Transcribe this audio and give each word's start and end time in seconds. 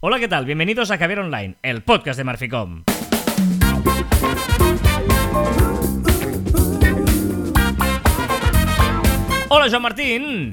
Hola, 0.00 0.20
¿qué 0.20 0.28
tal? 0.28 0.44
Bienvenidos 0.44 0.92
a 0.92 0.98
Caviar 0.98 1.18
Online, 1.18 1.56
el 1.60 1.82
podcast 1.82 2.16
de 2.18 2.22
Marficom. 2.22 2.84
Hola, 9.48 9.68
Joan 9.68 9.82
Martín. 9.82 10.52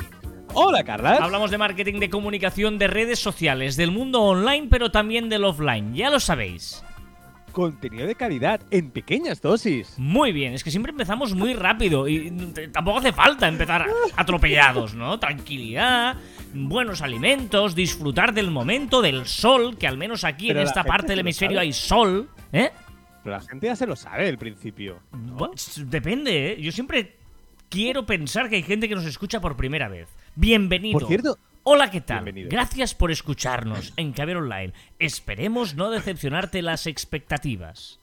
Hola, 0.56 0.84
Carla. 0.84 1.18
Hablamos 1.22 1.52
de 1.52 1.60
marketing, 1.60 2.00
de 2.00 2.10
comunicación, 2.10 2.80
de 2.80 2.88
redes 2.88 3.20
sociales, 3.20 3.76
del 3.76 3.92
mundo 3.92 4.24
online, 4.24 4.66
pero 4.68 4.90
también 4.90 5.30
del 5.30 5.44
offline. 5.44 5.94
Ya 5.94 6.10
lo 6.10 6.20
sabéis. 6.20 6.84
Contenido 7.52 8.08
de 8.08 8.16
calidad 8.16 8.62
en 8.72 8.90
pequeñas 8.90 9.44
dosis. 9.44 9.94
Muy 10.00 10.32
bien, 10.32 10.54
es 10.54 10.64
que 10.64 10.72
siempre 10.72 10.90
empezamos 10.90 11.36
muy 11.36 11.54
rápido 11.54 12.08
y 12.08 12.32
tampoco 12.74 12.98
hace 12.98 13.14
falta 13.14 13.48
empezar 13.48 13.86
atropellados, 14.16 14.96
¿no? 14.96 15.20
Tranquilidad, 15.20 16.18
buenos 16.56 17.02
alimentos, 17.02 17.76
disfrutar 17.76 18.34
del 18.34 18.50
momento, 18.50 19.02
del 19.02 19.26
sol, 19.28 19.78
que 19.78 19.88
al 19.88 19.98
menos 19.98 20.24
aquí 20.24 20.48
Pero 20.48 20.62
en 20.62 20.68
esta 20.68 20.84
parte 20.84 21.08
del 21.10 21.20
hemisferio 21.20 21.60
hay 21.60 21.74
sol, 21.74 22.30
¿eh? 22.54 22.72
Pero 23.24 23.36
la 23.36 23.42
gente 23.42 23.68
ya 23.68 23.76
se 23.76 23.86
lo 23.88 23.96
sabe 23.96 24.30
al 24.30 24.38
principio. 24.38 25.00
Depende, 25.86 26.54
¿eh? 26.54 26.62
Yo 26.62 26.72
siempre 26.72 27.16
quiero 27.70 28.06
pensar 28.06 28.50
que 28.50 28.56
hay 28.58 28.64
gente 28.64 28.88
que 28.88 28.96
nos 28.96 29.06
escucha 29.06 29.42
por 29.42 29.56
primera 29.58 29.90
vez. 29.90 30.08
Bienvenido. 30.36 31.00
Por 31.00 31.08
cierto, 31.08 31.38
Hola, 31.68 31.90
¿qué 31.90 32.00
tal? 32.00 32.18
Bienvenido. 32.24 32.50
Gracias 32.52 32.94
por 32.94 33.10
escucharnos 33.10 33.92
en 33.98 34.14
Caber 34.14 34.38
Online. 34.38 34.72
Esperemos 35.00 35.74
no 35.74 35.90
decepcionarte 35.90 36.62
las 36.62 36.86
expectativas. 36.86 38.00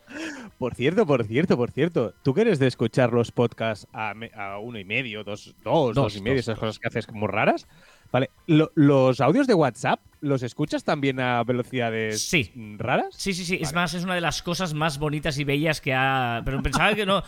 por 0.59 0.75
cierto, 0.75 1.07
por 1.07 1.25
cierto, 1.25 1.57
por 1.57 1.71
cierto. 1.71 2.13
¿Tú 2.25 2.35
que 2.35 2.41
eres 2.41 2.59
de 2.59 2.67
escuchar 2.67 3.13
los 3.13 3.31
podcasts 3.31 3.87
a, 3.93 4.15
me- 4.15 4.33
a 4.35 4.59
uno 4.59 4.81
y 4.81 4.85
medio, 4.85 5.23
dos, 5.23 5.55
dos, 5.63 5.95
dos, 5.95 5.95
Dos, 5.95 6.17
y 6.17 6.21
medio, 6.23 6.39
dos, 6.39 6.49
esas 6.49 6.59
cosas 6.59 6.79
que 6.81 6.89
haces 6.89 7.07
como 7.07 7.29
raras? 7.29 7.69
Vale, 8.13 8.31
lo- 8.47 8.71
¿los 8.75 9.21
audios 9.23 9.47
de 9.47 9.55
WhatsApp 9.55 9.99
los 10.21 10.43
escuchas 10.43 10.85
también 10.85 11.19
a 11.19 11.43
velocidades 11.45 12.21
Sí. 12.29 12.53
raras? 12.79 13.07
Sí, 13.17 13.33
sí, 13.33 13.45
sí. 13.45 13.59
Es 13.61 13.73
más, 13.73 13.95
es 13.95 14.05
una 14.05 14.15
de 14.15 14.21
las 14.21 14.43
cosas 14.43 14.75
más 14.75 14.99
bonitas 14.99 15.39
y 15.39 15.45
bellas 15.45 15.81
que 15.81 15.95
ha. 15.95 16.43
Pero 16.45 16.63
pensaba 16.63 16.95
que 16.95 17.07
no. 17.07 17.23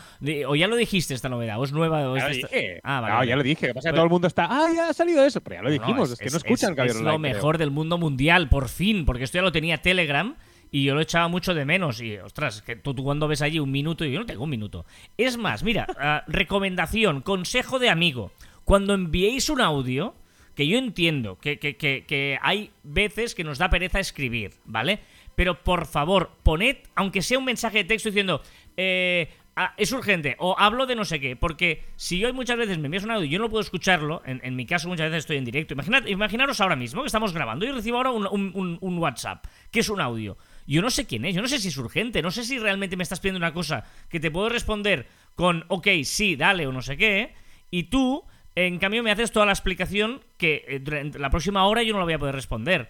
O 0.46 0.54
ya 0.54 0.68
lo 0.68 0.76
dijiste 0.76 1.14
esta 1.14 1.28
novedad, 1.30 1.58
o 1.58 1.64
es 1.64 1.72
nueva. 1.72 2.08
O 2.10 2.16
es 2.16 2.22
Ya 2.22 2.28
lo 2.28 2.34
dije. 2.36 2.80
Ah, 2.84 3.00
vale. 3.00 3.14
No, 3.14 3.24
ya 3.24 3.36
lo 3.36 3.42
dije. 3.42 3.68
Pasa 3.74 3.88
que 3.88 3.92
Pues- 3.92 3.94
todo 3.94 4.04
el 4.04 4.10
mundo 4.10 4.28
está. 4.28 4.46
Ah, 4.50 4.68
ya 4.74 4.90
ha 4.90 4.92
salido 4.92 5.24
eso. 5.24 5.40
Pero 5.40 5.56
ya 5.56 5.62
lo 5.62 5.68
No, 5.70 5.72
dijimos. 5.72 6.10
es, 6.12 6.18
que 6.18 6.28
no 6.30 6.36
escuchan 6.36 6.74
es, 6.78 6.84
es 6.92 6.96
Online, 6.96 7.12
lo 7.12 7.18
creo. 7.18 7.34
mejor 7.34 7.58
del 7.58 7.70
mundo 7.70 7.96
mundial, 7.98 8.48
por 8.50 8.68
fin, 8.68 9.04
porque 9.06 9.24
esto 9.24 9.38
ya 9.38 9.42
lo 9.42 9.52
tenía 9.52 9.78
Telegram 9.80 10.36
y 10.70 10.84
yo 10.84 10.94
lo 10.94 11.00
echaba 11.00 11.28
mucho 11.28 11.54
de 11.54 11.64
menos. 11.64 12.02
Y, 12.02 12.18
ostras, 12.18 12.60
que 12.60 12.76
tú, 12.76 12.92
tú 12.94 13.02
cuando 13.04 13.26
ves 13.26 13.40
allí 13.40 13.58
un 13.58 13.70
minuto 13.70 14.04
y 14.04 14.12
yo 14.12 14.20
no 14.20 14.26
tengo 14.26 14.44
un 14.44 14.50
minuto. 14.50 14.84
Es 15.16 15.38
más, 15.38 15.62
mira, 15.64 15.86
ah, 15.98 16.24
recomendación, 16.28 17.22
consejo 17.22 17.78
de 17.78 17.88
amigo. 17.88 18.32
Cuando 18.64 18.92
enviéis 18.94 19.48
un 19.48 19.60
audio, 19.62 20.14
que 20.54 20.66
yo 20.66 20.78
entiendo 20.78 21.38
que, 21.38 21.58
que- 21.58 21.76
que- 21.76 22.38
hay 22.42 22.70
veces 22.82 23.34
que 23.34 23.44
nos 23.44 23.58
da 23.58 23.70
pereza 23.70 24.00
escribir, 24.00 24.52
¿vale? 24.64 25.00
Pero 25.36 25.62
por 25.62 25.86
favor, 25.86 26.30
poned, 26.42 26.76
aunque 26.94 27.22
sea 27.22 27.38
un 27.38 27.44
mensaje 27.44 27.78
de 27.78 27.84
texto 27.84 28.08
diciendo, 28.08 28.40
eh, 28.76 29.28
ah, 29.56 29.74
es 29.76 29.90
urgente, 29.92 30.36
o 30.38 30.54
hablo 30.58 30.86
de 30.86 30.94
no 30.94 31.04
sé 31.04 31.18
qué, 31.18 31.34
porque 31.36 31.82
si 31.96 32.18
yo 32.20 32.32
muchas 32.32 32.56
veces 32.56 32.78
me 32.78 32.86
envías 32.86 33.02
un 33.04 33.10
audio 33.10 33.26
y 33.26 33.30
yo 33.30 33.38
no 33.40 33.48
puedo 33.50 33.60
escucharlo, 33.62 34.22
en, 34.26 34.54
mi 34.56 34.64
caso 34.66 34.88
muchas 34.88 35.06
veces 35.10 35.24
estoy 35.24 35.36
en 35.38 35.44
directo, 35.44 35.74
imaginad, 35.74 36.06
imaginaros 36.06 36.60
ahora 36.60 36.76
mismo 36.76 37.02
que 37.02 37.06
estamos 37.08 37.32
grabando 37.32 37.66
y 37.66 37.72
recibo 37.72 37.96
ahora 37.96 38.10
un- 38.12 38.78
un 38.80 38.98
WhatsApp, 38.98 39.44
que 39.72 39.80
es 39.80 39.88
un 39.88 40.00
audio. 40.00 40.36
Yo 40.66 40.80
no 40.80 40.88
sé 40.90 41.04
quién 41.06 41.24
es, 41.24 41.34
yo 41.34 41.42
no 41.42 41.48
sé 41.48 41.58
si 41.58 41.68
es 41.68 41.76
urgente, 41.76 42.22
no 42.22 42.30
sé 42.30 42.44
si 42.44 42.58
realmente 42.58 42.96
me 42.96 43.02
estás 43.02 43.20
pidiendo 43.20 43.38
una 43.38 43.52
cosa 43.52 43.84
que 44.08 44.18
te 44.20 44.30
puedo 44.30 44.48
responder 44.48 45.06
con, 45.34 45.64
ok, 45.68 45.88
sí, 46.04 46.36
dale 46.36 46.66
o 46.66 46.72
no 46.72 46.80
sé 46.80 46.96
qué, 46.96 47.34
y 47.70 47.84
tú, 47.84 48.24
en 48.54 48.78
cambio, 48.78 49.02
me 49.02 49.10
haces 49.10 49.32
toda 49.32 49.46
la 49.46 49.52
explicación 49.52 50.22
que 50.44 50.64
eh, 50.68 51.10
la 51.18 51.30
próxima 51.30 51.66
hora 51.66 51.82
yo 51.82 51.92
no 51.92 51.98
la 52.00 52.04
voy 52.04 52.14
a 52.14 52.18
poder 52.18 52.34
responder. 52.34 52.88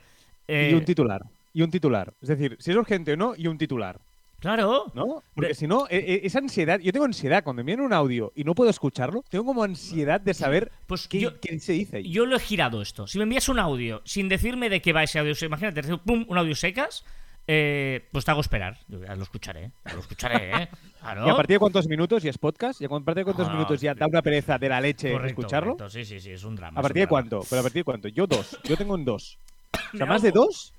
Eh, 0.48 0.70
Y 0.72 0.74
un 0.74 0.84
titular. 0.84 1.22
Y 1.52 1.62
un 1.62 1.70
titular. 1.70 2.12
Es 2.20 2.28
decir, 2.28 2.56
si 2.58 2.70
es 2.72 2.76
urgente 2.76 3.12
o 3.12 3.16
no, 3.16 3.34
y 3.36 3.46
un 3.46 3.56
titular. 3.58 3.98
claro. 4.40 4.92
¿No? 4.94 5.22
Porque 5.34 5.48
De- 5.48 5.54
si 5.54 5.66
no, 5.66 5.86
e- 5.88 5.96
e- 5.96 6.20
esa 6.26 6.38
ansiedad. 6.40 6.78
Yo 6.80 6.92
tengo 6.92 7.06
ansiedad 7.06 7.42
cuando 7.42 7.62
me 7.62 7.68
viene 7.68 7.82
un 7.82 7.92
audio 7.94 8.32
y 8.34 8.44
no 8.44 8.54
puedo 8.54 8.68
escucharlo. 8.70 9.24
Tengo 9.30 9.44
como 9.46 9.62
ansiedad 9.64 10.20
de 10.20 10.34
saber 10.34 10.70
Pues 10.86 11.08
qué, 11.08 11.20
yo- 11.20 11.40
qué 11.40 11.58
se 11.60 11.72
dice. 11.72 11.96
ahí. 11.98 12.10
Yo 12.10 12.26
lo 12.26 12.36
he 12.36 12.40
girado 12.40 12.82
esto. 12.82 13.06
Si 13.06 13.16
me 13.18 13.24
envías 13.24 13.48
un 13.48 13.58
audio 13.58 14.02
sin 14.04 14.28
decirme 14.28 14.68
de 14.68 14.82
qué 14.82 14.92
va 14.92 15.02
ese 15.04 15.18
audio, 15.18 15.32
imagínate, 15.46 15.82
pum, 15.98 16.26
un 16.28 16.36
audio 16.38 16.54
secas, 16.54 17.04
eh, 17.46 18.06
pues 18.12 18.24
te 18.24 18.30
hago 18.30 18.40
esperar. 18.40 18.78
Ya 18.88 19.14
lo 19.16 19.22
escucharé, 19.22 19.70
ya 19.84 19.94
lo 19.94 20.00
escucharé, 20.00 20.50
¿eh? 20.50 20.68
Claro. 21.04 21.26
¿Y 21.26 21.30
a 21.30 21.36
partir 21.36 21.56
de 21.56 21.58
cuántos 21.58 21.86
minutos 21.86 22.22
ya 22.22 22.30
es 22.30 22.38
podcast? 22.38 22.80
¿Y 22.80 22.86
a 22.86 22.88
partir 22.88 23.14
de 23.16 23.24
cuántos 23.24 23.46
No, 23.46 23.52
no, 23.52 23.58
minutos 23.58 23.78
ya 23.80 23.94
da 23.94 24.06
una 24.06 24.22
pereza 24.22 24.56
de 24.56 24.68
la 24.70 24.80
leche 24.80 25.12
Correcto, 25.12 25.40
escucharlo? 25.42 25.72
correcto. 25.76 25.90
Sí, 25.90 26.04
sí, 26.06 26.18
sí, 26.18 26.30
es 26.30 26.44
un 26.44 26.56
drama. 26.56 26.78
¿A 26.80 26.82
partir 26.82 27.00
de 27.02 27.06
drama. 27.06 27.10
cuánto? 27.10 27.40
¿Pero 27.50 27.60
a 27.60 27.62
partir 27.62 27.80
de 27.80 27.84
cuánto? 27.84 28.08
Yo 28.08 28.26
dos. 28.26 28.58
Yo 28.64 28.76
tengo 28.76 28.94
un 28.94 29.04
dos. 29.04 29.36
O 29.92 29.96
sea, 29.98 30.06
más 30.06 30.22
de 30.22 30.30
dos 30.30 30.72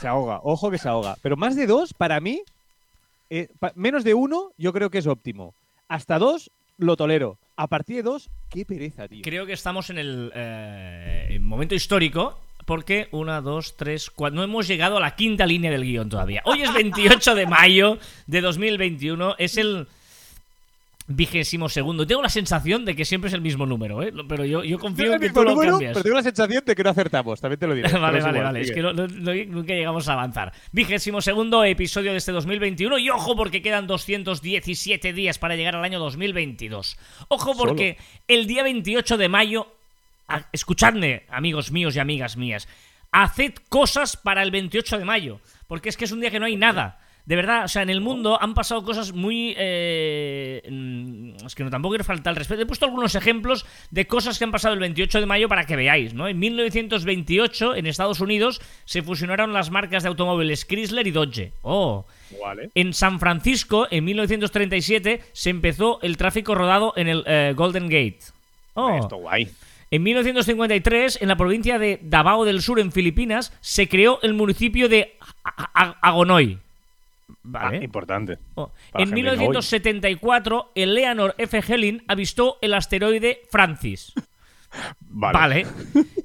se 0.00 0.08
ahoga. 0.08 0.40
Ojo 0.42 0.70
que 0.70 0.78
se 0.78 0.88
ahoga. 0.88 1.16
Pero 1.20 1.36
más 1.36 1.54
de 1.54 1.66
dos, 1.66 1.92
para 1.92 2.18
mí, 2.20 2.40
eh, 3.30 3.48
pa- 3.60 3.72
menos 3.74 4.04
de 4.04 4.14
uno, 4.14 4.52
yo 4.56 4.72
creo 4.72 4.88
que 4.90 4.98
es 4.98 5.06
óptimo. 5.06 5.52
Hasta 5.88 6.18
dos, 6.18 6.50
lo 6.78 6.96
tolero. 6.96 7.36
A 7.56 7.66
partir 7.66 7.96
de 7.96 8.02
dos, 8.04 8.30
qué 8.48 8.64
pereza, 8.64 9.06
tío. 9.06 9.20
Creo 9.22 9.44
que 9.44 9.52
estamos 9.52 9.90
en 9.90 9.98
el 9.98 10.32
eh, 10.34 11.38
momento 11.42 11.74
histórico. 11.74 12.38
Porque 12.68 13.08
una, 13.12 13.40
dos, 13.40 13.76
tres, 13.78 14.10
cuatro. 14.10 14.36
No 14.36 14.42
hemos 14.42 14.68
llegado 14.68 14.98
a 14.98 15.00
la 15.00 15.16
quinta 15.16 15.46
línea 15.46 15.70
del 15.70 15.84
guion 15.84 16.10
todavía. 16.10 16.42
Hoy 16.44 16.60
es 16.60 16.70
28 16.74 17.34
de 17.34 17.46
mayo 17.46 17.96
de 18.26 18.42
2021. 18.42 19.36
Es 19.38 19.56
el 19.56 19.86
vigésimo 21.06 21.70
segundo. 21.70 22.06
Tengo 22.06 22.20
la 22.20 22.28
sensación 22.28 22.84
de 22.84 22.94
que 22.94 23.06
siempre 23.06 23.28
es 23.28 23.34
el 23.34 23.40
mismo 23.40 23.64
número, 23.64 24.02
¿eh? 24.02 24.12
Pero 24.28 24.44
yo, 24.44 24.62
yo 24.62 24.78
confío 24.78 25.14
en 25.14 25.18
que 25.18 25.30
tú 25.30 25.42
lo 25.42 25.52
número, 25.52 25.70
cambias. 25.72 25.92
pero 25.94 26.02
tengo 26.04 26.16
la 26.18 26.22
sensación 26.22 26.62
de 26.66 26.74
que 26.76 26.84
no 26.84 26.90
acertamos. 26.90 27.40
También 27.40 27.58
te 27.58 27.66
lo 27.66 27.74
diré. 27.74 27.90
vale, 27.98 28.20
vale, 28.20 28.42
vale. 28.42 28.60
Es 28.60 28.70
que 28.72 28.82
no- 28.82 28.92
no- 28.92 29.08
no- 29.08 29.32
nunca 29.46 29.72
llegamos 29.72 30.06
a 30.06 30.12
avanzar. 30.12 30.52
Vigésimo 30.70 31.22
segundo 31.22 31.64
episodio 31.64 32.10
de 32.12 32.18
este 32.18 32.32
2021. 32.32 32.98
Y 32.98 33.08
ojo 33.08 33.34
porque 33.34 33.62
quedan 33.62 33.86
217 33.86 35.14
días 35.14 35.38
para 35.38 35.56
llegar 35.56 35.74
al 35.74 35.84
año 35.84 35.98
2022. 35.98 36.98
Ojo 37.28 37.56
porque 37.56 37.96
el 38.28 38.46
día 38.46 38.62
28 38.62 39.16
de 39.16 39.28
mayo. 39.30 39.68
A- 40.28 40.46
escuchadme, 40.52 41.24
amigos 41.28 41.72
míos 41.72 41.96
y 41.96 41.98
amigas 41.98 42.36
mías. 42.36 42.68
Haced 43.10 43.54
cosas 43.68 44.16
para 44.16 44.42
el 44.42 44.50
28 44.50 44.98
de 44.98 45.04
mayo. 45.04 45.40
Porque 45.66 45.88
es 45.88 45.96
que 45.96 46.04
es 46.04 46.12
un 46.12 46.20
día 46.20 46.30
que 46.30 46.38
no 46.40 46.46
hay 46.46 46.56
nada. 46.56 47.00
De 47.24 47.36
verdad, 47.36 47.64
o 47.64 47.68
sea, 47.68 47.82
en 47.82 47.90
el 47.90 48.00
mundo 48.00 48.38
han 48.40 48.54
pasado 48.54 48.82
cosas 48.82 49.12
muy... 49.12 49.54
eh, 49.58 50.62
mm, 50.70 51.44
es 51.46 51.54
que 51.54 51.62
no 51.62 51.68
tampoco 51.68 51.92
quiero 51.92 52.04
faltar 52.04 52.30
el 52.32 52.36
respeto. 52.36 52.62
He 52.62 52.66
puesto 52.66 52.86
algunos 52.86 53.14
ejemplos 53.14 53.66
de 53.90 54.06
cosas 54.06 54.38
que 54.38 54.44
han 54.44 54.50
pasado 54.50 54.72
el 54.72 54.80
28 54.80 55.20
de 55.20 55.26
mayo 55.26 55.46
para 55.46 55.66
que 55.66 55.76
veáis, 55.76 56.14
¿no? 56.14 56.26
En 56.26 56.38
1928, 56.38 57.74
en 57.76 57.86
Estados 57.86 58.20
Unidos, 58.20 58.62
se 58.86 59.02
fusionaron 59.02 59.52
las 59.52 59.70
marcas 59.70 60.02
de 60.04 60.08
automóviles 60.08 60.64
Chrysler 60.64 61.06
y 61.06 61.10
Dodge. 61.10 61.52
¡Oh! 61.62 62.06
Vale. 62.42 62.70
En 62.74 62.94
San 62.94 63.20
Francisco, 63.20 63.86
en 63.90 64.04
1937, 64.04 65.22
se 65.32 65.50
empezó 65.50 66.00
el 66.02 66.16
tráfico 66.16 66.54
rodado 66.54 66.94
en 66.96 67.08
el 67.08 67.24
eh, 67.26 67.52
Golden 67.54 67.84
Gate. 67.90 68.20
¡Oh! 68.74 68.96
Esto 68.98 69.16
guay. 69.16 69.48
En 69.90 70.02
1953, 70.02 71.22
en 71.22 71.28
la 71.28 71.36
provincia 71.36 71.78
de 71.78 71.98
Davao 72.02 72.44
del 72.44 72.60
Sur, 72.60 72.78
en 72.80 72.92
Filipinas, 72.92 73.52
se 73.60 73.88
creó 73.88 74.18
el 74.22 74.34
municipio 74.34 74.88
de 74.88 75.16
Agonoy. 76.02 76.58
Vale. 77.42 77.78
Ah, 77.78 77.84
importante. 77.84 78.38
Oh. 78.54 78.70
En 78.94 79.08
gente 79.08 79.22
de 79.22 79.30
hoy. 79.30 79.36
1974, 79.38 80.72
Eleanor 80.74 81.34
F. 81.38 81.62
Hellin 81.66 82.02
avistó 82.08 82.58
el 82.60 82.74
asteroide 82.74 83.42
Francis. 83.50 84.12
Vale. 85.00 85.66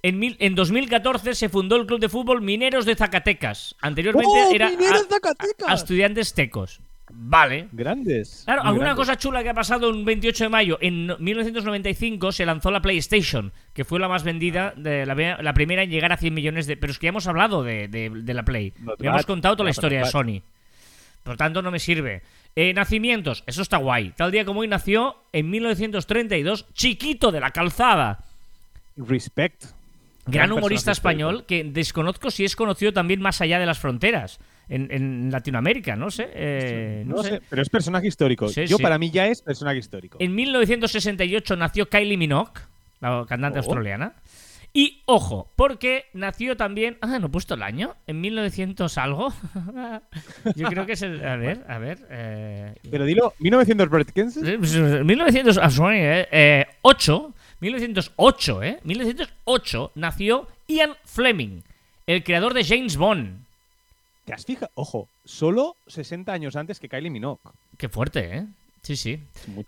En, 0.01 0.19
mil- 0.19 0.35
en 0.40 0.53
2014 0.56 1.34
se 1.34 1.47
fundó 1.47 1.78
el 1.78 1.85
club 1.85 2.01
de 2.01 2.09
fútbol 2.09 2.41
Mineros 2.41 2.85
de 2.85 2.95
Zacatecas. 2.95 3.75
Anteriormente 3.80 4.30
¡Oh, 4.34 4.51
era 4.53 4.69
Mineros 4.69 5.03
a- 5.03 5.09
Zacatecas! 5.09 5.69
a 5.69 5.74
estudiantes 5.74 6.34
tecos. 6.34 6.81
Vale. 7.16 7.69
Grandes. 7.72 8.41
Claro, 8.46 8.62
muy 8.63 8.69
alguna 8.69 8.85
grandes. 8.88 9.06
cosa 9.07 9.18
chula 9.18 9.44
que 9.44 9.50
ha 9.50 9.53
pasado 9.53 9.90
un 9.90 10.03
28 10.03 10.46
de 10.46 10.50
mayo. 10.50 10.78
En 10.81 11.07
no- 11.07 11.18
1995 11.19 12.31
se 12.31 12.46
lanzó 12.46 12.72
la 12.72 12.81
PlayStation, 12.81 13.51
que 13.74 13.85
fue 13.85 14.00
la 14.00 14.07
más 14.07 14.24
vendida, 14.24 14.74
de 14.75 15.06
la, 15.06 15.53
primera 15.53 15.84
en 15.84 15.90
llegar 15.90 16.12
a 16.12 16.18
100 16.18 16.34
millones 16.34 16.68
de... 16.68 16.75
Pero 16.78 16.91
es 16.91 17.00
que 17.00 17.06
ya 17.06 17.09
hemos 17.09 17.28
hablado 17.28 17.63
de, 17.63 17.88
de- 17.88 18.09
de 18.09 18.34
la 18.34 18.44
Play. 18.44 18.74
Ya 19.00 19.09
hemos 19.12 19.25
contado 19.25 19.56
toda 19.56 19.65
la 19.65 19.69
No, 19.69 19.71
historia 19.71 20.00
de 20.00 20.06
Sony. 20.06 20.42
Por 21.24 21.38
tanto, 21.38 21.62
no 21.62 21.71
me 21.71 21.80
sirve. 21.80 22.21
Eh, 22.56 22.74
nacimientos, 22.74 23.44
eso 23.48 23.62
está 23.62 23.77
guay. 23.77 24.12
Tal 24.18 24.31
día 24.31 24.44
como 24.45 24.60
hoy 24.60 24.68
nació, 24.68 25.15
en 25.31 25.50
1932, 25.50 26.68
Chiquito 26.74 27.31
de 27.31 27.39
la 27.39 27.51
Calzada. 27.51 28.25
Respect. 28.98 29.65
Gran, 30.25 30.52
humorista 30.52 30.92
español 30.92 31.46
que 31.46 31.64
desconozco 31.64 32.31
si 32.31 32.46
es 32.46 32.56
conocido 32.56 32.94
también 32.94 33.22
más 33.22 33.42
allá 33.42 33.60
de 33.60 33.66
las 33.66 33.80
fronteras. 33.80 34.40
En, 34.70 34.88
en 34.92 35.30
Latinoamérica, 35.30 35.98
no 35.98 36.10
sé. 36.10 36.30
Eh, 36.34 37.04
no, 37.06 37.18
no 37.18 37.24
sé. 37.24 37.31
sé. 37.31 37.42
pero 37.50 37.62
es 37.62 37.70
personaje 37.70 38.08
histórico. 38.08 38.48
Sí, 38.48 38.66
Yo, 38.66 38.78
sí. 38.78 38.84
para 38.84 38.98
mí, 38.98 39.12
ya 39.12 39.28
es 39.28 39.42
personaje 39.42 39.80
histórico. 39.80 40.18
En 40.22 40.34
1968 40.34 41.58
nació 41.58 41.90
Kylie 41.90 42.16
Minogue, 42.16 42.54
la 43.02 43.25
cantante 43.28 43.60
oh. 43.60 43.64
australiana. 43.64 44.16
Y 44.75 45.04
ojo, 45.06 45.52
porque 45.56 46.06
nació 46.14 46.58
también. 46.58 46.98
Ah, 47.02 47.20
no 47.20 47.28
he 47.28 47.30
puesto 47.30 47.54
el 47.54 47.62
año. 47.62 47.96
En 48.08 48.20
1900 48.22 48.98
algo. 48.98 49.31
Yo 50.56 50.68
creo 50.68 50.88
que 50.88 50.94
es 50.94 51.04
el. 51.04 51.24
A 51.24 51.36
ver, 51.36 51.64
a 51.68 51.78
ver. 51.78 52.00
Eh... 52.10 52.74
Pero 52.90 53.06
dilo, 53.06 53.36
1900 53.38 54.36
1908 55.06 57.34
1908, 57.63 58.63
¿eh? 58.63 58.80
1908 58.83 59.92
nació 59.95 60.48
Ian 60.68 60.95
Fleming, 61.06 61.62
el 62.06 62.24
creador 62.24 62.54
de 62.54 62.63
James 62.63 62.98
Bond. 62.98 63.45
¿Te 64.25 64.33
has 64.33 64.45
fijado? 64.45 64.69
Ojo, 64.75 65.07
solo 65.25 65.75
60 65.88 66.31
años 66.31 66.56
antes 66.56 66.80
que 66.80 66.89
Kylie 66.89 67.10
Minogue. 67.10 67.39
Qué 67.77 67.89
fuerte, 67.89 68.38
¿eh? 68.38 68.45
Sí, 68.81 68.98
sí. 68.98 69.18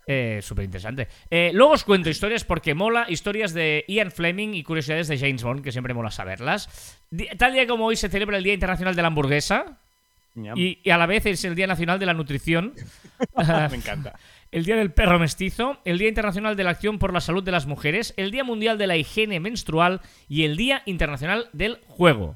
Eh, 0.07 0.39
Súper 0.41 0.65
interesante. 0.65 1.07
Eh, 1.29 1.51
luego 1.53 1.71
os 1.71 1.85
cuento 1.85 2.09
historias 2.09 2.43
porque 2.43 2.73
mola, 2.73 3.05
historias 3.07 3.53
de 3.53 3.85
Ian 3.87 4.11
Fleming 4.11 4.53
y 4.53 4.63
curiosidades 4.63 5.07
de 5.07 5.17
James 5.17 5.41
Bond, 5.41 5.63
que 5.63 5.71
siempre 5.71 5.93
mola 5.93 6.11
saberlas. 6.11 6.99
Tal 7.37 7.53
día 7.53 7.65
como 7.65 7.85
hoy 7.85 7.95
se 7.95 8.09
celebra 8.09 8.37
el 8.37 8.43
Día 8.43 8.53
Internacional 8.53 8.93
de 8.93 9.01
la 9.01 9.07
Hamburguesa 9.07 9.77
y, 10.55 10.79
y 10.83 10.89
a 10.89 10.97
la 10.97 11.05
vez 11.05 11.25
es 11.27 11.45
el 11.45 11.55
Día 11.55 11.67
Nacional 11.67 11.97
de 11.97 12.05
la 12.05 12.13
Nutrición, 12.13 12.73
Me 13.37 13.77
encanta. 13.77 14.19
El 14.51 14.65
Día 14.65 14.75
del 14.75 14.91
Perro 14.91 15.19
Mestizo, 15.19 15.79
el 15.85 15.97
Día 15.97 16.09
Internacional 16.09 16.55
de 16.55 16.63
la 16.63 16.71
Acción 16.71 16.99
por 16.99 17.13
la 17.13 17.21
Salud 17.21 17.43
de 17.43 17.51
las 17.51 17.65
Mujeres, 17.65 18.13
el 18.17 18.31
Día 18.31 18.43
Mundial 18.43 18.77
de 18.77 18.87
la 18.87 18.97
Higiene 18.97 19.39
Menstrual 19.39 20.01
y 20.29 20.43
el 20.43 20.57
Día 20.57 20.83
Internacional 20.85 21.49
del 21.53 21.79
Juego. 21.87 22.35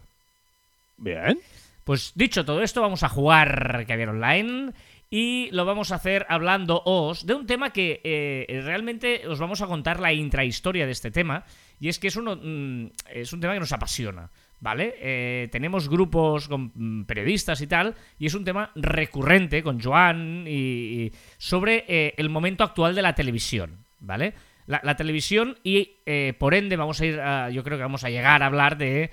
Bien. 0.98 1.40
Pues 1.84 2.12
dicho 2.16 2.46
todo 2.46 2.62
esto, 2.62 2.82
vamos 2.82 3.04
a 3.04 3.10
jugar 3.10 3.86
Caviar 3.88 4.10
Online 4.10 4.74
y 5.10 5.50
lo 5.52 5.66
vamos 5.66 5.92
a 5.92 5.96
hacer 5.96 6.26
hablándoos 6.30 7.26
de 7.26 7.34
un 7.34 7.48
tema 7.48 7.72
que 7.72 8.00
eh, 8.04 8.62
realmente 8.64 9.28
os 9.28 9.40
vamos 9.40 9.62
a 9.62 9.68
contar 9.68 10.00
la 10.00 10.14
intrahistoria 10.14 10.86
de 10.86 10.92
este 10.92 11.10
tema 11.10 11.46
y 11.80 11.90
es 11.90 11.98
que 11.98 12.10
es, 12.10 12.16
uno, 12.16 12.36
mm, 12.36 12.92
es 13.12 13.34
un 13.34 13.40
tema 13.40 13.54
que 13.54 13.60
nos 13.60 13.72
apasiona. 13.72 14.30
¿Vale? 14.62 14.96
Eh, 15.00 15.48
tenemos 15.54 15.88
grupos 15.88 16.50
con 16.50 16.72
mm, 16.76 17.06
periodistas 17.06 17.62
y 17.62 17.68
tal, 17.68 17.96
y 18.18 18.26
es 18.26 18.34
un 18.34 18.44
tema 18.44 18.72
recurrente 18.76 19.64
con 19.64 19.80
Joan 19.80 20.44
y, 20.48 21.12
sobre 21.38 21.86
eh, 21.88 22.14
el 22.18 22.30
momento 22.30 22.66
actual 22.66 22.94
de 22.94 23.02
la 23.02 23.16
televisión, 23.16 23.86
¿vale? 24.00 24.34
La, 24.68 24.96
televisión 24.96 25.58
y 25.64 26.02
eh, 26.06 26.34
por 26.38 26.54
ende 26.54 26.76
vamos 26.76 27.00
a 27.02 27.06
ir, 27.06 27.20
a- 27.20 27.50
yo 27.50 27.64
creo 27.64 27.78
que 27.78 27.84
vamos 27.84 28.04
a 28.04 28.10
llegar 28.10 28.44
a 28.44 28.48
hablar 28.48 28.78
de, 28.78 29.12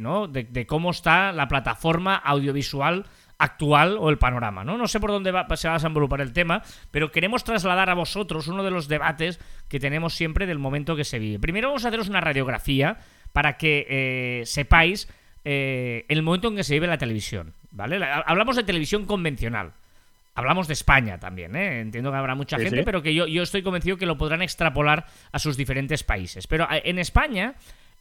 ¿no? 0.00 0.28
de, 0.28 0.44
de 0.44 0.66
cómo 0.66 0.90
está 0.90 1.32
la 1.32 1.48
plataforma 1.48 2.14
audiovisual 2.14 3.06
actual 3.38 3.96
o 3.98 4.10
el 4.10 4.18
panorama, 4.18 4.62
¿no? 4.64 4.78
No 4.78 4.86
sé 4.86 5.00
por 5.00 5.10
dónde 5.10 5.32
va, 5.32 5.46
se 5.56 5.66
va 5.66 5.74
a 5.74 5.78
desenvolupar 5.78 6.20
el 6.20 6.32
tema, 6.32 6.62
pero 6.90 7.10
queremos 7.10 7.42
trasladar 7.42 7.90
a 7.90 7.94
vosotros 7.94 8.46
uno 8.46 8.62
de 8.62 8.70
los 8.70 8.86
debates 8.86 9.40
que 9.68 9.80
tenemos 9.80 10.14
siempre 10.14 10.46
del 10.46 10.58
momento 10.58 10.94
que 10.94 11.04
se 11.04 11.18
vive. 11.18 11.40
Primero 11.40 11.68
vamos 11.68 11.84
a 11.84 11.88
haceros 11.88 12.08
una 12.08 12.20
radiografía 12.20 12.98
para 13.34 13.56
que 13.58 13.84
eh, 13.90 14.42
sepáis 14.46 15.08
eh, 15.44 16.06
el 16.08 16.22
momento 16.22 16.46
en 16.48 16.56
que 16.56 16.62
se 16.64 16.74
vive 16.74 16.86
la 16.86 16.96
televisión, 16.98 17.52
¿vale? 17.72 17.98
La- 17.98 18.20
Hablamos 18.20 18.54
de 18.56 18.62
televisión 18.62 19.04
convencional. 19.06 19.72
Hablamos 20.36 20.66
de 20.68 20.72
España 20.74 21.18
también, 21.18 21.54
¿eh? 21.56 21.80
Entiendo 21.80 22.10
que 22.12 22.16
habrá 22.16 22.34
mucha 22.36 22.56
Sí, 22.58 22.62
gente, 22.64 22.78
sí. 22.78 22.84
pero 22.84 23.02
que 23.02 23.12
yo, 23.12 23.26
yo 23.26 23.42
estoy 23.42 23.62
convencido 23.62 23.96
que 23.96 24.06
lo 24.06 24.16
podrán 24.16 24.40
extrapolar 24.42 25.06
a 25.32 25.38
sus 25.38 25.56
diferentes 25.56 26.02
países. 26.04 26.46
Pero 26.46 26.66
eh, 26.72 26.82
en 26.86 26.98
España, 26.98 27.54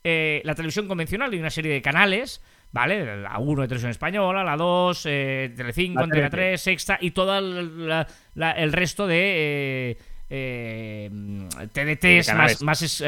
eh, 0.04 0.42
la 0.46 0.54
televisión 0.56 0.88
convencional 0.88 1.32
hay 1.34 1.40
una 1.40 1.50
serie 1.50 1.72
de 1.74 1.82
canales, 1.82 2.42
¿vale? 2.72 3.22
La 3.22 3.38
1 3.40 3.62
de 3.64 3.68
televisión 3.68 3.92
española, 3.92 4.44
la 4.44 4.56
2, 4.56 5.06
eh, 5.10 5.54
Telecinco, 5.56 6.02
Antena 6.04 6.28
TDT. 6.30 6.32
3, 6.36 6.62
Sexta 6.62 6.98
y 7.02 7.12
todo 7.12 7.38
el, 7.38 7.88
la- 7.88 8.08
la- 8.36 8.52
el 8.52 8.72
resto 8.72 9.06
de... 9.08 9.98
TDTs, 11.74 12.34
más, 12.64 13.04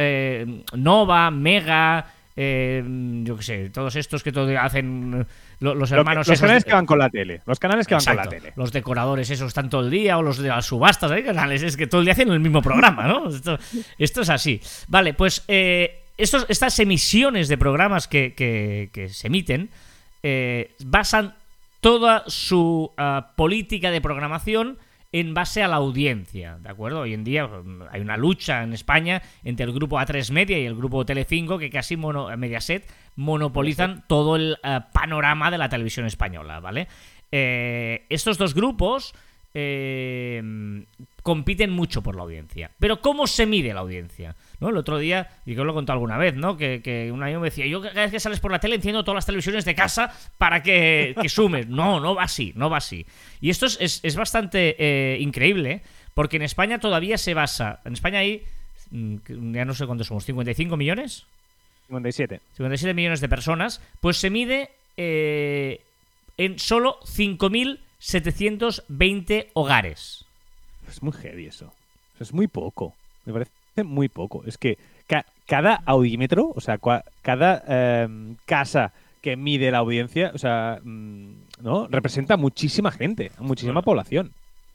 Nova, 0.73 1.31
Mega, 1.31 2.05
eh, 2.35 2.83
yo 3.23 3.37
qué 3.37 3.43
sé, 3.43 3.69
todos 3.69 3.95
estos 3.95 4.21
que 4.23 4.31
todo 4.31 4.59
hacen 4.59 5.25
lo- 5.59 5.73
los 5.75 5.89
Lo 5.89 5.95
que- 5.95 5.99
hermanos. 5.99 6.27
los 6.27 6.39
canales 6.41 6.63
de- 6.63 6.69
que 6.69 6.73
van 6.75 6.85
con 6.85 6.99
la 6.99 7.09
tele. 7.09 7.41
Los 7.45 7.59
canales 7.59 7.87
que 7.87 7.95
van 7.95 8.03
con 8.03 8.15
la 8.17 8.27
tele. 8.27 8.53
Los 8.55 8.71
decoradores 8.71 9.29
esos 9.29 9.47
están 9.47 9.69
todo 9.69 9.81
el 9.81 9.89
día, 9.91 10.17
o 10.17 10.21
los 10.21 10.37
de 10.37 10.49
las 10.49 10.65
subastas, 10.65 11.11
hay 11.11 11.23
canales, 11.23 11.63
es 11.63 11.77
que 11.77 11.87
todo 11.87 12.01
el 12.01 12.05
día 12.05 12.11
hacen 12.13 12.29
el 12.31 12.39
mismo 12.39 12.61
programa, 12.61 13.07
¿no? 13.07 13.29
Esto, 13.29 13.57
esto 13.97 14.21
es 14.21 14.29
así. 14.29 14.59
Vale, 14.87 15.13
pues 15.13 15.43
eh, 15.47 16.03
estos, 16.17 16.45
estas 16.49 16.77
emisiones 16.79 17.47
de 17.47 17.57
programas 17.57 18.07
que, 18.07 18.33
que- 18.33 18.89
que 18.93 19.09
se 19.09 19.27
emiten 19.27 19.69
eh, 20.23 20.71
basan 20.83 21.35
toda 21.81 22.23
su 22.27 22.91
ah, 22.97 23.33
política 23.35 23.91
de 23.91 24.01
programación 24.01 24.77
en 25.15 25.33
base 25.33 25.63
a 25.63 25.69
la 25.69 25.77
audiencia, 25.77 26.57
¿de 26.57 26.67
acuerdo? 26.69 26.99
Hoy 26.99 27.13
en 27.13 27.23
día 27.23 27.47
mm, 27.47 27.83
hay 27.89 28.01
una 28.01 28.17
lucha 28.17 28.63
en 28.63 28.73
España 28.73 29.21
entre 29.45 29.65
el 29.65 29.71
grupo 29.71 29.97
A3 29.97 30.29
Media 30.33 30.59
y 30.59 30.65
el 30.65 30.75
grupo 30.75 31.05
Telecinco 31.05 31.57
que 31.57 31.69
casi 31.69 31.95
mono, 31.95 32.35
Mediaset 32.35 32.85
monopolizan 33.15 34.03
todo 34.07 34.35
el 34.35 34.57
eh, 34.61 34.81
panorama 34.91 35.51
de 35.51 35.57
la 35.57 35.69
televisión 35.69 36.05
española, 36.05 36.59
¿vale? 36.59 36.89
Eh, 37.31 38.05
estos 38.09 38.37
dos 38.37 38.53
grupos 38.53 39.15
eh, 39.53 40.43
compiten 41.23 41.71
mucho 41.71 42.03
por 42.03 42.17
la 42.17 42.23
audiencia. 42.23 42.71
Pero 42.77 42.99
¿cómo 42.99 43.25
se 43.25 43.45
mide 43.45 43.73
la 43.73 43.79
audiencia? 43.79 44.35
¿No? 44.59 44.69
El 44.69 44.77
otro 44.77 44.97
día, 44.97 45.29
y 45.45 45.53
que 45.53 45.59
os 45.61 45.65
lo 45.65 45.73
he 45.73 45.75
contado 45.75 45.95
alguna 45.95 46.17
vez, 46.17 46.33
¿no? 46.35 46.55
Que, 46.57 46.81
que 46.81 47.11
un 47.11 47.21
amigo 47.21 47.41
me 47.41 47.47
decía, 47.49 47.65
yo 47.67 47.81
cada 47.81 48.01
vez 48.03 48.11
que 48.11 48.19
sales 48.19 48.39
por 48.39 48.51
la 48.51 48.59
tele 48.59 48.75
enciendo 48.75 49.03
todas 49.03 49.15
las 49.15 49.25
televisiones 49.25 49.65
de 49.65 49.75
casa 49.75 50.13
para 50.37 50.63
que, 50.63 51.13
que 51.21 51.29
sumes. 51.29 51.67
No, 51.67 51.99
no 51.99 52.15
va 52.15 52.23
así, 52.23 52.53
no 52.55 52.69
va 52.69 52.77
así. 52.77 53.05
Y 53.41 53.49
esto 53.49 53.65
es, 53.65 53.77
es- 53.81 53.99
es 54.03 54.15
bastante 54.15 54.75
eh, 54.79 55.17
increíble, 55.19 55.81
porque 56.13 56.37
en 56.37 56.43
España 56.43 56.79
todavía 56.79 57.17
se 57.17 57.33
basa... 57.33 57.81
En 57.85 57.93
España 57.93 58.19
hay, 58.19 58.43
mm, 58.91 59.53
ya 59.53 59.65
no 59.65 59.73
sé 59.73 59.85
cuántos 59.85 60.07
somos, 60.07 60.23
55 60.25 60.77
millones. 60.77 61.25
57. 61.87 62.39
57 62.53 62.93
millones 62.93 63.19
de 63.21 63.29
personas, 63.29 63.81
pues 63.99 64.17
se 64.17 64.29
mide 64.29 64.69
eh, 64.97 65.81
en 66.37 66.57
solo 66.59 66.99
5.720 67.01 69.47
hogares. 69.53 70.25
Es 70.87 71.01
muy 71.03 71.11
heavy 71.13 71.47
eso. 71.47 71.73
Eso 72.15 72.23
Es 72.23 72.33
muy 72.33 72.47
poco. 72.47 72.93
Me 73.25 73.33
parece 73.33 73.51
muy 73.83 74.07
poco. 74.09 74.43
Es 74.45 74.57
que 74.57 74.77
ca- 75.07 75.25
cada 75.47 75.81
audímetro, 75.85 76.51
o 76.55 76.61
sea, 76.61 76.77
cada 77.21 78.03
em, 78.03 78.35
casa 78.45 78.91
que 79.21 79.35
mide 79.35 79.71
la 79.71 79.79
audiencia, 79.79 80.31
o 80.33 80.37
sea, 80.37 80.79
mm, 80.83 81.29
¿no? 81.61 81.87
Representa 81.89 82.37
muchísima 82.37 82.91
gente, 82.91 83.31
muchísima 83.39 83.73
Bueno. 83.81 83.85
población. 83.85 84.31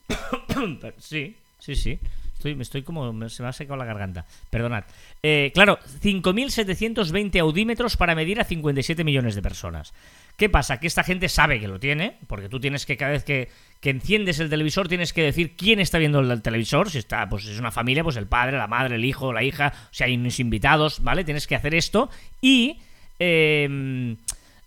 sí, 0.98 1.36
sí, 1.58 1.74
sí. 1.76 1.98
Estoy, 2.34 2.54
me 2.54 2.62
estoy 2.62 2.82
como. 2.82 3.12
me- 3.12 3.28
se 3.28 3.42
me 3.42 3.50
ha 3.50 3.52
secado 3.52 3.76
la 3.76 3.84
garganta. 3.84 4.24
Perdonad. 4.48 4.84
Eh, 5.22 5.50
claro, 5.54 5.78
5.720 6.02 7.38
audímetros 7.38 7.96
para 7.98 8.14
medir 8.14 8.40
a 8.40 8.44
57 8.44 9.04
millones 9.04 9.34
de 9.34 9.42
personas. 9.42 9.92
¿Qué 10.40 10.48
pasa? 10.48 10.80
Que 10.80 10.86
esta 10.86 11.04
gente 11.04 11.28
sabe 11.28 11.60
que 11.60 11.68
lo 11.68 11.78
tiene, 11.78 12.16
porque 12.26 12.48
tú 12.48 12.58
tienes 12.58 12.86
que, 12.86 12.96
cada 12.96 13.12
vez 13.12 13.24
que, 13.24 13.50
que 13.80 13.90
enciendes 13.90 14.40
el 14.40 14.48
televisor, 14.48 14.88
tienes 14.88 15.12
que 15.12 15.22
decir 15.22 15.52
quién 15.54 15.80
está 15.80 15.98
viendo 15.98 16.20
el 16.20 16.40
televisor. 16.40 16.88
Si 16.90 16.96
está, 16.96 17.28
pues 17.28 17.44
es 17.44 17.60
una 17.60 17.70
familia, 17.70 18.02
pues 18.02 18.16
el 18.16 18.26
padre, 18.26 18.56
la 18.56 18.66
madre, 18.66 18.96
el 18.96 19.04
hijo, 19.04 19.34
la 19.34 19.42
hija, 19.42 19.74
si 19.90 20.02
hay 20.02 20.16
unos 20.16 20.40
invitados, 20.40 21.02
¿vale? 21.04 21.24
Tienes 21.24 21.46
que 21.46 21.56
hacer 21.56 21.74
esto. 21.74 22.08
Y. 22.40 22.78
eh, 23.18 24.16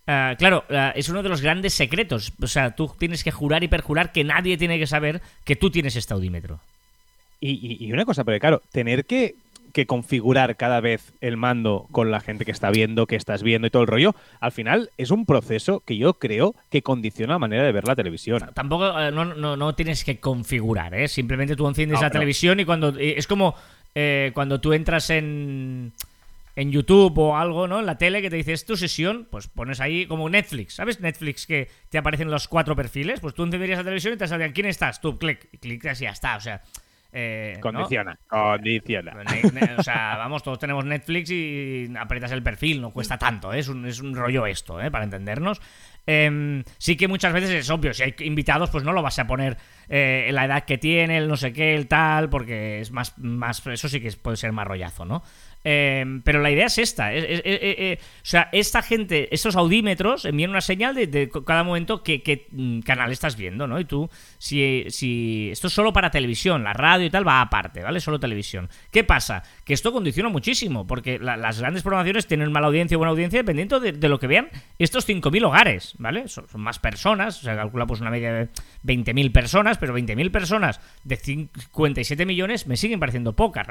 Ah, 0.06 0.34
claro, 0.38 0.64
ah, 0.68 0.92
es 0.94 1.08
uno 1.08 1.22
de 1.22 1.30
los 1.30 1.40
grandes 1.40 1.72
secretos. 1.72 2.32
O 2.42 2.46
sea, 2.46 2.76
tú 2.76 2.94
tienes 2.98 3.24
que 3.24 3.30
jurar 3.30 3.64
y 3.64 3.68
perjurar 3.68 4.12
que 4.12 4.22
nadie 4.22 4.58
tiene 4.58 4.78
que 4.78 4.86
saber 4.86 5.22
que 5.44 5.56
tú 5.56 5.70
tienes 5.70 5.96
este 5.96 6.12
audímetro. 6.12 6.60
Y, 7.40 7.86
y- 7.86 7.90
una 7.90 8.04
cosa, 8.04 8.22
porque 8.22 8.38
claro, 8.38 8.60
tener 8.70 9.06
que, 9.06 9.34
que 9.74 9.84
configurar 9.86 10.56
cada 10.56 10.80
vez 10.80 11.12
el 11.20 11.36
mando 11.36 11.86
con 11.92 12.10
la 12.10 12.20
gente 12.20 12.46
que 12.46 12.50
está 12.52 12.70
viendo, 12.70 13.06
que 13.06 13.16
estás 13.16 13.42
viendo 13.42 13.66
y 13.66 13.70
todo 13.70 13.82
el 13.82 13.88
rollo, 13.88 14.14
al 14.40 14.52
final 14.52 14.88
es 14.96 15.10
un 15.10 15.26
proceso 15.26 15.80
que 15.80 15.98
yo 15.98 16.14
creo 16.14 16.54
que 16.70 16.80
condiciona 16.82 17.34
la 17.34 17.38
manera 17.38 17.64
de 17.64 17.72
ver 17.72 17.86
la 17.86 17.94
televisión. 17.94 18.40
Tampoco 18.54 18.98
eh, 18.98 19.10
no, 19.12 19.26
no, 19.26 19.56
no 19.56 19.74
tienes 19.74 20.02
que 20.04 20.18
configurar, 20.18 20.94
¿eh? 20.94 21.08
Simplemente 21.08 21.56
tú 21.56 21.68
enciendes 21.68 21.96
No, 21.96 22.02
la 22.02 22.08
pero- 22.08 22.20
televisión 22.20 22.58
y 22.60 22.64
cuando. 22.64 22.96
eh, 22.98 23.14
Es 23.18 23.26
como 23.26 23.54
eh, 23.94 24.30
cuando 24.32 24.60
tú 24.60 24.72
entras 24.72 25.10
en. 25.10 25.92
En 26.56 26.70
YouTube 26.70 27.18
o 27.18 27.36
algo, 27.36 27.66
¿no? 27.66 27.80
En 27.80 27.86
la 27.86 27.98
tele 27.98 28.22
que 28.22 28.30
te 28.30 28.36
dices 28.36 28.64
tu 28.64 28.76
sesión, 28.76 29.26
pues 29.28 29.48
pones 29.48 29.80
ahí 29.80 30.06
como 30.06 30.30
Netflix. 30.30 30.74
¿Sabes 30.74 31.00
Netflix 31.00 31.48
que 31.48 31.68
te 31.90 31.98
aparecen 31.98 32.30
los 32.30 32.46
cuatro 32.46 32.76
perfiles? 32.76 33.18
Pues 33.18 33.34
tú 33.34 33.42
encenderías 33.42 33.78
la 33.78 33.82
televisión 33.82 34.14
y 34.14 34.18
te 34.18 34.28
saldría 34.28 34.52
¿quién 34.52 34.66
estás? 34.66 35.00
Tú, 35.00 35.18
clic, 35.18 35.48
y 35.50 35.58
clicas 35.58 36.00
y 36.00 36.04
ya 36.04 36.10
está. 36.10 36.36
O 36.36 36.40
sea. 36.40 36.62
Eh, 37.16 37.52
¿no? 37.54 37.60
Condiciona, 37.60 38.18
condiciona. 38.26 39.14
Ne- 39.14 39.50
ne- 39.52 39.74
O 39.78 39.82
sea, 39.82 40.16
vamos, 40.18 40.42
todos 40.42 40.58
tenemos 40.58 40.84
Netflix 40.84 41.30
y 41.30 41.88
aprietas 41.96 42.32
el 42.32 42.42
perfil, 42.42 42.80
no 42.82 42.90
cuesta 42.90 43.16
tanto, 43.16 43.52
¿eh? 43.52 43.60
es, 43.60 43.68
un, 43.68 43.86
es 43.86 44.00
un 44.00 44.14
rollo 44.14 44.46
esto, 44.46 44.80
¿eh? 44.80 44.90
para 44.90 45.04
entendernos. 45.04 45.62
Em, 46.06 46.64
sí 46.76 46.96
que 46.96 47.08
muchas 47.08 47.32
veces 47.32 47.50
es 47.50 47.70
obvio, 47.70 47.94
si 47.94 48.02
hay 48.02 48.14
invitados, 48.18 48.68
pues 48.68 48.84
no 48.84 48.92
lo 48.92 49.00
vas 49.00 49.18
a 49.18 49.26
poner 49.26 49.56
eh, 49.88 50.26
en 50.28 50.34
la 50.34 50.44
edad 50.44 50.64
que 50.64 50.76
tiene, 50.76 51.16
el 51.16 51.28
no 51.28 51.36
sé 51.36 51.52
qué, 51.52 51.74
el 51.76 51.86
tal, 51.86 52.28
porque 52.28 52.80
es 52.80 52.90
más, 52.90 53.16
más 53.16 53.66
eso 53.66 53.88
sí 53.88 54.00
que 54.00 54.10
puede 54.12 54.36
ser 54.36 54.52
más 54.52 54.66
rollazo, 54.66 55.04
¿no? 55.04 55.22
Em, 55.64 56.20
pero 56.22 56.42
la 56.42 56.50
idea 56.50 56.66
es 56.66 56.76
esta, 56.78 57.12
es- 57.14 57.40
es- 57.44 57.98
o 57.98 58.02
sea, 58.22 58.50
esta 58.52 58.82
gente, 58.82 59.34
estos 59.34 59.56
audímetros 59.56 60.26
envían 60.26 60.50
una 60.50 60.60
señal 60.60 60.94
de, 60.94 61.30
cada 61.46 61.64
momento 61.64 62.02
qué 62.02 62.46
mm, 62.50 62.80
canal 62.80 63.10
estás 63.10 63.36
viendo, 63.36 63.66
¿no? 63.66 63.80
Y 63.80 63.86
tú, 63.86 64.10
si, 64.38 65.50
esto 65.50 65.68
es 65.68 65.72
solo 65.72 65.92
para 65.92 66.10
televisión, 66.10 66.64
la 66.64 66.72
radio 66.74 67.06
y 67.06 67.10
tal 67.10 67.26
va 67.26 67.40
aparte, 67.40 67.82
¿vale? 67.82 68.00
Solo 68.00 68.20
televisión. 68.20 68.68
¿Qué 68.90 69.04
pasa? 69.04 69.42
Que 69.64 69.72
esto 69.74 69.92
condiciona 69.92 70.28
muchísimo, 70.28 70.86
porque 70.86 71.18
la- 71.18 71.36
las 71.38 71.60
grandes 71.60 71.82
programaciones 71.82 72.26
tienen 72.26 72.52
mala 72.52 72.66
audiencia 72.66 72.96
o 72.96 72.98
buena 72.98 73.10
audiencia 73.12 73.38
dependiendo 73.40 73.80
de, 73.80 73.92
lo 74.08 74.18
que 74.18 74.26
vean 74.26 74.48
estos 74.78 75.06
5.000 75.06 75.44
hogares, 75.44 75.94
¿vale? 75.98 76.28
Son, 76.28 76.44
más 76.56 76.78
personas, 76.78 77.38
o 77.40 77.42
sea, 77.44 77.56
calcula 77.56 77.86
pues 77.86 78.00
una 78.02 78.10
media 78.10 78.32
de 78.34 78.48
20.000 78.82 79.32
personas, 79.32 79.78
pero 79.78 79.94
20.000 79.94 80.30
personas 80.30 80.80
de 81.04 81.16
57 81.16 82.26
millones 82.26 82.66
me 82.66 82.76
siguen 82.76 83.00
pareciendo 83.00 83.34
pocas. 83.34 83.66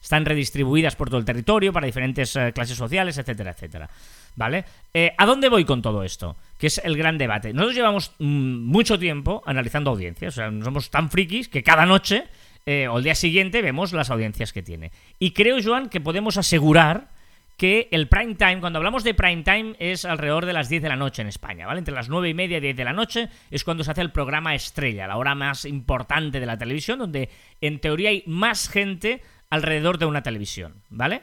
Están 0.00 0.24
redistribuidas 0.24 0.96
por 0.96 1.08
todo 1.08 1.18
el 1.18 1.24
territorio, 1.24 1.33
para 1.72 1.86
diferentes 1.86 2.36
eh, 2.36 2.52
clases 2.52 2.76
sociales, 2.76 3.18
etcétera, 3.18 3.50
etcétera. 3.50 3.88
¿Vale? 4.36 4.64
Eh, 4.92 5.12
¿A 5.16 5.26
dónde 5.26 5.48
voy 5.48 5.64
con 5.64 5.80
todo 5.80 6.02
esto? 6.02 6.36
Que 6.58 6.66
es 6.66 6.78
el 6.84 6.96
gran 6.96 7.18
debate. 7.18 7.52
Nosotros 7.52 7.76
llevamos 7.76 8.12
mm, 8.18 8.64
mucho 8.64 8.98
tiempo 8.98 9.42
analizando 9.46 9.90
audiencias. 9.90 10.34
O 10.34 10.36
sea, 10.36 10.52
somos 10.62 10.90
tan 10.90 11.10
frikis 11.10 11.48
que 11.48 11.62
cada 11.62 11.86
noche 11.86 12.24
eh, 12.66 12.88
o 12.88 12.98
el 12.98 13.04
día 13.04 13.14
siguiente 13.14 13.62
vemos 13.62 13.92
las 13.92 14.10
audiencias 14.10 14.52
que 14.52 14.62
tiene. 14.62 14.90
Y 15.18 15.32
creo, 15.32 15.58
Joan, 15.62 15.88
que 15.88 16.00
podemos 16.00 16.36
asegurar 16.36 17.08
que 17.56 17.88
el 17.92 18.08
prime 18.08 18.34
time, 18.34 18.60
cuando 18.60 18.78
hablamos 18.78 19.04
de 19.04 19.14
prime 19.14 19.42
time, 19.42 19.76
es 19.78 20.04
alrededor 20.04 20.46
de 20.46 20.52
las 20.52 20.68
10 20.68 20.82
de 20.82 20.88
la 20.88 20.96
noche 20.96 21.22
en 21.22 21.28
España, 21.28 21.66
¿vale? 21.66 21.78
Entre 21.78 21.94
las 21.94 22.08
9 22.08 22.28
y 22.28 22.34
media 22.34 22.58
y 22.58 22.60
10 22.60 22.76
de 22.76 22.84
la 22.84 22.92
noche 22.92 23.28
es 23.50 23.62
cuando 23.62 23.84
se 23.84 23.92
hace 23.92 24.00
el 24.00 24.10
programa 24.10 24.54
estrella, 24.54 25.06
la 25.06 25.16
hora 25.16 25.34
más 25.34 25.64
importante 25.64 26.40
de 26.40 26.46
la 26.46 26.58
televisión, 26.58 26.98
donde 26.98 27.28
en 27.60 27.78
teoría 27.78 28.10
hay 28.10 28.24
más 28.26 28.68
gente 28.68 29.22
alrededor 29.54 29.98
de 29.98 30.06
una 30.06 30.22
televisión, 30.22 30.82
¿vale? 30.90 31.22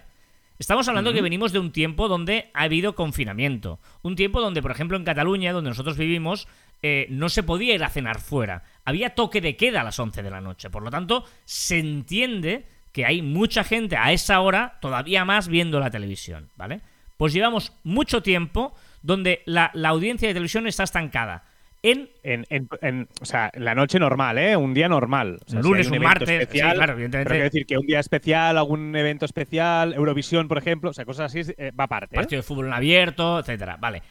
Estamos 0.60 0.88
hablando 0.88 1.12
que 1.12 1.24
venimos 1.24 1.52
de 1.52 1.60
un 1.60 1.72
tiempo 1.72 2.08
donde 2.08 2.52
ha 2.54 2.64
habido 2.64 2.94
confinamiento. 2.94 3.80
Un 4.04 4.16
tiempo 4.16 4.42
donde, 4.42 4.62
por 4.62 4.70
ejemplo, 4.70 4.96
en 4.96 5.04
Cataluña, 5.04 5.54
donde 5.54 5.72
nosotros 5.72 5.98
vivimos, 5.98 6.48
eh, 6.84 7.08
no 7.10 7.30
se 7.30 7.42
podía 7.42 7.74
ir 7.74 7.84
a 7.84 7.90
cenar 7.90 8.20
fuera. 8.20 8.64
Había 8.86 9.16
toque 9.16 9.42
de 9.42 9.56
queda 9.56 9.82
a 9.82 9.84
las 9.84 9.98
11 9.98 10.22
de 10.22 10.30
la 10.30 10.40
noche. 10.40 10.70
Por 10.70 10.84
lo 10.84 10.92
tanto, 10.92 11.26
se 11.46 11.80
entiende 11.80 12.68
que 12.92 13.06
hay 13.06 13.22
mucha 13.22 13.64
gente 13.64 13.98
a 13.98 14.12
esa 14.12 14.40
hora 14.42 14.78
todavía 14.82 15.26
más 15.26 15.48
viendo 15.48 15.80
la 15.80 15.90
televisión, 15.90 16.50
¿vale? 16.58 16.82
Pues 17.18 17.34
llevamos 17.34 17.74
mucho 17.84 18.22
tiempo 18.22 18.76
donde 19.02 19.42
la, 19.46 19.72
audiencia 19.86 20.28
de 20.28 20.34
televisión 20.34 20.68
está 20.68 20.84
estancada. 20.84 21.46
En, 21.84 22.10
en, 22.22 23.08
o 23.20 23.26
sea, 23.26 23.52
la 23.56 23.74
noche 23.74 23.98
normal, 23.98 24.38
¿eh? 24.38 24.56
Un 24.56 24.74
día 24.74 24.88
normal. 24.88 25.40
un 25.52 25.62
lunes, 25.62 25.90
un, 25.90 25.98
martes, 25.98 26.30
especial, 26.30 26.76
claro, 26.76 26.94
evidentemente. 26.94 27.28
Pero 27.28 27.36
quiero 27.36 27.44
decir 27.46 27.66
que 27.66 27.78
un 27.78 27.88
día 27.88 28.00
especial, 28.00 28.58
algún 28.60 28.96
evento 28.96 29.26
especial, 29.26 29.94
Eurovisión, 29.94 30.48
por 30.48 30.60
ejemplo, 30.60 30.92
o 30.92 30.94
sea, 30.94 31.06
cosas 31.06 31.34
así, 31.34 31.52
eh, 31.58 31.72
va 31.72 31.86
aparte. 31.86 32.16
¿eh? 32.16 32.20
Partido 32.20 32.40
de 32.40 32.44
fútbol 32.44 32.68
en 32.68 32.74
abierto, 32.74 33.40
etcétera. 33.40 33.78
Vale. 33.78 34.04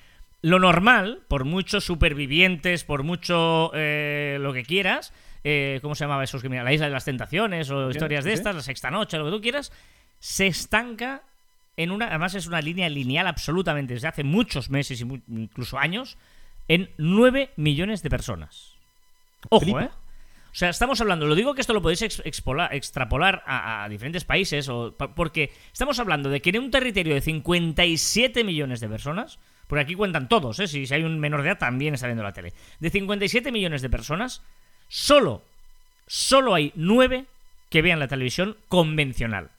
Lo 0.43 0.59
normal, 0.59 1.21
por 1.29 1.45
muchos 1.45 1.85
supervivientes, 1.85 2.85
por 2.85 3.03
mucho 3.03 3.71
eh, 3.75 4.39
lo 4.41 4.53
que 4.53 4.65
quieras, 4.65 5.13
eh, 5.45 5.79
¿cómo 5.83 5.95
se 5.95 6.05
llamaba 6.05 6.25
eso? 6.25 6.39
La 6.43 6.73
isla 6.73 6.87
de 6.87 6.93
las 6.93 7.05
tentaciones 7.05 7.71
o 7.71 7.91
historias 7.91 8.25
de 8.25 8.33
estas, 8.33 8.55
la 8.55 8.63
sexta 8.63 8.91
noche, 8.91 9.19
lo 9.19 9.27
que 9.27 9.31
tú 9.31 9.41
quieras, 9.41 9.71
se 10.19 10.47
estanca 10.47 11.23
en 11.77 11.91
una, 11.91 12.07
además 12.07 12.35
es 12.35 12.47
una 12.47 12.61
línea 12.63 12.89
lineal 12.89 13.27
absolutamente 13.27 13.95
desde 13.95 14.09
hace 14.09 14.25
muchos 14.25 14.71
meses 14.71 15.01
incluso 15.01 15.79
años, 15.79 16.17
en 16.71 16.89
9 16.99 17.51
millones 17.57 18.03
de 18.03 18.11
personas. 18.11 18.77
Ojo, 19.49 19.81
¿eh? 19.81 19.91
O 20.53 20.55
sea, 20.55 20.71
estamos 20.71 21.01
hablando, 21.01 21.27
lo 21.27 21.35
digo 21.35 21.55
que 21.55 21.61
esto 21.61 21.73
lo 21.73 21.83
podéis 21.83 22.03
extrapolar 22.03 23.43
a, 23.47 23.87
diferentes 23.89 24.25
países, 24.25 24.69
o, 24.69 24.95
porque 25.15 25.53
estamos 25.73 25.99
hablando 25.99 26.29
de 26.29 26.41
que 26.41 26.51
en 26.51 26.59
un 26.59 26.71
territorio 26.71 27.15
de 27.15 27.21
57 27.21 28.43
millones 28.43 28.81
de 28.81 28.89
personas, 28.89 29.39
porque 29.69 29.83
aquí 29.83 29.95
cuentan 29.95 30.29
todos, 30.29 30.59
¿eh? 30.59 30.67
si, 30.67 30.87
si 30.87 30.95
hay 30.95 31.05
un 31.05 31.21
menor 31.21 31.43
de 31.43 31.51
edad 31.51 31.59
también 31.59 31.95
está 31.95 32.07
viendo 32.07 32.25
la 32.25 32.33
tele, 32.33 32.53
de 32.81 32.91
57 32.91 33.53
millones 33.53 33.83
de 33.83 33.91
personas, 33.91 34.43
Solo, 34.91 35.45
solo 36.09 36.53
hay 36.53 36.73
nueve 36.75 37.27
que 37.71 37.81
vean 37.81 38.01
la 38.01 38.09
televisión 38.09 38.57
convencional. 38.67 39.51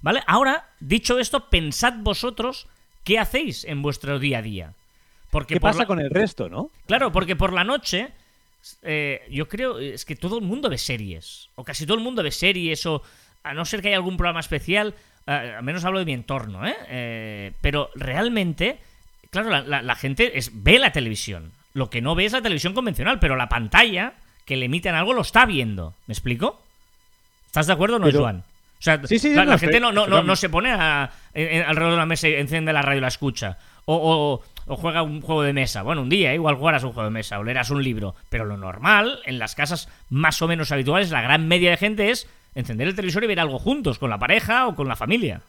¿Vale? 0.00 0.24
Ahora, 0.26 0.70
dicho 0.80 1.20
esto, 1.20 1.48
pensad 1.50 1.94
vosotros 1.98 2.66
qué 3.04 3.20
hacéis 3.20 3.64
en 3.64 3.80
vuestro 3.80 4.18
día 4.18 4.38
a 4.38 4.42
día. 4.42 4.74
Porque 5.32 5.54
¿Qué 5.54 5.60
pasa 5.60 5.86
con 5.86 5.98
el 5.98 6.10
resto, 6.10 6.50
no? 6.50 6.70
Claro, 6.86 7.10
porque 7.10 7.36
por 7.36 7.54
la 7.54 7.64
noche, 7.64 8.10
eh, 8.82 9.22
yo 9.30 9.48
creo, 9.48 9.78
es 9.78 10.04
que 10.04 10.14
todo 10.14 10.36
el 10.36 10.44
mundo 10.44 10.68
ve 10.68 10.76
series. 10.76 11.48
O 11.54 11.64
casi 11.64 11.86
todo 11.86 11.96
el 11.96 12.04
mundo 12.04 12.22
ve 12.22 12.30
series, 12.30 12.84
o 12.84 13.02
a 13.42 13.54
no 13.54 13.64
ser 13.64 13.80
que 13.80 13.88
haya 13.88 13.96
algún 13.96 14.18
programa 14.18 14.40
especial, 14.40 14.94
eh, 15.26 15.54
al 15.56 15.62
menos 15.62 15.86
hablo 15.86 16.00
de 16.00 16.04
mi 16.04 16.12
entorno, 16.12 16.66
¿eh? 16.66 16.76
¿eh? 16.86 17.52
pero 17.62 17.88
realmente, 17.94 18.78
claro, 19.30 19.48
la, 19.48 19.94
gente 19.94 20.36
es, 20.36 20.50
ve 20.52 20.78
la 20.78 20.92
televisión. 20.92 21.50
Lo 21.72 21.88
que 21.88 22.02
no 22.02 22.14
ve 22.14 22.26
es 22.26 22.32
la 22.32 22.42
televisión 22.42 22.74
convencional, 22.74 23.18
pero 23.18 23.34
la 23.34 23.48
pantalla 23.48 24.12
que 24.44 24.56
le 24.56 24.66
emiten 24.66 24.94
algo 24.94 25.14
lo 25.14 25.22
está 25.22 25.46
viendo. 25.46 25.94
¿Me 26.08 26.12
explico? 26.12 26.60
¿Estás 27.46 27.68
de 27.68 27.72
acuerdo 27.72 27.96
o 27.96 28.00
no, 28.00 28.12
Juan? 28.12 28.44
O 28.80 28.82
sea, 28.82 28.96
la, 28.98 29.58
gente 29.58 29.80
no, 29.80 29.92
no, 29.92 30.06
no, 30.06 30.36
se 30.36 30.50
pone 30.50 30.72
a, 30.72 31.04
alrededor 31.34 31.92
de 31.92 31.96
la 31.96 32.04
mesa 32.04 32.28
y 32.28 32.34
enciende 32.34 32.74
la 32.74 32.82
radio 32.82 32.98
y 32.98 33.00
la 33.00 33.08
escucha. 33.08 33.56
O, 33.86 33.94
o, 33.94 34.42
juega 34.66 35.02
un 35.02 35.20
juego 35.20 35.42
de 35.42 35.52
mesa. 35.52 35.82
Bueno, 35.82 36.02
un 36.02 36.08
día 36.08 36.34
igual 36.34 36.56
jugarás 36.56 36.84
un 36.84 36.92
juego 36.92 37.08
de 37.08 37.14
mesa 37.14 37.38
o 37.38 37.44
leerás 37.44 37.70
un 37.70 37.82
libro. 37.82 38.14
Pero 38.28 38.44
lo 38.44 38.56
normal, 38.56 39.20
en 39.24 39.38
las 39.38 39.54
casas 39.54 39.88
más 40.10 40.40
o 40.42 40.48
menos 40.48 40.72
habituales, 40.72 41.10
la 41.10 41.22
gran 41.22 41.48
media 41.48 41.70
de 41.70 41.76
gente 41.76 42.10
es 42.10 42.28
encender 42.54 42.88
el 42.88 42.94
televisor 42.94 43.24
y 43.24 43.28
ver 43.28 43.40
algo 43.40 43.58
juntos, 43.58 43.98
con 43.98 44.10
la 44.10 44.18
pareja 44.18 44.66
o 44.66 44.74
con 44.74 44.88
la 44.88 44.96
familia. 44.96 45.42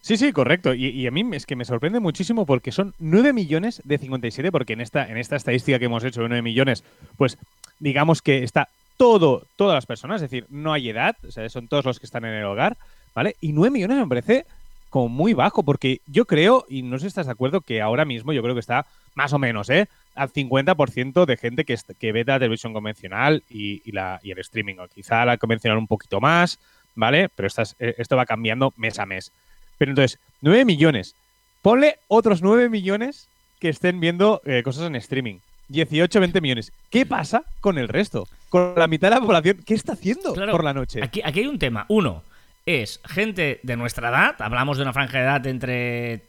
Sí, 0.00 0.16
sí, 0.16 0.32
correcto. 0.32 0.72
Y, 0.72 1.04
a 1.06 1.10
mí 1.10 1.28
es 1.32 1.46
que 1.46 1.56
me 1.56 1.64
sorprende 1.64 1.98
muchísimo 1.98 2.46
porque 2.46 2.70
son 2.70 2.94
9 3.00 3.32
millones 3.32 3.82
de 3.84 3.98
57, 3.98 4.52
porque 4.52 4.74
en 4.74 4.80
esta, 4.80 5.08
en 5.10 5.16
esta 5.16 5.34
estadística 5.34 5.80
que 5.80 5.86
hemos 5.86 6.04
hecho 6.04 6.22
de 6.22 6.28
9 6.28 6.42
millones, 6.42 6.84
pues 7.16 7.38
digamos 7.80 8.22
que 8.22 8.44
está 8.44 8.68
todo, 8.96 9.42
todas 9.56 9.74
las 9.74 9.86
personas, 9.86 10.22
es 10.22 10.30
decir, 10.30 10.46
no 10.48 10.72
hay 10.72 10.90
edad, 10.90 11.16
o 11.26 11.32
sea, 11.32 11.48
son 11.48 11.66
todos 11.66 11.84
los 11.84 11.98
que 11.98 12.06
están 12.06 12.24
en 12.24 12.34
el 12.34 12.44
hogar, 12.44 12.76
¿vale? 13.16 13.34
Y 13.40 13.52
9 13.52 13.72
millones 13.72 13.98
me 13.98 14.06
parece 14.06 14.46
como 14.90 15.08
muy 15.08 15.34
bajo, 15.34 15.62
porque 15.62 16.00
yo 16.06 16.24
creo, 16.24 16.64
y 16.68 16.82
no 16.82 16.98
sé 16.98 17.02
si 17.02 17.06
estás 17.08 17.26
de 17.26 17.32
acuerdo, 17.32 17.60
que 17.60 17.82
ahora 17.82 18.04
mismo 18.04 18.32
yo 18.32 18.42
creo 18.42 18.54
que 18.54 18.60
está 18.60 18.86
más 19.14 19.32
o 19.32 19.38
menos, 19.38 19.70
¿eh? 19.70 19.88
Al 20.14 20.32
50% 20.32 21.26
de 21.26 21.36
gente 21.36 21.64
que, 21.64 21.76
que 21.98 22.12
ve 22.12 22.24
la 22.24 22.38
televisión 22.38 22.72
convencional 22.72 23.42
y, 23.50 23.90
la, 23.90 24.20
y 24.22 24.30
el 24.30 24.38
streaming, 24.38 24.76
o 24.78 24.88
quizá 24.88 25.24
la 25.24 25.36
convencional 25.36 25.78
un 25.78 25.86
poquito 25.86 26.20
más, 26.20 26.58
¿vale? 26.94 27.28
Pero 27.34 27.48
eh, 27.78 27.94
esto 27.98 28.16
va 28.16 28.26
cambiando 28.26 28.72
mes 28.76 28.98
a 28.98 29.06
mes. 29.06 29.32
Pero 29.78 29.90
entonces, 29.90 30.18
9 30.40 30.64
millones. 30.64 31.14
Ponle 31.62 31.98
otros 32.08 32.42
9 32.42 32.68
millones 32.68 33.28
que 33.58 33.68
estén 33.68 34.00
viendo 34.00 34.40
eh, 34.44 34.62
cosas 34.62 34.86
en 34.86 34.96
streaming. 34.96 35.38
18, 35.68 36.20
20 36.20 36.40
millones. 36.40 36.72
¿Qué 36.90 37.06
pasa 37.06 37.42
con 37.60 37.78
el 37.78 37.88
resto? 37.88 38.28
Con 38.48 38.74
la 38.76 38.86
mitad 38.86 39.08
de 39.08 39.16
la 39.16 39.20
población, 39.20 39.60
¿qué 39.66 39.74
está 39.74 39.94
haciendo 39.94 40.32
por 40.32 40.62
la 40.62 40.72
noche? 40.72 41.02
Aquí, 41.02 41.20
aquí 41.24 41.40
hay 41.40 41.46
un 41.46 41.58
tema. 41.58 41.86
Uno, 41.88 42.22
es 42.66 43.00
gente 43.04 43.60
de 43.62 43.76
nuestra 43.76 44.08
edad, 44.08 44.34
hablamos 44.40 44.76
de 44.76 44.82
una 44.82 44.92
franja 44.92 45.18
de 45.18 45.24
edad 45.24 45.46
entre 45.46 46.22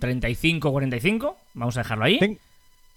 35 0.00 0.68
y 0.68 0.72
45, 0.72 1.38
vamos 1.54 1.76
a 1.76 1.80
dejarlo 1.82 2.04
ahí. 2.04 2.38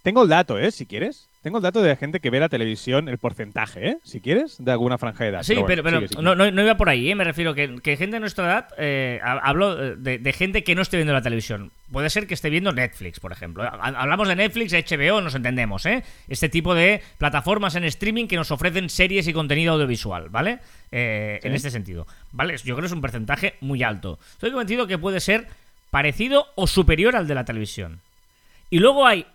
Tengo 0.07 0.23
el 0.23 0.29
dato, 0.29 0.57
¿eh? 0.57 0.71
Si 0.71 0.85
quieres. 0.85 1.27
Tengo 1.41 1.57
el 1.57 1.63
dato 1.63 1.81
de 1.81 1.93
gente 1.97 2.21
que 2.21 2.29
ve 2.29 2.39
la 2.39 2.47
televisión, 2.47 3.09
el 3.09 3.17
porcentaje, 3.17 3.89
¿eh? 3.89 3.97
Si 4.03 4.21
quieres, 4.21 4.55
de 4.57 4.71
alguna 4.71 4.97
franja 4.97 5.25
de 5.25 5.31
edad. 5.31 5.43
Sí, 5.43 5.57
pero, 5.67 5.83
no, 6.21 6.63
iba 6.63 6.77
por 6.77 6.87
ahí, 6.87 7.11
¿eh? 7.11 7.15
Me 7.15 7.25
refiero 7.25 7.53
que, 7.53 7.75
que 7.83 7.97
gente 7.97 8.15
de 8.15 8.21
nuestra 8.21 8.45
edad, 8.45 8.67
eh, 8.77 9.19
hablo 9.21 9.75
de, 9.97 10.31
gente 10.31 10.63
que 10.63 10.75
no 10.75 10.81
esté 10.81 10.95
viendo 10.95 11.11
la 11.11 11.21
televisión. 11.21 11.73
Puede 11.91 12.09
ser 12.09 12.25
que 12.25 12.35
esté 12.35 12.49
viendo 12.49 12.71
Netflix, 12.71 13.19
por 13.19 13.33
ejemplo. 13.33 13.69
Hablamos 13.69 14.29
de 14.29 14.37
Netflix, 14.37 14.71
HBO, 14.71 15.19
nos 15.19 15.35
entendemos, 15.35 15.85
¿eh? 15.85 16.05
Este 16.29 16.47
tipo 16.47 16.73
de 16.73 17.01
plataformas 17.17 17.75
en 17.75 17.83
streaming 17.83 18.27
que 18.27 18.37
nos 18.37 18.49
ofrecen 18.51 18.89
series 18.89 19.27
y 19.27 19.33
contenido 19.33 19.73
audiovisual, 19.73 20.29
¿vale? 20.29 20.59
Eh, 20.93 21.41
en 21.43 21.53
este 21.53 21.69
sentido. 21.69 22.07
¿Vale? 22.31 22.55
Yo 22.55 22.75
creo 22.75 22.79
que 22.79 22.85
es 22.85 22.93
un 22.93 23.01
porcentaje 23.01 23.55
muy 23.59 23.83
alto. 23.83 24.19
Estoy 24.31 24.51
convencido 24.51 24.87
que 24.87 24.97
puede 24.97 25.19
ser 25.19 25.47
parecido 25.91 26.45
o 26.55 26.65
superior 26.65 27.17
al 27.17 27.27
de 27.27 27.35
la 27.35 27.43
televisión. 27.43 27.99
Y 28.69 28.79
luego 28.79 29.05
hay 29.05 29.25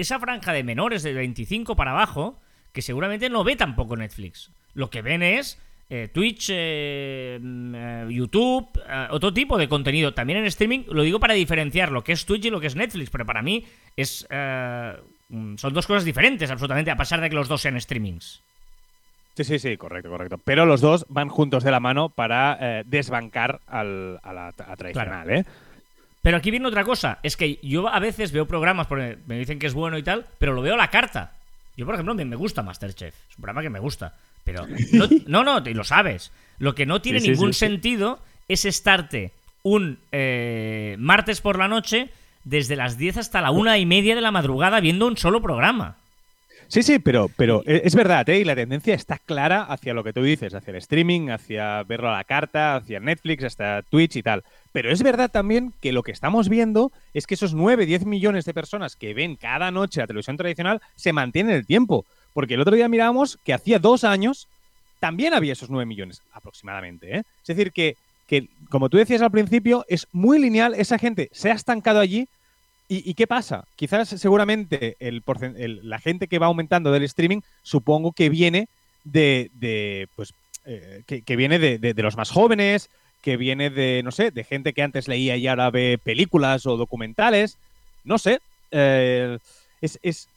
esa 0.00 0.18
franja 0.18 0.52
de 0.52 0.64
menores 0.64 1.02
de 1.02 1.12
25 1.12 1.76
para 1.76 1.92
abajo, 1.92 2.40
que 2.72 2.82
seguramente 2.82 3.28
no 3.30 3.44
ve 3.44 3.56
tampoco 3.56 3.96
Netflix. 3.96 4.50
Lo 4.74 4.90
que 4.90 5.02
ven 5.02 5.22
es 5.22 5.58
eh, 5.92 6.08
Twitch, 6.12 6.50
eh, 6.52 7.36
mm, 7.42 7.74
eh, 7.74 8.06
YouTube, 8.10 8.68
otro 9.10 9.34
tipo 9.34 9.58
de 9.58 9.68
contenido. 9.68 10.14
También 10.14 10.38
en 10.38 10.46
streaming, 10.46 10.84
lo 10.88 11.02
digo 11.02 11.18
para 11.18 11.34
diferenciar 11.34 11.90
lo 11.90 12.04
que 12.04 12.12
es 12.12 12.24
Twitch 12.24 12.44
y 12.44 12.50
lo 12.50 12.60
que 12.60 12.68
es 12.68 12.76
Netflix, 12.76 13.10
pero 13.10 13.26
para 13.26 13.42
mí 13.42 13.64
es 13.96 14.24
mm, 14.30 15.56
son 15.56 15.72
dos 15.74 15.88
cosas 15.88 16.04
diferentes, 16.04 16.48
absolutamente, 16.48 16.92
a 16.92 16.96
pesar 16.96 17.20
de 17.20 17.28
que 17.28 17.34
los 17.34 17.48
dos 17.48 17.60
sean 17.60 17.80
streamings. 17.80 18.40
Sí, 19.34 19.42
sí, 19.42 19.58
sí, 19.58 19.76
correcto, 19.76 20.10
correcto. 20.10 20.38
Pero 20.38 20.64
los 20.64 20.80
dos 20.80 21.06
van 21.08 21.28
juntos 21.28 21.64
de 21.64 21.72
la 21.72 21.80
mano 21.80 22.08
para 22.08 22.82
desbancar 22.84 23.60
al, 23.66 24.20
a 24.22 24.32
la 24.32 24.52
tradicional, 24.52 25.30
¿eh? 25.30 25.44
Pero 26.22 26.36
aquí 26.36 26.50
viene 26.50 26.68
otra 26.68 26.84
cosa, 26.84 27.18
es 27.22 27.36
que 27.36 27.58
yo 27.62 27.88
a 27.88 27.98
veces 27.98 28.32
veo 28.32 28.46
programas 28.46 28.86
porque 28.86 29.18
me 29.26 29.38
dicen 29.38 29.58
que 29.58 29.66
es 29.66 29.74
bueno 29.74 29.96
y 29.96 30.02
tal, 30.02 30.26
pero 30.38 30.52
lo 30.52 30.62
veo 30.62 30.74
a 30.74 30.78
la 30.78 30.90
carta. 30.90 31.32
Yo, 31.76 31.86
por 31.86 31.94
ejemplo, 31.94 32.14
me, 32.14 32.24
me 32.24 32.36
gusta 32.36 32.62
Masterchef, 32.62 33.14
es 33.14 33.36
un 33.36 33.42
programa 33.42 33.62
que 33.62 33.70
me 33.70 33.78
gusta, 33.78 34.14
pero 34.44 34.66
no, 35.26 35.44
no, 35.44 35.62
y 35.64 35.74
lo 35.74 35.84
sabes. 35.84 36.30
Lo 36.58 36.74
que 36.74 36.84
no 36.84 37.00
tiene 37.00 37.20
ningún 37.20 37.54
sentido 37.54 38.20
es 38.48 38.66
estarte 38.66 39.32
un 39.62 39.98
eh, 40.12 40.96
martes 40.98 41.40
por 41.40 41.58
la 41.58 41.68
noche 41.68 42.10
desde 42.44 42.76
las 42.76 42.98
10 42.98 43.18
hasta 43.18 43.40
la 43.40 43.50
una 43.50 43.78
y 43.78 43.86
media 43.86 44.14
de 44.14 44.20
la 44.20 44.30
madrugada 44.30 44.80
viendo 44.80 45.06
un 45.06 45.16
solo 45.16 45.40
programa. 45.40 45.96
Sí, 46.70 46.84
sí, 46.84 47.00
pero, 47.00 47.28
pero 47.36 47.64
e, 47.66 47.82
es 47.84 47.96
verdad, 47.96 48.28
¿eh? 48.28 48.38
y 48.38 48.44
la 48.44 48.54
tendencia 48.54 48.94
está 48.94 49.18
clara 49.18 49.64
hacia 49.64 49.92
lo 49.92 50.04
que 50.04 50.12
tú 50.12 50.22
dices, 50.22 50.54
hacia 50.54 50.70
el 50.70 50.76
streaming, 50.76 51.28
hacia 51.30 51.82
verlo 51.82 52.10
a 52.10 52.18
la 52.18 52.22
carta, 52.22 52.76
hacia 52.76 53.00
Netflix, 53.00 53.42
hasta 53.42 53.82
Twitch 53.82 54.14
y 54.14 54.22
tal. 54.22 54.44
Pero 54.70 54.92
es 54.92 55.02
verdad 55.02 55.32
también 55.32 55.74
que 55.80 55.90
lo 55.90 56.04
que 56.04 56.12
estamos 56.12 56.48
viendo 56.48 56.92
es 57.12 57.26
que 57.26 57.34
esos 57.34 57.54
9, 57.54 57.86
10 57.86 58.06
millones 58.06 58.44
de 58.44 58.54
personas 58.54 58.94
que 58.94 59.14
ven 59.14 59.34
cada 59.34 59.72
noche 59.72 60.00
la 60.00 60.06
televisión 60.06 60.36
tradicional 60.36 60.80
se 60.94 61.12
mantienen 61.12 61.50
en 61.50 61.58
el 61.58 61.66
tiempo. 61.66 62.06
Porque 62.34 62.54
el 62.54 62.60
otro 62.60 62.76
día 62.76 62.88
mirábamos 62.88 63.40
que 63.42 63.52
hacía 63.52 63.80
dos 63.80 64.04
años 64.04 64.46
también 65.00 65.34
había 65.34 65.54
esos 65.54 65.70
9 65.70 65.86
millones 65.86 66.22
aproximadamente. 66.32 67.16
¿eh? 67.16 67.22
Es 67.42 67.48
decir, 67.48 67.72
que, 67.72 67.96
que, 68.28 68.46
como 68.68 68.88
tú 68.88 68.96
decías 68.96 69.22
al 69.22 69.32
principio, 69.32 69.84
es 69.88 70.06
muy 70.12 70.38
lineal, 70.38 70.74
esa 70.74 70.98
gente 70.98 71.30
se 71.32 71.50
ha 71.50 71.54
estancado 71.54 71.98
allí. 71.98 72.28
¿Y, 72.92 73.14
qué 73.14 73.28
pasa? 73.28 73.66
Quizás 73.76 74.08
seguramente 74.08 74.96
el, 74.98 75.22
la 75.84 76.00
gente 76.00 76.26
que 76.26 76.40
va 76.40 76.46
aumentando 76.46 76.90
del 76.90 77.04
streaming, 77.04 77.40
supongo 77.62 78.10
que 78.10 78.28
viene 78.28 78.66
de, 79.04 80.08
pues, 80.16 80.34
eh, 80.66 81.04
que, 81.06 81.36
viene 81.36 81.60
de, 81.60 82.02
los 82.02 82.16
más 82.16 82.32
jóvenes, 82.32 82.90
que 83.22 83.36
viene 83.36 83.70
de, 83.70 84.02
no 84.02 84.10
sé, 84.10 84.32
de 84.32 84.42
gente 84.42 84.72
que 84.72 84.82
antes 84.82 85.06
leía 85.06 85.36
y 85.36 85.46
ahora 85.46 85.70
ve 85.70 86.00
películas 86.02 86.66
o 86.66 86.76
documentales. 86.76 87.58
No 88.02 88.18
sé. 88.18 88.40
Eh, 88.72 89.38
es, 89.80 90.00
es, 90.02 90.28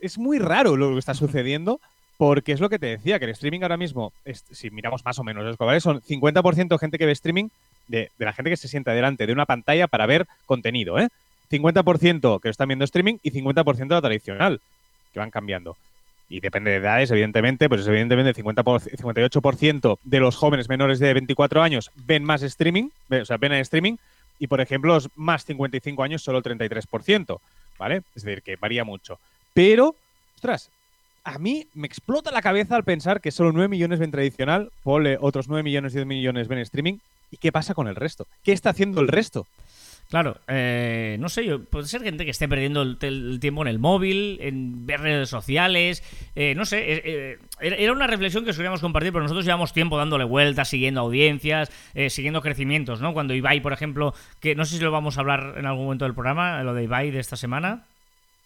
es, 0.00 0.16
muy 0.16 0.38
raro 0.38 0.78
lo 0.78 0.94
que 0.94 1.00
está 1.00 1.12
sucediendo. 1.12 1.78
Porque 2.16 2.52
es 2.52 2.60
lo 2.60 2.70
que 2.70 2.78
te 2.78 2.86
decía, 2.86 3.18
que 3.18 3.26
el 3.26 3.32
streaming 3.32 3.60
ahora 3.62 3.76
mismo, 3.76 4.12
si 4.50 4.70
miramos 4.70 5.04
más 5.04 5.18
o 5.20 5.24
menos 5.24 5.44
los 5.44 5.56
globales, 5.56 5.84
son 5.84 6.00
50% 6.00 6.78
gente 6.78 6.98
que 6.98 7.06
ve 7.06 7.12
streaming 7.12 7.48
de, 7.86 8.10
la 8.18 8.32
gente 8.32 8.50
que 8.50 8.56
se 8.56 8.66
sienta 8.66 8.92
delante 8.92 9.26
de 9.26 9.32
una 9.32 9.46
pantalla 9.46 9.86
para 9.86 10.06
ver 10.06 10.26
contenido, 10.44 10.98
¿eh? 10.98 11.10
50% 11.50 12.40
que 12.40 12.48
están 12.48 12.68
viendo 12.68 12.84
streaming 12.84 13.16
y 13.22 13.30
50% 13.30 13.88
la 13.88 14.02
tradicional, 14.02 14.60
que 15.12 15.20
van 15.20 15.30
cambiando. 15.30 15.76
Y 16.30 16.40
depende 16.40 16.70
de 16.70 16.76
edades, 16.76 17.10
evidentemente, 17.10 17.68
pues 17.68 17.86
evidentemente 17.86 18.30
el 18.30 18.36
50 18.36 18.62
58% 18.62 19.98
de 20.04 20.20
los 20.20 20.36
jóvenes 20.36 20.68
menores 20.68 20.98
de 20.98 21.14
24 21.14 21.62
años 21.62 21.90
ven 22.06 22.22
más 22.22 22.42
streaming, 22.42 22.90
o 23.10 23.24
sea, 23.24 23.38
ven 23.38 23.52
en 23.52 23.60
streaming, 23.60 23.96
y 24.38 24.46
por 24.46 24.60
ejemplo, 24.60 24.94
los 24.94 25.08
más 25.16 25.44
55 25.44 26.02
años 26.02 26.22
solo 26.22 26.38
el 26.38 26.44
33%, 26.44 27.40
¿vale? 27.78 28.02
Es 28.14 28.22
decir, 28.22 28.42
que 28.42 28.56
varía 28.56 28.84
mucho. 28.84 29.18
Pero, 29.54 29.96
ostras, 30.34 30.70
a 31.24 31.38
mí 31.38 31.66
me 31.74 31.86
explota 31.86 32.30
la 32.30 32.42
cabeza 32.42 32.76
al 32.76 32.84
pensar 32.84 33.20
que 33.20 33.30
solo 33.30 33.52
9 33.52 33.68
millones 33.68 33.98
ven 33.98 34.10
tradicional, 34.10 34.70
pole 34.82 35.18
otros 35.20 35.48
9 35.48 35.62
millones, 35.62 35.92
10 35.92 36.06
millones 36.06 36.48
ven 36.48 36.58
streaming. 36.58 36.98
¿Y 37.30 37.36
qué 37.36 37.52
pasa 37.52 37.74
con 37.74 37.88
el 37.88 37.96
resto? 37.96 38.26
¿Qué 38.42 38.52
está 38.52 38.70
haciendo 38.70 39.00
el 39.00 39.08
resto? 39.08 39.46
Claro, 40.08 40.38
eh, 40.48 41.18
no 41.20 41.28
sé, 41.28 41.58
puede 41.58 41.86
ser 41.86 42.02
gente 42.02 42.24
que 42.24 42.30
esté 42.30 42.48
perdiendo 42.48 42.80
el, 42.80 43.38
tiempo 43.40 43.60
en 43.60 43.68
el 43.68 43.78
móvil, 43.78 44.38
en 44.40 44.86
ver 44.86 45.00
redes 45.00 45.28
sociales, 45.28 46.02
eh, 46.34 46.54
no 46.56 46.64
sé, 46.64 46.82
eh, 46.86 47.38
era 47.60 47.92
una 47.92 48.06
reflexión 48.06 48.42
que 48.46 48.52
queríamos 48.52 48.80
compartir, 48.80 49.12
pero 49.12 49.22
nosotros 49.22 49.44
llevamos 49.44 49.74
tiempo 49.74 49.98
dándole 49.98 50.24
vueltas, 50.24 50.68
siguiendo 50.68 51.02
audiencias, 51.02 51.70
siguiendo 52.08 52.40
crecimientos, 52.40 53.02
¿no? 53.02 53.12
Cuando 53.12 53.34
Ibai, 53.34 53.60
por 53.60 53.74
ejemplo, 53.74 54.14
que 54.40 54.54
no 54.54 54.64
sé 54.64 54.78
si 54.78 54.82
lo 54.82 54.90
vamos 54.90 55.18
a 55.18 55.20
hablar 55.20 55.56
en 55.58 55.66
algún 55.66 55.84
momento 55.84 56.06
del 56.06 56.14
programa, 56.14 56.62
lo 56.62 56.72
de 56.72 56.84
Ibai 56.84 57.10
de 57.10 57.20
esta 57.20 57.36
semana. 57.36 57.84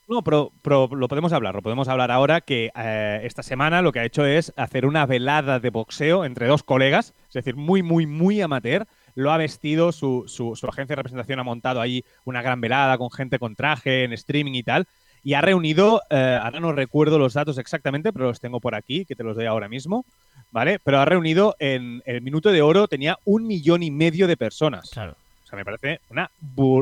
No, 0.09 0.23
pero, 0.23 0.50
lo 0.64 1.09
podemos 1.09 1.33
hablar, 1.33 1.54
lo 1.54 1.62
podemos 1.62 1.88
hablar 1.88 2.11
ahora 2.11 2.40
que 2.40 2.71
eh, 2.75 3.21
esta 3.23 3.42
semana 3.42 3.83
lo 3.83 3.92
que 3.92 4.00
ha 4.00 4.04
hecho 4.04 4.26
es 4.26 4.52
hacer 4.57 4.85
una 4.85 5.07
velada 5.07 5.61
de 5.61 5.71
boxeo 5.71 6.25
entre 6.25 6.49
dos 6.49 6.62
colegas, 6.62 7.14
es 7.28 7.35
decir, 7.35 7.57
muy, 7.57 7.83
muy, 7.83 8.07
muy 8.07 8.40
amateur. 8.40 8.87
Lo 9.14 9.33
ha 9.33 9.37
vestido, 9.37 9.92
su, 9.92 10.25
su, 10.26 10.52
agencia 10.66 10.95
de 10.95 10.97
representación 10.97 11.38
ha 11.38 11.45
montado 11.45 11.81
ahí 11.81 12.04
una 12.25 12.42
gran 12.42 12.61
velada 12.61 12.99
con 12.99 13.11
gente 13.11 13.38
con 13.38 13.54
traje, 13.54 14.04
en 14.04 14.12
streaming 14.12 14.54
y 14.54 14.62
tal. 14.62 14.87
Y 15.25 15.35
ha 15.35 15.40
reunido, 15.40 16.02
eh, 16.11 16.38
ahora 16.42 16.61
no 16.61 16.73
recuerdo 16.73 17.19
los 17.19 17.35
datos 17.35 17.59
exactamente, 17.59 18.12
pero 18.12 18.26
los 18.26 18.40
tengo 18.40 18.61
por 18.61 18.75
aquí, 18.75 19.04
que 19.04 19.14
te 19.14 19.23
los 19.23 19.37
doy 19.37 19.47
ahora 19.47 19.69
mismo, 19.69 20.04
¿vale? 20.50 20.78
Pero 20.83 20.99
ha 20.99 21.04
reunido 21.04 21.54
en, 21.59 22.02
el 22.07 22.23
Minuto 22.23 22.50
de 22.50 22.62
Oro, 22.62 22.88
tenía 22.88 23.19
un 23.25 23.47
millón 23.47 23.83
y 23.83 23.90
medio 23.90 24.26
de 24.26 24.37
personas. 24.37 24.90
Claro. 24.90 25.14
O 25.45 25.47
sea, 25.47 25.57
me 25.57 25.64
parece 25.64 26.00
una 26.11 26.31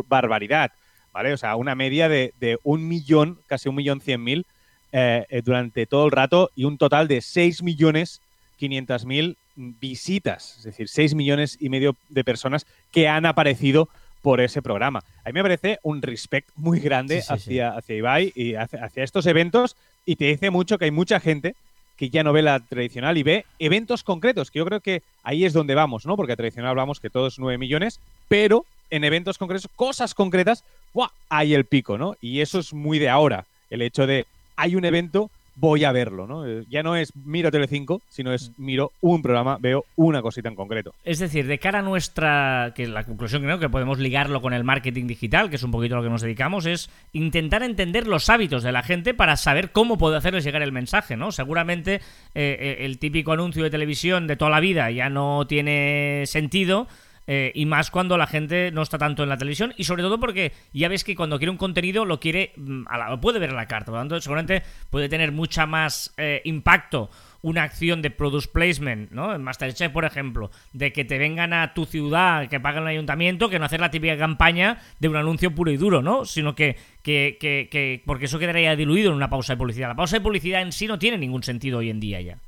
barbaridad. 0.09 0.71
¿vale? 1.13 1.33
O 1.33 1.37
sea, 1.37 1.57
una 1.57 1.75
media 1.75 2.09
de, 2.09 2.59
un 2.63 2.87
millón, 2.87 3.39
casi 3.47 3.69
un 3.69 3.75
millón 3.75 4.01
cien 4.01 4.23
mil 4.23 4.47
eh, 4.93 5.27
eh, 5.29 5.43
durante 5.43 5.87
todo 5.87 6.07
el 6.07 6.13
rato 6.13 6.51
y 6.57 6.65
un 6.65 6.79
total 6.79 7.09
de 7.09 7.21
seis 7.21 7.63
millones 7.63 8.21
quinientas 8.57 9.05
mil 9.05 9.37
visitas, 9.57 10.57
es 10.59 10.65
decir, 10.65 10.89
seis 10.89 11.15
millones 11.15 11.57
y 11.61 11.69
medio 11.69 11.97
de 12.09 12.25
personas 12.25 12.67
que 12.91 13.09
han 13.09 13.27
aparecido 13.27 13.89
por 14.23 14.41
ese 14.41 14.63
programa. 14.63 15.03
A 15.25 15.29
mí 15.29 15.33
me 15.33 15.43
parece 15.43 15.79
un 15.83 16.03
respect 16.03 16.49
muy 16.57 16.81
grande 16.81 17.23
hacia, 17.29 17.71
hacia 17.71 17.97
Ibai 17.97 18.33
y 18.35 18.55
hacia, 18.55 18.85
hacia, 18.85 19.05
estos 19.05 19.27
eventos 19.27 19.77
y 20.05 20.17
te 20.17 20.27
dice 20.27 20.51
mucho 20.51 20.79
que 20.79 20.87
hay 20.87 20.91
mucha 20.91 21.21
gente 21.21 21.55
que 21.97 22.09
ya 22.09 22.25
no 22.25 22.33
ve 22.33 22.41
la 22.41 22.61
tradicional 22.61 23.19
y 23.19 23.23
ve 23.23 23.45
eventos 23.59 24.03
concretos, 24.03 24.51
que 24.51 24.59
yo 24.59 24.65
creo 24.65 24.81
que 24.81 25.03
ahí 25.23 25.45
es 25.45 25.53
donde 25.53 25.75
vamos, 25.75 26.07
¿no? 26.07 26.17
Porque 26.17 26.35
tradicional 26.35 26.71
hablamos 26.71 26.99
que 26.99 27.11
todos 27.11 27.39
nueve 27.39 27.59
millones, 27.59 28.01
pero 28.27 28.65
en 28.89 29.05
eventos 29.05 29.37
concretos, 29.37 29.69
cosas 29.77 30.15
concretas, 30.15 30.65
¡buah! 30.95 31.11
hay 31.29 31.53
el 31.53 31.67
pico, 31.67 31.99
¿no? 31.99 32.17
Y 32.23 32.41
eso 32.41 32.59
es 32.59 32.73
muy 32.73 32.99
de 32.99 33.11
ahora, 33.11 33.45
el 33.69 33.83
hecho 33.83 34.07
de 34.07 34.27
hay 34.57 34.77
un 34.77 34.85
evento, 34.85 35.31
voy 35.61 35.85
a 35.85 35.93
verlo, 35.93 36.27
¿no? 36.27 36.47
Eh, 36.47 36.65
ya 36.69 36.83
no 36.83 36.97
es 36.97 37.15
miro 37.15 37.51
Tele5, 37.51 38.01
sino 38.09 38.33
es 38.33 38.53
miro 38.57 38.93
un 39.01 39.21
programa, 39.21 39.59
veo 39.61 39.85
una 39.95 40.23
cosita 40.23 40.49
en 40.49 40.55
concreto. 40.55 40.95
Es 41.05 41.19
decir, 41.19 41.47
de 41.47 41.59
cara 41.59 41.81
a 41.81 41.83
nuestra, 41.83 42.73
que 42.75 42.89
la 42.89 43.05
conclusión 43.05 43.43
creo 43.43 43.59
que 43.59 43.69
podemos 43.69 43.99
ligarlo 43.99 44.41
con 44.41 44.55
el 44.55 44.65
marketing 44.65 45.07
digital, 45.07 45.51
que 45.51 45.57
es 45.57 45.63
un 45.63 45.71
poquito 45.71 45.95
a 45.95 45.99
lo 45.99 46.05
que 46.05 46.11
nos 46.11 46.23
dedicamos, 46.23 46.65
es 46.65 46.91
intentar 47.13 47.63
entender 47.63 48.07
los 48.07 48.31
hábitos 48.31 48.63
de 48.63 48.73
la 48.73 48.83
gente 48.83 49.13
para 49.13 49.37
saber 49.37 49.71
cómo 49.71 49.99
puede 49.99 50.17
hacerles 50.17 50.45
llegar 50.45 50.63
el 50.63 50.73
mensaje, 50.73 51.17
¿no? 51.17 51.31
Seguramente 51.31 51.97
eh, 51.97 52.01
eh, 52.35 52.77
el 52.81 52.99
típico 52.99 53.33
anuncio 53.33 53.63
de 53.63 53.71
televisión 53.71 54.27
de 54.27 54.37
toda 54.37 54.51
la 54.51 54.61
vida 54.61 54.91
ya 54.91 55.11
no 55.11 55.47
tiene 55.47 56.25
sentido 56.27 56.89
eh, 57.33 57.53
y 57.55 57.65
más 57.65 57.93
cuando 57.93 58.19
la 58.19 58.27
gente 58.27 58.73
no 58.73 58.83
está 58.83 58.99
tanto 58.99 59.23
en 59.23 59.29
la 59.29 59.37
televisión 59.37 59.73
y 59.77 59.85
sobre 59.85 60.03
todo 60.03 60.19
porque 60.19 60.51
ya 60.73 60.89
ves 60.89 61.05
que 61.05 61.15
cuando 61.15 61.39
quiere 61.39 61.53
un 61.53 61.59
contenido 61.59 62.05
lo 62.05 62.19
quiere, 62.19 62.51
mm, 62.57 62.87
lo 63.09 63.21
puede 63.21 63.39
ver 63.39 63.51
a 63.51 63.55
la 63.55 63.67
carta, 63.67 63.93
por 63.93 63.95
lo 63.95 64.01
tanto 64.01 64.21
seguramente 64.21 64.65
puede 64.91 65.09
tener 65.09 65.31
mucha 65.31 65.65
más 65.65 66.13
eh, 66.17 66.43
impacto 66.45 67.09
una 67.43 67.63
acción 67.63 68.03
de 68.03 68.11
produce 68.11 68.49
placement, 68.49 69.13
¿no? 69.13 69.33
En 69.33 69.45
Masterchef, 69.45 69.93
por 69.93 70.05
ejemplo, 70.05 70.51
de 70.73 70.93
que 70.93 71.05
te 71.05 71.19
vengan 71.19 71.53
a 71.53 71.73
tu 71.73 71.87
ciudad, 71.87 72.49
que 72.49 72.59
paguen 72.59 72.83
el 72.83 72.89
ayuntamiento, 72.89 73.49
que 73.49 73.61
no 73.61 73.67
hacer 73.67 73.79
la 73.79 73.93
típica 73.93 74.19
campaña 74.19 74.79
de 74.99 75.09
un 75.09 75.15
anuncio 75.15 75.55
puro 75.55 75.71
y 75.71 75.77
duro, 75.77 76.03
¿no? 76.03 76.25
Sino 76.25 76.57
que, 76.57 76.77
que, 77.05 77.39
que, 77.39 77.69
que 77.71 78.03
porque 78.05 78.25
eso 78.25 78.41
quedaría 78.41 78.75
diluido 78.75 79.11
en 79.11 79.17
una 79.17 79.31
pausa 79.31 79.53
de 79.53 79.59
publicidad. 79.59 79.87
La 79.87 79.95
pausa 79.95 80.17
de 80.17 80.23
publicidad 80.23 80.63
en 80.63 80.73
sí 80.73 80.89
no 80.89 80.99
tiene 80.99 81.17
ningún 81.17 81.45
sentido 81.45 81.79
hoy 81.79 81.91
en 81.91 82.01
día 82.01 82.21
ya. 82.21 82.39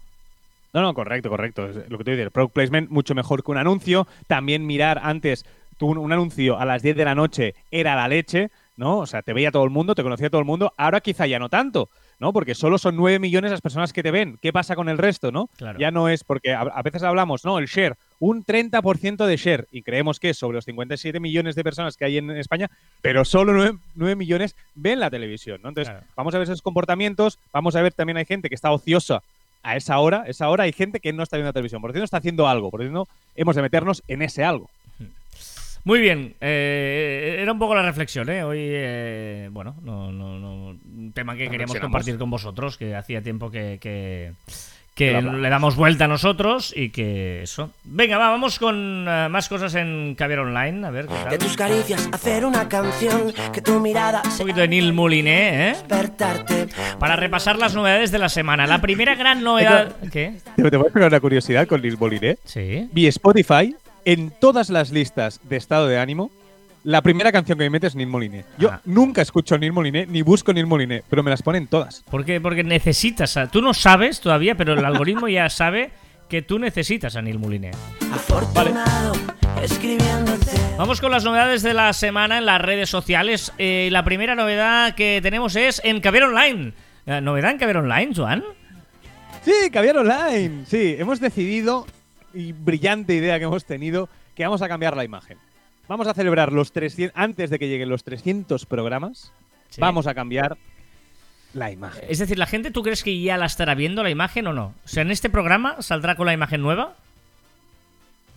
No, 0.73 0.81
no, 0.81 0.95
correcto, 0.95 1.29
correcto. 1.29 1.69
lo 1.89 1.99
que 1.99 2.05
te 2.05 2.11
digo, 2.13 2.23
el 2.23 2.31
product 2.31 2.55
placement 2.55 2.91
mucho 2.91 3.15
mejor 3.15 3.45
que 3.45 3.51
un 3.51 3.59
anuncio. 3.59 4.07
También 4.27 4.67
mirar 4.67 5.01
antes, 5.03 5.45
un, 5.81 5.99
un 5.99 6.13
anuncio 6.13 6.59
a 6.59 6.65
las 6.65 6.83
10 6.83 6.97
de 6.97 7.05
la 7.05 7.15
noche 7.15 7.55
era 7.71 7.95
la 7.95 8.09
leche, 8.09 8.51
¿no? 8.77 8.99
O 8.99 9.07
sea, 9.07 9.23
te 9.23 9.33
veía 9.33 9.51
todo 9.51 9.65
el 9.65 9.71
mundo, 9.71 9.95
te 9.95 10.03
conocía 10.03 10.31
todo 10.31 10.41
el 10.41 10.47
mundo. 10.47 10.73
Ahora 10.77 11.01
quizá 11.01 11.27
ya 11.27 11.39
no 11.39 11.49
tanto. 11.49 11.89
¿no? 12.23 12.33
Porque 12.33 12.55
solo 12.55 12.79
son 12.79 12.95
9 12.95 13.19
millones 13.19 13.51
las 13.51 13.61
personas 13.61 13.93
que 13.93 14.01
te 14.01 14.13
ven. 14.13 14.39
¿Qué 14.41 14.53
pasa 14.53 14.77
con 14.77 14.89
el 14.89 14.97
resto, 14.97 15.33
no? 15.33 15.51
Ya 15.77 15.91
no 15.91 16.09
es 16.09 16.23
porque 16.23 16.55
a, 16.55 16.81
veces 16.83 17.03
hablamos, 17.03 17.45
no, 17.45 17.59
el 17.59 17.67
share, 17.67 17.97
un 18.21 18.45
30% 18.45 19.27
de 19.27 19.37
share 19.37 19.67
y 19.73 19.83
creemos 19.83 20.21
que 20.21 20.31
es 20.31 20.39
sobre 20.39 20.55
los 20.55 20.65
57 20.65 21.19
millones 21.19 21.57
de 21.57 21.65
personas 21.65 21.97
que 21.97 22.05
hay 22.05 22.19
en 22.19 22.31
España, 22.31 22.71
pero 23.01 23.25
solo 23.25 23.77
9, 23.97 24.15
millones 24.15 24.55
ven 24.77 25.01
la 25.01 25.11
televisión, 25.11 25.59
¿no? 25.65 25.71
Entonces, 25.71 25.93
vamos 26.15 26.33
a 26.33 26.39
ver 26.39 26.45
esos 26.45 26.63
comportamientos, 26.63 27.41
vamos 27.53 27.75
a 27.75 27.83
ver 27.83 27.93
también 27.93 28.17
hay 28.17 28.25
gente 28.25 28.49
que 28.49 28.55
está 28.55 28.71
ociosa 28.71 29.25
a 29.63 29.77
esa 29.77 29.99
hora, 29.99 30.25
esa 30.27 30.49
hora 30.49 30.65
hay 30.65 30.73
gente 30.73 31.01
que 31.01 31.13
no 31.13 31.23
está 31.23 31.37
viendo 31.37 31.49
la 31.49 31.53
televisión, 31.53 31.81
por 31.81 31.91
lo 31.91 31.95
tanto 31.95 32.05
está 32.05 32.19
haciendo 32.19 32.49
algo, 32.49 32.71
por 32.71 32.81
lo 32.81 32.87
tanto 32.87 33.09
hemos 33.37 33.57
de 33.57 33.63
meternos 33.63 34.03
en 34.09 34.23
ese 34.23 34.45
algo. 34.45 34.69
Muy 35.85 36.01
bien, 36.01 36.37
eh, 36.41 37.39
era 37.41 37.53
un 37.53 37.59
poco 37.59 37.75
la 37.75 37.83
reflexión, 37.83 38.29
¿eh? 38.31 38.45
Hoy, 38.45 38.59
eh, 38.61 39.49
bueno, 39.51 39.75
no, 39.83 40.13
no, 40.13 40.39
no, 40.39 40.69
un 40.69 41.13
tema 41.13 41.35
que 41.35 41.51
queríamos 41.51 41.79
compartir 41.81 42.19
con 42.19 42.31
vosotros, 42.31 42.79
que 42.79 42.95
hacía 42.95 43.21
tiempo 43.21 43.51
que, 43.51 43.79
que, 43.81 44.33
le 44.97 45.49
damos 45.49 45.77
vuelta 45.77 46.05
a 46.05 46.09
nosotros 46.09 46.73
y 46.77 46.91
que 46.91 47.43
eso. 47.43 47.71
Venga, 47.85 48.19
va, 48.19 48.31
vamos 48.31 48.59
con 48.59 49.07
eh, 49.09 49.29
más 49.31 49.49
cosas 49.49 49.75
en 49.75 50.15
Caviar 50.15 50.41
Online, 50.41 50.87
a 50.87 50.91
ver 50.91 51.07
qué 51.07 51.15
tal. 51.15 51.31
De 51.31 51.39
tus 51.39 51.57
caricias 51.57 52.09
hacer 52.13 52.45
una 52.45 52.69
canción, 52.69 53.33
que 53.53 53.63
tu 53.63 53.81
mirada... 53.81 54.23
Un 54.25 54.39
poquito 54.39 54.61
de 54.61 54.69
Neil 54.69 54.93
Mouliné, 54.93 55.71
¿eh? 55.71 55.77
Para 56.99 57.17
repasar 57.17 57.59
las 57.59 57.75
novedades 57.75 58.13
de 58.13 58.19
la 58.19 58.29
semana. 58.29 58.67
La 58.67 58.81
primera 58.81 59.15
gran 59.15 59.43
novedad... 59.45 59.97
¿Qué? 60.13 60.35
Te 60.57 60.63
voy 60.63 60.89
a 60.89 60.93
poner 60.93 61.09
una 61.09 61.21
curiosidad 61.21 61.67
con 61.67 61.81
Neil 61.81 61.97
Mouliné. 61.99 62.39
Sí. 62.45 62.89
Vi 62.93 63.07
Spotify 63.07 63.75
en 64.05 64.31
todas 64.31 64.69
las 64.71 64.91
listas 64.91 65.41
de 65.45 65.57
estado 65.57 65.87
de 65.87 65.99
ánimo, 65.99 66.31
la 66.85 67.03
primera 67.03 67.31
canción 67.33 67.59
que 67.59 67.65
me 67.65 67.71
mete 67.71 67.87
es 67.87 67.95
Neil 67.95 68.09
Moliné. 68.09 68.45
Yo 68.59 68.71
ah. 68.71 68.81
nunca 68.85 69.23
escucho 69.23 69.57
Neil 69.59 69.73
Moliné 69.73 70.07
ni 70.07 70.23
busco 70.23 70.53
Neil 70.53 70.67
Moliné, 70.67 71.03
pero 71.09 71.23
me 71.23 71.31
las 71.31 71.43
ponen 71.43 71.67
todas. 71.67 72.03
¿Por 72.11 72.25
qué? 72.25 72.41
Porque 72.41 72.65
necesitas. 72.65 73.37
A, 73.37 73.49
tú 73.49 73.63
no 73.63 73.75
sabes 73.75 74.21
todavía, 74.21 74.57
pero 74.57 74.75
el 74.75 74.85
algoritmo 74.85 75.29
ya 75.29 75.49
sabe 75.49 75.91
que 76.29 76.43
tú 76.43 76.59
necesitas 76.59 77.15
a 77.17 77.23
Neil 77.23 77.39
Moliné. 77.39 77.71
Vale. 78.55 78.73
Vamos 80.79 81.01
con 81.01 81.13
las 81.13 81.25
novedades 81.25 81.63
de 81.63 81.75
la 81.75 81.93
semana 81.93 82.39
en 82.39 82.47
las 82.47 82.61
redes 82.61 82.89
sociales. 82.91 83.53
Eh, 83.59 83.89
la 83.93 84.05
primera 84.05 84.35
novedad 84.35 84.95
que 84.95 85.21
tenemos 85.23 85.55
es 85.57 85.81
en 85.85 86.01
Caber 86.01 86.25
Online. 86.25 86.73
Eh, 87.07 87.21
¿Novedad 87.21 87.53
en 87.53 87.59
Caber 87.59 87.77
Online, 87.77 88.13
Joan? 88.15 88.43
Sí, 89.45 89.71
Caber 89.73 89.99
Online. 89.99 90.65
Sí, 90.67 90.97
hemos 90.99 91.21
decidido 91.21 91.87
y 92.35 92.53
brillante 92.53 93.15
idea 93.15 93.39
que 93.39 93.45
hemos 93.45 93.65
tenido 93.65 94.09
que 94.35 94.45
vamos 94.45 94.63
a 94.63 94.69
cambiar 94.69 94.97
la 94.97 95.05
imagen. 95.05 95.39
Vamos 95.89 96.07
a 96.07 96.15
celebrar 96.15 96.53
los 96.53 96.73
300, 96.73 97.17
antes 97.19 97.51
de 97.51 97.59
que 97.59 97.69
lleguen 97.69 97.89
los 97.89 98.05
300 98.05 98.67
programas, 98.67 99.33
vamos 99.79 100.07
a 100.07 100.15
cambiar 100.15 100.57
la 101.55 101.71
imagen. 101.71 102.05
Es 102.09 102.19
decir, 102.19 102.39
¿la 102.39 102.47
gente 102.47 102.71
tú 102.71 102.83
crees 102.83 103.03
que 103.03 103.21
ya 103.21 103.37
la 103.37 103.47
estará 103.47 103.75
viendo 103.75 104.03
la 104.03 104.11
imagen 104.11 104.47
o 104.47 104.53
no? 104.53 104.75
O 104.85 104.89
sea, 104.89 105.03
¿en 105.03 105.11
este 105.11 105.29
programa 105.29 105.83
saldrá 105.83 106.17
con 106.17 106.27
la 106.27 106.33
imagen 106.33 106.63
nueva? 106.63 106.95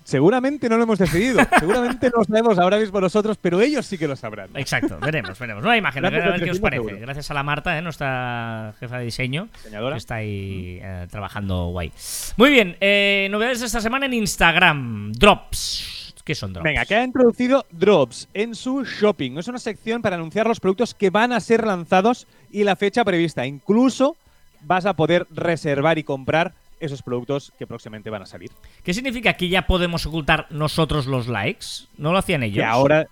Seguramente 0.04 0.70
no 0.70 0.78
lo 0.78 0.84
hemos 0.84 1.00
decidido. 1.00 1.40
Seguramente 1.60 2.12
no 2.12 2.20
lo 2.20 2.24
sabemos 2.26 2.60
ahora 2.60 2.78
mismo 2.78 3.02
nosotros, 3.02 3.38
pero 3.42 3.60
ellos 3.60 3.88
sí 3.88 3.98
que 3.98 4.08
lo 4.08 4.16
sabrán. 4.16 4.50
Exacto, 4.54 5.00
veremos, 5.00 5.38
veremos. 5.40 5.64
Nueva 5.64 5.78
imagen, 5.78 6.06
a 6.06 6.10
ver, 6.12 6.22
a 6.22 6.32
ver 6.32 6.44
qué 6.44 6.52
os 6.52 6.60
parece. 6.60 6.84
seguro. 6.84 7.02
Gracias 7.02 7.32
a 7.32 7.34
la 7.34 7.42
Marta, 7.42 7.76
¿eh? 7.76 7.82
nuestra 7.82 8.76
jefa 8.80 9.00
de 9.00 9.06
diseño, 9.06 9.50
Diseñadora. 9.56 9.96
que 9.96 10.00
está 10.00 10.16
ahí 10.16 10.80
eh, 10.82 11.08
trabajando 11.10 11.68
guay. 11.68 11.92
Muy 12.38 12.52
bien, 12.52 12.78
eh, 12.82 13.28
novedades 13.32 13.64
esta 13.64 13.82
semana 13.82 14.06
en 14.06 14.14
Instagram. 14.14 15.12
Drops. 15.14 16.05
¿Qué 16.26 16.36
son 16.36 16.52
drops? 16.54 16.64
Venga, 16.66 16.84
que 16.86 16.96
ha 16.96 17.04
introducido 17.04 17.66
Drops 17.72 18.28
en 18.34 18.56
su 18.56 18.84
shopping. 18.84 19.38
Es 19.38 19.48
una 19.48 19.60
sección 19.60 20.02
para 20.02 20.16
anunciar 20.18 20.48
los 20.48 20.60
productos 20.60 20.94
que 20.94 21.10
van 21.12 21.32
a 21.32 21.40
ser 21.40 21.66
lanzados 21.66 22.28
y 22.52 22.64
la 22.64 22.76
fecha 22.76 23.06
prevista. 23.06 23.46
Incluso 23.46 24.18
vas 24.62 24.86
a 24.88 24.96
poder 24.96 25.28
reservar 25.30 25.98
y 26.00 26.04
comprar 26.04 26.54
esos 26.80 27.02
productos 27.04 27.54
que 27.58 27.68
próximamente 27.68 28.10
van 28.10 28.24
a 28.24 28.26
salir. 28.26 28.52
¿Qué 28.84 28.94
significa 28.94 29.34
que 29.34 29.48
ya 29.50 29.68
podemos 29.68 30.06
ocultar 30.08 30.48
nosotros 30.50 31.06
los 31.06 31.28
likes? 31.28 31.66
¿No 31.98 32.12
lo 32.12 32.18
hacían 32.18 32.42
ellos? 32.44 32.58
Que 32.58 32.64
ahora, 32.66 33.08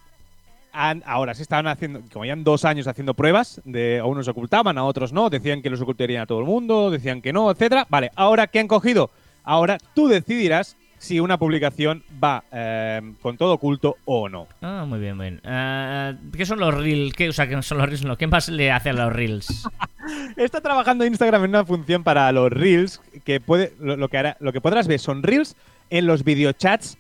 han- 0.74 1.04
ahora 1.06 1.36
se 1.36 1.44
estaban 1.44 1.68
haciendo, 1.68 2.02
como 2.12 2.26
ya 2.26 2.36
dos 2.36 2.66
años 2.66 2.88
haciendo 2.88 3.14
pruebas, 3.14 3.62
de 3.64 4.00
a 4.00 4.06
unos 4.06 4.28
ocultaban, 4.28 4.78
a 4.80 4.84
otros 4.86 5.14
no, 5.14 5.30
decían 5.30 5.62
que 5.62 5.70
los 5.70 5.80
ocultarían 5.82 6.24
a 6.24 6.26
todo 6.26 6.40
el 6.40 6.46
mundo, 6.46 6.90
decían 6.90 7.22
que 7.22 7.32
no, 7.32 7.52
etcétera. 7.52 7.86
Vale, 7.90 8.12
ahora 8.16 8.48
¿qué 8.48 8.60
han 8.60 8.68
cogido? 8.68 9.12
Ahora 9.44 9.78
tú 9.94 10.08
decidirás 10.08 10.76
si 11.04 11.20
una 11.20 11.38
publicación 11.38 12.04
va 12.24 12.44
eh, 12.52 13.02
con 13.22 13.38
todo 13.38 13.54
oculto 13.54 13.98
o 14.06 14.30
no. 14.30 14.48
Ah, 14.62 14.86
muy 14.88 15.00
bien, 15.00 15.18
muy 15.18 15.26
bien. 15.32 15.42
Ah, 15.44 16.14
¿Qué 16.36 16.46
son 16.46 16.60
los 16.60 16.74
reels? 16.74 17.14
¿Qué, 17.14 17.30
o 17.30 17.34
sea, 17.34 17.48
¿qué 17.48 17.62
son 17.62 17.78
los 17.78 17.88
reels? 17.88 18.06
No, 18.06 18.18
¿Qué 18.18 18.28
más 18.28 18.48
le 18.50 18.72
hace 18.72 18.90
a 18.90 18.94
los 18.94 19.12
reels? 19.12 19.68
Está 20.38 20.62
trabajando 20.62 21.06
Instagram 21.06 21.44
en 21.44 21.50
una 21.50 21.66
función 21.66 22.04
para 22.04 22.32
los 22.32 22.52
reels 22.52 23.02
que 23.26 23.40
puede 23.40 23.74
lo, 23.80 23.98
lo 23.98 24.08
que 24.10 24.18
hará, 24.18 24.38
lo 24.40 24.54
que 24.54 24.62
podrás 24.62 24.88
ver 24.88 25.00
son 25.00 25.24
reels 25.24 25.56
en 25.90 26.08
los 26.08 26.24
videochats 26.24 26.98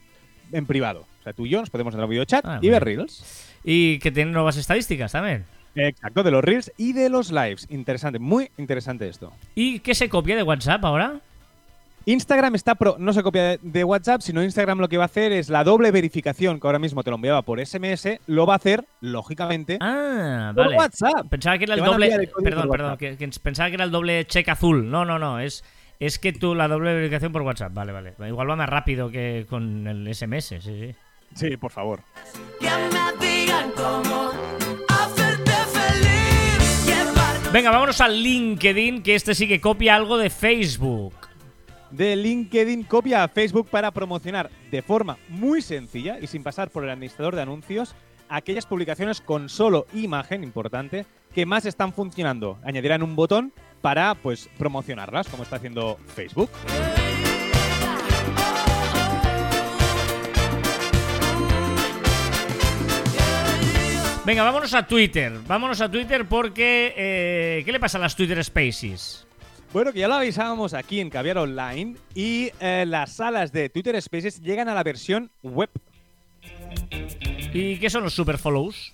en 0.52 0.66
privado. 0.66 1.06
O 1.20 1.24
sea, 1.24 1.34
tú 1.34 1.46
y 1.46 1.50
yo 1.50 1.60
nos 1.62 1.70
podemos 1.70 1.94
entrar 1.94 2.04
a 2.04 2.06
un 2.08 2.12
videochat 2.12 2.46
Ah, 2.46 2.60
y 2.62 2.70
ver 2.70 2.84
bien. 2.84 2.98
reels. 3.00 3.50
y 3.64 4.00
que 4.00 4.12
tienen 4.12 4.34
nuevas 4.34 4.58
estadísticas 4.58 5.14
también. 5.14 5.46
Exacto, 5.76 6.22
de 6.22 6.30
los 6.32 6.44
reels 6.44 6.72
y 6.78 6.94
de 6.94 7.10
los 7.10 7.32
lives. 7.32 7.66
Interesante, 7.70 8.20
muy 8.20 8.52
interesante 8.58 9.08
esto. 9.08 9.32
¿Y 9.56 9.80
qué 9.80 9.96
se 9.96 10.08
copia 10.10 10.36
de 10.36 10.44
WhatsApp 10.44 10.84
ahora? 10.86 11.20
Instagram 12.06 12.56
está 12.56 12.76
pro- 12.76 12.98
no 13.00 13.14
se 13.14 13.24
copia 13.24 13.58
de, 13.62 13.84
WhatsApp, 13.84 14.22
sino 14.22 14.44
Instagram 14.44 14.80
lo 14.80 14.90
que 14.90 14.98
va 14.98 15.04
a 15.04 15.06
hacer 15.06 15.32
es 15.32 15.50
la 15.50 15.64
doble 15.64 15.92
verificación 15.92 16.60
que 16.60 16.68
ahora 16.68 16.80
mismo 16.80 17.02
te 17.04 17.10
lo 17.10 17.16
enviaba 17.16 17.42
por 17.44 17.60
SMS, 17.66 18.20
lo 18.28 18.46
va 18.46 18.54
a 18.54 18.58
hacer, 18.58 18.86
lógicamente, 19.02 19.78
Ah, 19.80 20.52
por 20.54 20.66
vale. 20.66 20.78
WhatsApp. 20.78 21.28
Pensaba 21.30 21.58
que 21.58 21.64
era 21.64 21.76
el 21.76 21.84
doble. 21.84 22.08
el 22.14 22.30
Perdón, 22.44 22.68
por 22.68 22.72
perdón. 22.72 22.92
WhatsApp. 22.92 23.00
Que, 23.00 23.18
que 23.18 23.40
pensaba 23.42 23.70
que 23.70 23.76
era 23.76 23.86
el 23.86 23.92
doble 23.92 24.26
check 24.26 24.50
azul. 24.50 24.90
No, 24.90 25.06
no, 25.06 25.18
no. 25.18 25.40
Es, 25.40 25.64
es 26.00 26.20
que 26.20 26.34
tú 26.34 26.56
la 26.56 26.68
doble 26.68 26.94
verificación 26.94 27.32
por 27.32 27.42
WhatsApp. 27.44 27.74
Vale, 27.74 27.92
vale. 27.94 28.14
Igual 28.28 28.50
va 28.50 28.56
más 28.58 28.70
rápido 28.70 29.10
que 29.10 29.46
con 29.50 29.88
el 29.88 30.14
SMS. 30.14 30.46
Sí, 30.48 30.60
sí. 30.62 30.96
Sí, 31.36 31.58
por 31.58 31.72
favor. 31.72 32.02
Venga, 37.52 37.70
vámonos 37.70 38.02
al 38.02 38.22
LinkedIn, 38.22 39.04
que 39.04 39.14
este 39.14 39.36
sí 39.36 39.48
que 39.48 39.62
copia 39.62 39.96
algo 39.96 40.18
de 40.18 40.32
Facebook. 40.32 41.14
De 41.94 42.16
LinkedIn 42.16 42.86
copia 42.86 43.24
a 43.24 43.28
Facebook 43.28 43.70
para 43.70 43.92
promocionar 43.92 44.50
de 44.72 44.82
forma 44.82 45.20
muy 45.30 45.62
sencilla 45.62 46.18
y 46.20 46.26
sin 46.26 46.42
pasar 46.42 46.72
por 46.72 46.84
el 46.84 46.90
administrador 46.90 47.36
de 47.36 47.44
anuncios 47.44 47.94
aquellas 48.30 48.66
publicaciones 48.66 49.22
con 49.22 49.48
solo 49.48 49.86
imagen, 49.94 50.44
importante, 50.44 51.06
que 51.36 51.46
más 51.46 51.68
están 51.68 51.94
funcionando. 51.94 52.58
Añadirán 52.64 53.04
un 53.04 53.16
botón 53.16 53.54
para 53.82 54.16
pues 54.16 54.50
promocionarlas, 54.58 55.28
como 55.30 55.44
está 55.44 55.58
haciendo 55.58 56.00
Facebook. 56.16 56.50
Venga, 64.26 64.42
vámonos 64.42 64.74
a 64.74 64.88
Twitter. 64.88 65.32
Vámonos 65.46 65.80
a 65.80 65.92
Twitter 65.92 66.26
porque. 66.28 66.96
eh, 66.98 67.62
¿Qué 67.64 67.72
le 67.72 67.80
pasa 67.80 68.00
a 68.00 68.02
las 68.02 68.16
Twitter 68.16 68.44
Spaces? 68.44 69.28
Bueno, 69.74 69.92
que 69.92 70.02
ya 70.02 70.08
lo 70.08 70.14
avisábamos 70.14 70.76
aquí 70.76 71.00
en 71.00 71.10
Caviar 71.10 71.40
Online 71.40 71.96
y 72.14 72.52
eh, 72.60 72.86
las 72.88 73.14
salas 73.14 73.52
de 73.52 73.70
Twitter 73.70 74.00
Spaces 74.00 74.40
llegan 74.40 74.70
a 74.70 74.76
la 74.76 74.84
versión 74.84 75.32
web. 75.42 75.72
¿Y 77.52 77.80
qué 77.80 77.90
son 77.90 78.04
los 78.04 78.14
super 78.14 78.38
follows? 78.38 78.94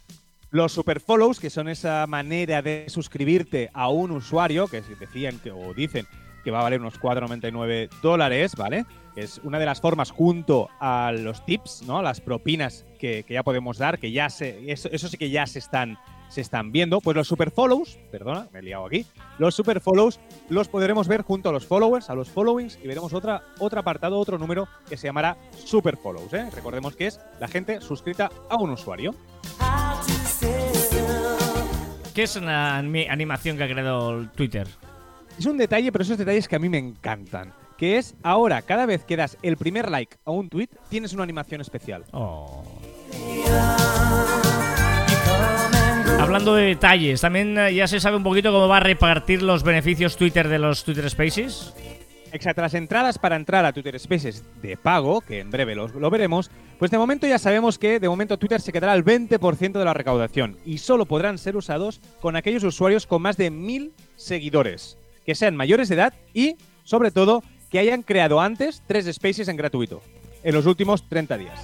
Los 0.51 0.71
super 0.71 1.01
follows, 1.01 1.41
que 1.41 1.49
son 1.49 1.67
esa 1.67 2.07
manera 2.07 2.61
de 2.61 2.85
suscribirte 2.87 3.69
a 3.73 3.89
un 3.89 4.11
usuario, 4.11 4.67
que 4.67 4.81
decían 4.81 5.39
que, 5.39 5.51
o 5.51 5.73
dicen 5.73 6.07
que 6.45 6.51
va 6.51 6.61
a 6.61 6.63
valer 6.63 6.79
unos 6.79 6.97
4,99 6.97 7.89
dólares, 8.01 8.55
¿vale? 8.55 8.85
Es 9.17 9.41
una 9.43 9.59
de 9.59 9.65
las 9.65 9.81
formas 9.81 10.11
junto 10.11 10.69
a 10.79 11.11
los 11.11 11.45
tips, 11.45 11.83
¿no? 11.87 12.01
Las 12.01 12.21
propinas 12.21 12.85
que, 12.97 13.23
que 13.23 13.33
ya 13.33 13.43
podemos 13.43 13.79
dar, 13.79 13.99
que 13.99 14.13
ya 14.13 14.29
se. 14.29 14.71
Eso, 14.71 14.87
eso 14.93 15.09
sí 15.09 15.17
que 15.17 15.29
ya 15.29 15.45
se 15.45 15.59
están, 15.59 15.97
se 16.29 16.41
están 16.41 16.71
viendo. 16.71 17.01
Pues 17.01 17.17
los 17.17 17.27
super 17.27 17.51
follows, 17.51 17.99
perdona, 18.11 18.47
me 18.53 18.59
he 18.59 18.61
liado 18.61 18.85
aquí. 18.85 19.05
Los 19.37 19.55
super 19.55 19.81
follows 19.81 20.19
los 20.49 20.67
podremos 20.67 21.07
ver 21.07 21.23
junto 21.23 21.49
a 21.49 21.51
los 21.51 21.65
followers, 21.65 22.09
a 22.09 22.15
los 22.15 22.29
followings, 22.29 22.79
y 22.81 22.87
veremos 22.87 23.13
otra, 23.13 23.43
otro 23.59 23.79
apartado, 23.79 24.17
otro 24.17 24.37
número 24.37 24.67
que 24.87 24.97
se 24.97 25.07
llamará 25.07 25.37
super 25.53 25.97
follows, 25.97 26.33
¿eh? 26.33 26.49
Recordemos 26.53 26.95
que 26.95 27.07
es 27.07 27.19
la 27.39 27.47
gente 27.47 27.81
suscrita 27.81 28.29
a 28.49 28.55
un 28.55 28.69
usuario. 28.69 29.13
¿Qué 32.13 32.23
es 32.23 32.35
una 32.35 32.77
animación 32.77 33.57
que 33.57 33.63
ha 33.63 33.67
creado 33.67 34.19
el 34.19 34.29
Twitter? 34.31 34.67
Es 35.37 35.45
un 35.45 35.57
detalle, 35.57 35.91
pero 35.91 36.03
esos 36.03 36.17
detalles 36.17 36.47
que 36.47 36.55
a 36.55 36.59
mí 36.59 36.67
me 36.67 36.77
encantan. 36.77 37.53
Que 37.77 37.97
es 37.97 38.13
ahora, 38.23 38.61
cada 38.61 38.85
vez 38.85 39.05
que 39.05 39.15
das 39.15 39.37
el 39.41 39.55
primer 39.55 39.89
like 39.89 40.17
a 40.25 40.31
un 40.31 40.49
tweet, 40.49 40.67
tienes 40.89 41.13
una 41.13 41.23
animación 41.23 41.61
especial. 41.61 42.03
Oh. 42.11 42.65
Hablando 46.19 46.53
de 46.55 46.65
detalles, 46.65 47.21
también 47.21 47.57
eh, 47.57 47.73
ya 47.73 47.87
se 47.87 47.99
sabe 47.99 48.17
un 48.17 48.23
poquito 48.23 48.51
cómo 48.51 48.67
va 48.67 48.77
a 48.77 48.81
repartir 48.81 49.41
los 49.41 49.63
beneficios 49.63 50.17
Twitter 50.17 50.47
de 50.47 50.59
los 50.59 50.83
Twitter 50.83 51.09
Spaces. 51.09 51.73
Exacto, 52.31 52.61
las 52.61 52.75
entradas 52.75 53.17
para 53.17 53.35
entrar 53.35 53.65
a 53.65 53.73
Twitter 53.73 53.97
Spaces 53.99 54.43
de 54.61 54.77
pago, 54.77 55.21
que 55.21 55.39
en 55.39 55.49
breve 55.49 55.73
los- 55.75 55.95
lo 55.95 56.09
veremos, 56.11 56.51
pues 56.77 56.91
de 56.91 56.97
momento 56.99 57.25
ya 57.25 57.39
sabemos 57.39 57.79
que 57.79 57.99
de 57.99 58.07
momento 58.09 58.37
Twitter 58.37 58.61
se 58.61 58.71
quedará 58.71 58.91
al 58.93 59.03
20% 59.03 59.79
de 59.79 59.85
la 59.85 59.93
recaudación 59.95 60.57
y 60.65 60.77
solo 60.77 61.05
podrán 61.05 61.37
ser 61.39 61.57
usados 61.57 61.99
con 62.21 62.35
aquellos 62.35 62.63
usuarios 62.63 63.07
con 63.07 63.21
más 63.23 63.37
de 63.37 63.49
1000 63.49 63.93
seguidores, 64.15 64.97
que 65.25 65.33
sean 65.35 65.55
mayores 65.55 65.89
de 65.89 65.95
edad 65.95 66.13
y, 66.33 66.57
sobre 66.83 67.09
todo, 67.11 67.43
que 67.71 67.79
hayan 67.79 68.03
creado 68.03 68.39
antes 68.41 68.83
tres 68.85 69.05
Spaces 69.11 69.47
en 69.47 69.57
gratuito, 69.57 70.01
en 70.43 70.53
los 70.53 70.65
últimos 70.67 71.07
30 71.09 71.37
días. 71.37 71.59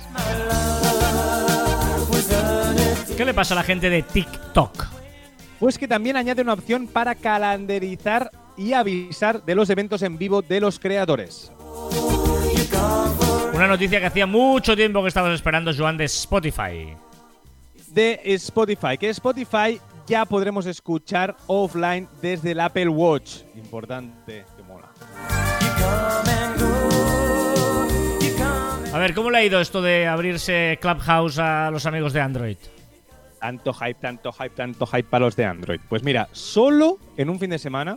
¿Qué 3.17 3.23
le 3.23 3.33
pasa 3.33 3.53
a 3.53 3.57
la 3.57 3.63
gente 3.63 3.89
de 3.89 4.01
TikTok? 4.01 4.87
Pues 5.57 5.77
que 5.77 5.87
también 5.87 6.17
añade 6.17 6.41
una 6.41 6.51
opción 6.51 6.85
para 6.85 7.15
calendarizar 7.15 8.29
y 8.57 8.73
avisar 8.73 9.41
de 9.43 9.55
los 9.55 9.69
eventos 9.69 10.01
en 10.01 10.17
vivo 10.17 10.41
de 10.41 10.59
los 10.59 10.79
creadores. 10.79 11.49
Una 13.53 13.67
noticia 13.67 14.01
que 14.01 14.07
hacía 14.07 14.25
mucho 14.25 14.75
tiempo 14.75 15.01
que 15.01 15.07
estabas 15.07 15.33
esperando, 15.33 15.71
Joan, 15.73 15.95
de 15.95 16.05
Spotify. 16.05 16.93
De 17.87 18.19
Spotify, 18.25 18.97
que 18.99 19.09
Spotify 19.11 19.79
ya 20.05 20.25
podremos 20.25 20.65
escuchar 20.65 21.37
offline 21.47 22.09
desde 22.21 22.51
el 22.51 22.59
Apple 22.59 22.89
Watch. 22.89 23.43
Importante, 23.55 24.43
que 24.57 24.63
mola. 24.63 24.89
A 28.93 28.97
ver, 28.97 29.13
¿cómo 29.13 29.31
le 29.31 29.37
ha 29.37 29.45
ido 29.45 29.61
esto 29.61 29.81
de 29.81 30.05
abrirse 30.05 30.77
Clubhouse 30.81 31.39
a 31.39 31.71
los 31.71 31.85
amigos 31.85 32.11
de 32.11 32.19
Android? 32.19 32.57
Tanto 33.45 33.73
hype, 33.75 33.99
tanto 34.01 34.31
hype, 34.31 34.55
tanto 34.55 34.87
hype 34.87 35.03
para 35.03 35.25
los 35.25 35.35
de 35.35 35.45
Android. 35.45 35.79
Pues 35.87 36.01
mira, 36.01 36.29
solo 36.31 36.97
en 37.15 37.29
un 37.29 37.37
fin 37.37 37.51
de 37.51 37.59
semana 37.59 37.95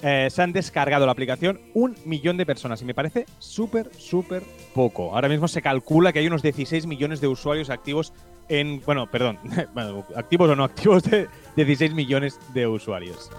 eh, 0.00 0.28
se 0.30 0.40
han 0.40 0.54
descargado 0.54 1.04
la 1.04 1.12
aplicación 1.12 1.60
un 1.74 1.98
millón 2.06 2.38
de 2.38 2.46
personas 2.46 2.80
y 2.80 2.86
me 2.86 2.94
parece 2.94 3.26
súper, 3.38 3.90
súper 3.94 4.42
poco. 4.74 5.14
Ahora 5.14 5.28
mismo 5.28 5.48
se 5.48 5.60
calcula 5.60 6.14
que 6.14 6.20
hay 6.20 6.28
unos 6.28 6.40
16 6.40 6.86
millones 6.86 7.20
de 7.20 7.28
usuarios 7.28 7.68
activos 7.68 8.14
en, 8.48 8.80
bueno, 8.86 9.10
perdón, 9.10 9.38
activos 10.16 10.48
o 10.48 10.56
no 10.56 10.64
activos 10.64 11.02
de 11.02 11.28
16 11.56 11.92
millones 11.92 12.40
de 12.54 12.66
usuarios. 12.66 13.30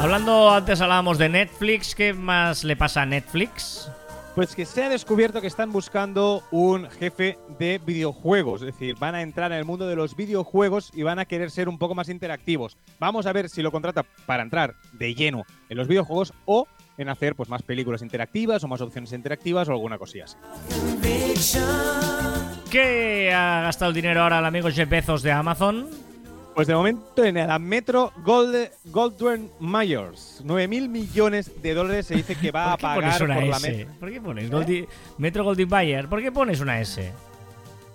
Hablando, 0.00 0.50
antes 0.50 0.80
hablábamos 0.80 1.18
de 1.18 1.28
Netflix, 1.28 1.94
¿qué 1.94 2.14
más 2.14 2.64
le 2.64 2.76
pasa 2.76 3.02
a 3.02 3.06
Netflix? 3.06 3.90
Pues 4.34 4.54
que 4.54 4.64
se 4.64 4.82
ha 4.82 4.88
descubierto 4.88 5.42
que 5.42 5.46
están 5.46 5.72
buscando 5.72 6.42
un 6.50 6.88
jefe 6.88 7.38
de 7.58 7.78
videojuegos, 7.84 8.62
es 8.62 8.66
decir, 8.66 8.96
van 8.98 9.14
a 9.14 9.20
entrar 9.20 9.52
en 9.52 9.58
el 9.58 9.66
mundo 9.66 9.86
de 9.86 9.94
los 9.94 10.16
videojuegos 10.16 10.90
y 10.94 11.02
van 11.02 11.18
a 11.18 11.26
querer 11.26 11.50
ser 11.50 11.68
un 11.68 11.78
poco 11.78 11.94
más 11.94 12.08
interactivos. 12.08 12.78
Vamos 12.98 13.26
a 13.26 13.32
ver 13.34 13.50
si 13.50 13.60
lo 13.60 13.70
contrata 13.70 14.06
para 14.24 14.42
entrar 14.42 14.74
de 14.94 15.14
lleno 15.14 15.44
en 15.68 15.76
los 15.76 15.86
videojuegos 15.86 16.32
o 16.46 16.66
en 16.96 17.10
hacer 17.10 17.34
pues 17.34 17.50
más 17.50 17.62
películas 17.62 18.00
interactivas 18.00 18.64
o 18.64 18.68
más 18.68 18.80
opciones 18.80 19.12
interactivas 19.12 19.68
o 19.68 19.72
alguna 19.72 19.98
cosilla 19.98 20.24
así. 20.24 20.38
¿Qué 22.70 23.34
ha 23.34 23.60
gastado 23.60 23.90
el 23.90 23.94
dinero 23.94 24.22
ahora 24.22 24.38
el 24.38 24.46
amigo 24.46 24.70
Jeff 24.70 24.88
de 24.88 25.32
Amazon? 25.32 26.11
Pues 26.54 26.68
de 26.68 26.74
momento 26.74 27.24
en 27.24 27.34
la 27.36 27.58
Metro 27.58 28.12
Gold, 28.22 28.68
Goldwyn 28.84 29.50
Myers, 29.58 30.42
9.000 30.44 30.88
millones 30.88 31.50
de 31.62 31.72
dólares 31.74 32.06
se 32.06 32.14
dice 32.16 32.34
que 32.36 32.50
va 32.50 32.72
a 32.74 32.76
¿Por 32.76 32.90
qué 32.90 32.94
pones 32.96 33.18
pagar 33.18 33.18
por 33.40 33.44
la 33.48 33.56
S? 33.56 33.70
Metro. 33.70 33.94
¿Por 34.00 34.12
qué 34.12 34.20
pones 34.20 34.50
Goldie- 34.50 34.88
Metro 35.16 35.44
Goldie 35.44 35.64
Bayer? 35.64 36.08
¿Por 36.08 36.20
qué 36.20 36.30
pones 36.30 36.60
una 36.60 36.78
S? 36.80 37.10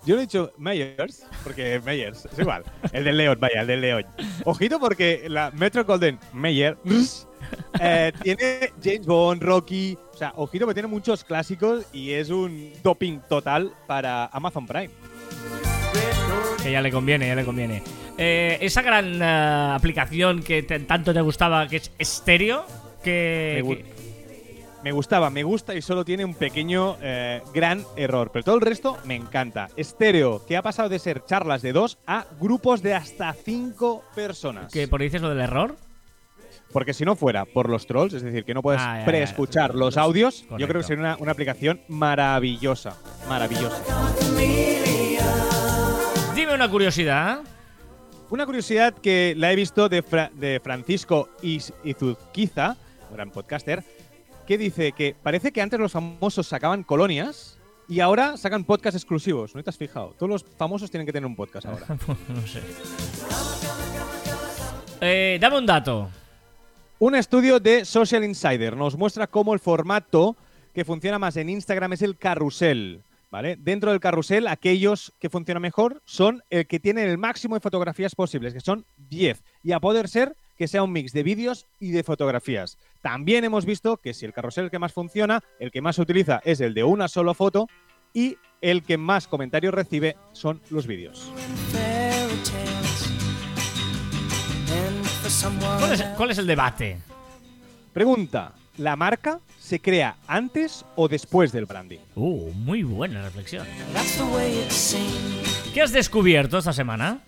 Yo 0.05 0.15
no 0.15 0.21
he 0.21 0.25
dicho 0.25 0.53
Myers, 0.57 1.25
porque 1.43 1.81
Myers, 1.85 2.25
es 2.31 2.39
igual. 2.39 2.63
El 2.93 3.03
del 3.03 3.17
León, 3.17 3.37
vaya, 3.39 3.61
el 3.61 3.67
del 3.67 3.81
León. 3.81 4.05
Ojito 4.45 4.79
porque 4.79 5.25
la 5.27 5.51
Metro 5.51 5.83
Golden 5.85 6.17
Mayer 6.33 6.77
eh, 7.79 8.11
tiene 8.23 8.71
James 8.81 9.05
Bond, 9.05 9.43
Rocky. 9.43 9.97
O 10.13 10.17
sea, 10.17 10.33
ojito 10.37 10.65
porque 10.65 10.75
tiene 10.75 10.87
muchos 10.87 11.23
clásicos 11.23 11.85
y 11.93 12.11
es 12.13 12.29
un 12.29 12.71
doping 12.81 13.19
total 13.29 13.71
para 13.85 14.25
Amazon 14.27 14.65
Prime. 14.65 14.89
Que 16.63 16.71
ya 16.71 16.81
le 16.81 16.89
conviene, 16.91 17.27
ya 17.27 17.35
le 17.35 17.43
conviene. 17.45 17.83
Eh, 18.17 18.57
esa 18.61 18.81
gran 18.81 19.21
eh, 19.21 19.73
aplicación 19.75 20.41
que 20.41 20.63
te- 20.63 20.79
tanto 20.79 21.13
te 21.13 21.21
gustaba, 21.21 21.67
que 21.67 21.77
es 21.77 21.91
estéreo, 21.99 22.65
que, 23.03 23.61
Me, 23.63 23.69
gu- 23.69 23.77
que- 23.77 24.63
me 24.83 24.91
gustaba, 24.91 25.29
me 25.29 25.43
gusta 25.43 25.75
y 25.75 25.81
solo 25.81 26.03
tiene 26.05 26.25
un 26.25 26.33
pequeño 26.33 26.97
eh, 27.01 27.41
gran 27.53 27.83
error. 27.95 28.31
Pero 28.33 28.43
todo 28.45 28.55
el 28.55 28.61
resto 28.61 28.97
me 29.05 29.15
encanta. 29.15 29.67
Estéreo, 29.75 30.43
que 30.47 30.57
ha 30.57 30.61
pasado 30.63 30.89
de 30.89 30.97
ser 30.99 31.25
charlas 31.25 31.61
de 31.61 31.73
dos 31.73 31.97
a 32.07 32.25
grupos 32.39 32.81
de 32.81 32.95
hasta 32.95 33.33
cinco 33.33 34.03
personas. 34.15 34.71
que 34.71 34.87
por 34.87 35.01
ahí 35.01 35.07
dices 35.07 35.21
lo 35.21 35.29
del 35.29 35.39
error. 35.41 35.75
Porque 36.73 36.93
si 36.93 37.05
no 37.05 37.15
fuera 37.15 37.45
por 37.45 37.69
los 37.69 37.87
trolls, 37.87 38.13
es 38.15 38.23
decir, 38.23 38.43
que 38.43 38.53
no 38.53 38.61
puedes 38.61 38.81
Ah, 38.83 38.99
ya, 38.99 39.05
preescuchar 39.05 39.71
ya. 39.71 39.77
los 39.77 39.95
audios, 39.95 40.41
yo 40.41 40.47
Correcto. 40.49 40.67
creo 40.67 40.81
que 40.81 40.87
sería 40.87 41.01
una, 41.03 41.15
una 41.17 41.31
aplicación 41.31 41.81
maravillosa. 41.87 42.97
Maravillosa. 43.29 43.81
Dime 46.35 46.53
una 46.53 46.69
curiosidad. 46.69 47.39
Una 48.29 48.45
curiosidad 48.45 48.93
que 48.93 49.33
la 49.37 49.51
he 49.51 49.55
visto 49.55 49.87
de, 49.87 50.01
Fra- 50.03 50.29
de 50.33 50.59
Francisco 50.61 51.29
Is- 51.41 51.73
Izuzquiza, 51.83 52.75
gran 53.11 53.31
podcaster, 53.31 53.83
que 54.45 54.57
dice 54.57 54.91
que 54.91 55.15
parece 55.21 55.51
que 55.51 55.61
antes 55.61 55.79
los 55.79 55.93
famosos 55.93 56.45
sacaban 56.47 56.83
colonias 56.83 57.57
y 57.87 58.01
ahora 58.01 58.35
sacan 58.35 58.65
podcast 58.65 58.95
exclusivos. 58.97 59.55
¿No 59.55 59.63
te 59.63 59.69
has 59.69 59.77
fijado? 59.77 60.13
Todos 60.17 60.29
los 60.29 60.43
famosos 60.57 60.91
tienen 60.91 61.05
que 61.05 61.13
tener 61.13 61.25
un 61.27 61.35
podcast 61.37 61.67
ahora. 61.67 61.85
no 62.27 62.47
sé. 62.47 62.61
Eh, 64.99 65.37
dame 65.39 65.57
un 65.59 65.65
dato. 65.65 66.09
Un 66.99 67.15
estudio 67.15 67.59
de 67.61 67.85
Social 67.85 68.23
Insider 68.25 68.75
nos 68.75 68.97
muestra 68.97 69.27
cómo 69.27 69.53
el 69.53 69.59
formato 69.59 70.35
que 70.73 70.83
funciona 70.83 71.17
más 71.17 71.37
en 71.37 71.49
Instagram 71.49 71.93
es 71.93 72.01
el 72.01 72.17
carrusel. 72.17 73.03
¿Vale? 73.37 73.55
Dentro 73.55 73.91
del 73.91 73.99
carrusel, 73.99 74.47
aquellos 74.47 75.13
que 75.19 75.29
funcionan 75.29 75.61
mejor 75.61 76.01
son 76.05 76.41
el 76.49 76.65
que 76.65 76.79
tienen 76.79 77.07
el 77.07 77.19
máximo 77.19 77.53
de 77.53 77.61
fotografías 77.61 78.15
posibles, 78.15 78.51
que 78.51 78.61
son 78.61 78.83
10. 79.09 79.43
Y 79.61 79.73
a 79.73 79.79
poder 79.79 80.07
ser 80.07 80.35
que 80.57 80.67
sea 80.67 80.81
un 80.81 80.91
mix 80.91 81.13
de 81.13 81.21
vídeos 81.21 81.67
y 81.79 81.91
de 81.91 82.01
fotografías. 82.01 82.79
También 83.03 83.43
hemos 83.43 83.63
visto 83.63 83.97
que 83.97 84.15
si 84.15 84.25
el 84.25 84.33
carrusel 84.33 84.63
el 84.63 84.71
que 84.71 84.79
más 84.79 84.91
funciona, 84.91 85.43
el 85.59 85.69
que 85.69 85.81
más 85.81 85.97
se 85.97 86.01
utiliza 86.01 86.41
es 86.45 86.61
el 86.61 86.73
de 86.73 86.83
una 86.83 87.07
sola 87.07 87.35
foto 87.35 87.69
y 88.11 88.37
el 88.59 88.81
que 88.81 88.97
más 88.97 89.27
comentarios 89.27 89.71
recibe 89.71 90.15
son 90.31 90.59
los 90.71 90.87
vídeos. 90.87 91.31
fairy 91.71 92.37
tales. 92.37 93.07
And 94.71 95.05
for 95.05 95.29
someone 95.29 95.77
¿Cuál 95.77 95.93
es, 95.93 96.03
cuál 96.17 96.31
es 96.31 96.37
el 96.39 96.47
debate? 96.47 96.97
Pregunta, 97.93 98.55
¿la 98.77 98.95
marca 98.95 99.39
se 99.67 99.79
crea 99.79 100.15
antes 100.27 100.85
o 100.95 101.07
después 101.07 101.51
del 101.51 101.65
branding? 101.65 101.99
Uh, 102.15 102.51
muy 102.53 102.83
buena 102.83 103.21
reflexión. 103.21 103.67
¿Qué 105.73 105.81
has 105.81 105.91
descubierto 105.91 106.57
esta 106.57 106.73
semana? 106.73 107.19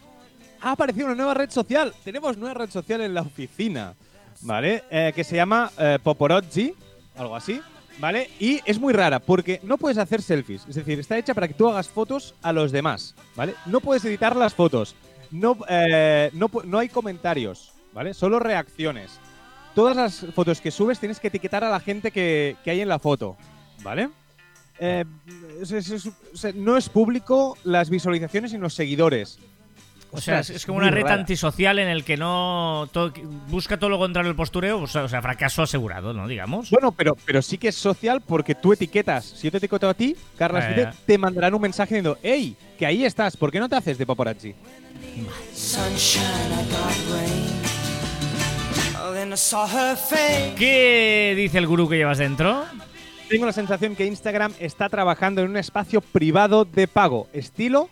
ha 0.62 0.71
aparecido 0.71 1.08
una 1.08 1.15
nueva 1.15 1.34
red 1.34 1.49
social. 1.49 1.93
Tenemos 2.04 2.38
nueva 2.38 2.54
red 2.54 2.69
social 2.69 3.02
en 3.02 3.13
la 3.13 3.21
oficina, 3.21 3.93
¿vale? 4.41 4.84
Eh, 4.89 5.13
que 5.15 5.23
se 5.23 5.36
llama 5.36 5.71
eh, 5.78 5.99
Poporozzi, 6.02 6.73
algo 7.17 7.36
así, 7.36 7.62
¿vale? 7.99 8.30
Y 8.39 8.62
es 8.65 8.80
muy 8.80 8.93
rara 8.93 9.19
porque 9.19 9.60
no 9.63 9.78
puedes 9.78 9.97
hacer 9.97 10.21
selfies. 10.21 10.65
Es 10.67 10.75
decir, 10.75 10.99
está 10.99 11.17
hecha 11.17 11.34
para 11.34 11.47
que 11.47 11.54
tú 11.54 11.67
hagas 11.69 11.88
fotos 11.88 12.36
a 12.41 12.54
los 12.54 12.71
demás, 12.71 13.15
¿vale? 13.36 13.56
No 13.65 13.80
puedes 13.80 14.04
editar 14.06 14.36
las 14.36 14.54
fotos. 14.54 14.95
No, 15.32 15.58
eh, 15.67 16.30
no, 16.34 16.49
no 16.65 16.80
hay 16.80 16.89
comentarios, 16.89 17.73
¿vale? 17.93 18.13
Solo 18.13 18.39
reacciones. 18.39 19.19
Todas 19.75 19.95
las 19.95 20.25
fotos 20.34 20.60
que 20.62 20.71
subes 20.71 20.99
tienes 20.99 21.19
que 21.19 21.27
etiquetar 21.27 21.63
a 21.63 21.69
la 21.69 21.79
gente 21.79 22.12
que, 22.12 22.55
que 22.63 22.71
hay 22.71 22.82
en 22.82 22.89
la 22.89 22.99
foto, 22.99 23.38
¿vale? 23.84 24.10
Eh, 24.79 25.03
es- 25.62 25.71
es- 25.71 25.89
es- 25.91 26.05
o 26.08 26.38
sea, 26.38 26.51
no 26.55 26.77
es 26.77 26.89
público 26.89 27.58
las 27.63 27.89
visualizaciones 27.89 28.53
y 28.53 28.58
los 28.58 28.73
seguidores. 28.73 29.38
O 30.12 30.19
sea, 30.19 30.39
es, 30.39 30.49
es 30.49 30.65
como 30.65 30.79
una 30.79 30.89
red 30.89 31.03
rara. 31.03 31.15
antisocial 31.15 31.77
en 31.77 31.88
el 31.88 32.03
que 32.03 32.17
no 32.17 32.89
todo- 32.91 33.13
busca 33.47 33.77
todo 33.77 33.91
lo 33.91 33.99
contrario 33.99 34.29
del 34.29 34.36
postureo, 34.36 34.79
o 34.82 34.88
sea, 34.88 35.03
o 35.03 35.08
sea, 35.10 35.21
fracaso 35.21 35.62
asegurado, 35.62 36.13
¿no? 36.13 36.27
Digamos. 36.27 36.71
Bueno, 36.71 36.91
pero, 36.91 37.15
pero 37.25 37.43
sí 37.43 37.60
que 37.60 37.67
es 37.67 37.75
social 37.75 38.19
porque 38.21 38.55
tú 38.55 38.73
etiquetas. 38.73 39.23
Si 39.25 39.43
yo 39.43 39.51
te 39.51 39.58
etiqueto 39.58 39.88
a 39.88 39.93
ti, 39.93 40.15
Carlas, 40.36 40.65
Ah, 40.67 40.69
Vite, 40.69 40.89
te 41.05 41.17
mandarán 41.19 41.53
un 41.53 41.62
mensaje 41.62 41.93
diciendo, 41.93 42.17
hey, 42.23 42.55
que 42.79 42.88
ahí 42.88 43.05
estás, 43.05 43.38
¿por 43.38 43.51
qué 43.51 43.60
no 43.60 43.69
te 43.69 43.75
haces 43.75 43.99
de 43.99 44.05
paparazzi? 44.08 44.55
¿Qué 50.58 51.34
dice 51.36 51.58
el 51.58 51.68
gurú 51.68 51.88
que 51.89 51.98
llevas 51.98 52.18
dentro? 52.18 52.65
Tengo 53.30 53.46
la 53.46 53.54
sensación 53.54 53.96
que 53.96 54.06
Instagram 54.06 54.54
está 54.60 54.89
trabajando 54.89 55.42
en 55.42 55.50
un 55.50 55.58
espacio 55.58 56.02
privado 56.02 56.65
de 56.65 56.88
pago, 56.88 57.28
estilo 57.32 57.89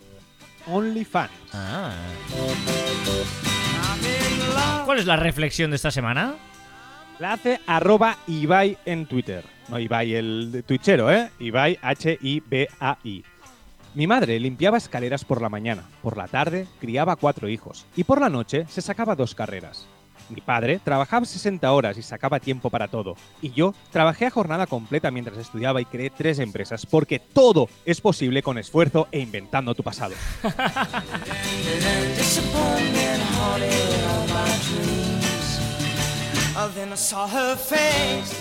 OnlyFans. 0.65 1.31
Ah. 1.53 1.93
¿Cuál 4.85 4.99
es 4.99 5.05
la 5.05 5.15
reflexión 5.15 5.69
de 5.69 5.75
esta 5.75 5.91
semana? 5.91 6.35
La 7.19 7.33
hace 7.33 7.59
arroba 7.67 8.17
Ibai 8.27 8.77
en 8.85 9.05
Twitter. 9.05 9.43
No 9.69 9.79
Ibai 9.79 10.15
el 10.15 10.63
twitchero, 10.65 11.11
¿eh? 11.11 11.29
Ibai 11.39 11.77
H-I-B-A-I. 11.81 13.23
Mi 13.95 14.07
madre 14.07 14.39
limpiaba 14.39 14.77
escaleras 14.77 15.25
por 15.25 15.41
la 15.41 15.49
mañana, 15.49 15.83
por 16.01 16.17
la 16.17 16.27
tarde 16.27 16.67
criaba 16.79 17.15
cuatro 17.15 17.49
hijos 17.49 17.85
y 17.95 18.03
por 18.03 18.21
la 18.21 18.29
noche 18.29 18.65
se 18.69 18.81
sacaba 18.81 19.15
dos 19.15 19.33
carreras. 19.33 19.87
Mi 20.29 20.41
padre 20.41 20.79
trabajaba 20.83 21.25
60 21.25 21.71
horas 21.71 21.97
y 21.97 22.01
sacaba 22.01 22.39
tiempo 22.39 22.69
para 22.69 22.87
todo. 22.87 23.15
Y 23.41 23.51
yo 23.51 23.73
trabajé 23.91 24.25
a 24.25 24.31
jornada 24.31 24.67
completa 24.67 25.11
mientras 25.11 25.37
estudiaba 25.37 25.81
y 25.81 25.85
creé 25.85 26.09
tres 26.09 26.39
empresas, 26.39 26.85
porque 26.85 27.19
todo 27.19 27.69
es 27.85 28.01
posible 28.01 28.41
con 28.43 28.57
esfuerzo 28.57 29.07
e 29.11 29.19
inventando 29.19 29.73
tu 29.73 29.83
pasado. 29.83 30.15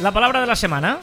La 0.03 0.11
palabra 0.11 0.40
de 0.40 0.46
la 0.46 0.57
semana. 0.57 0.99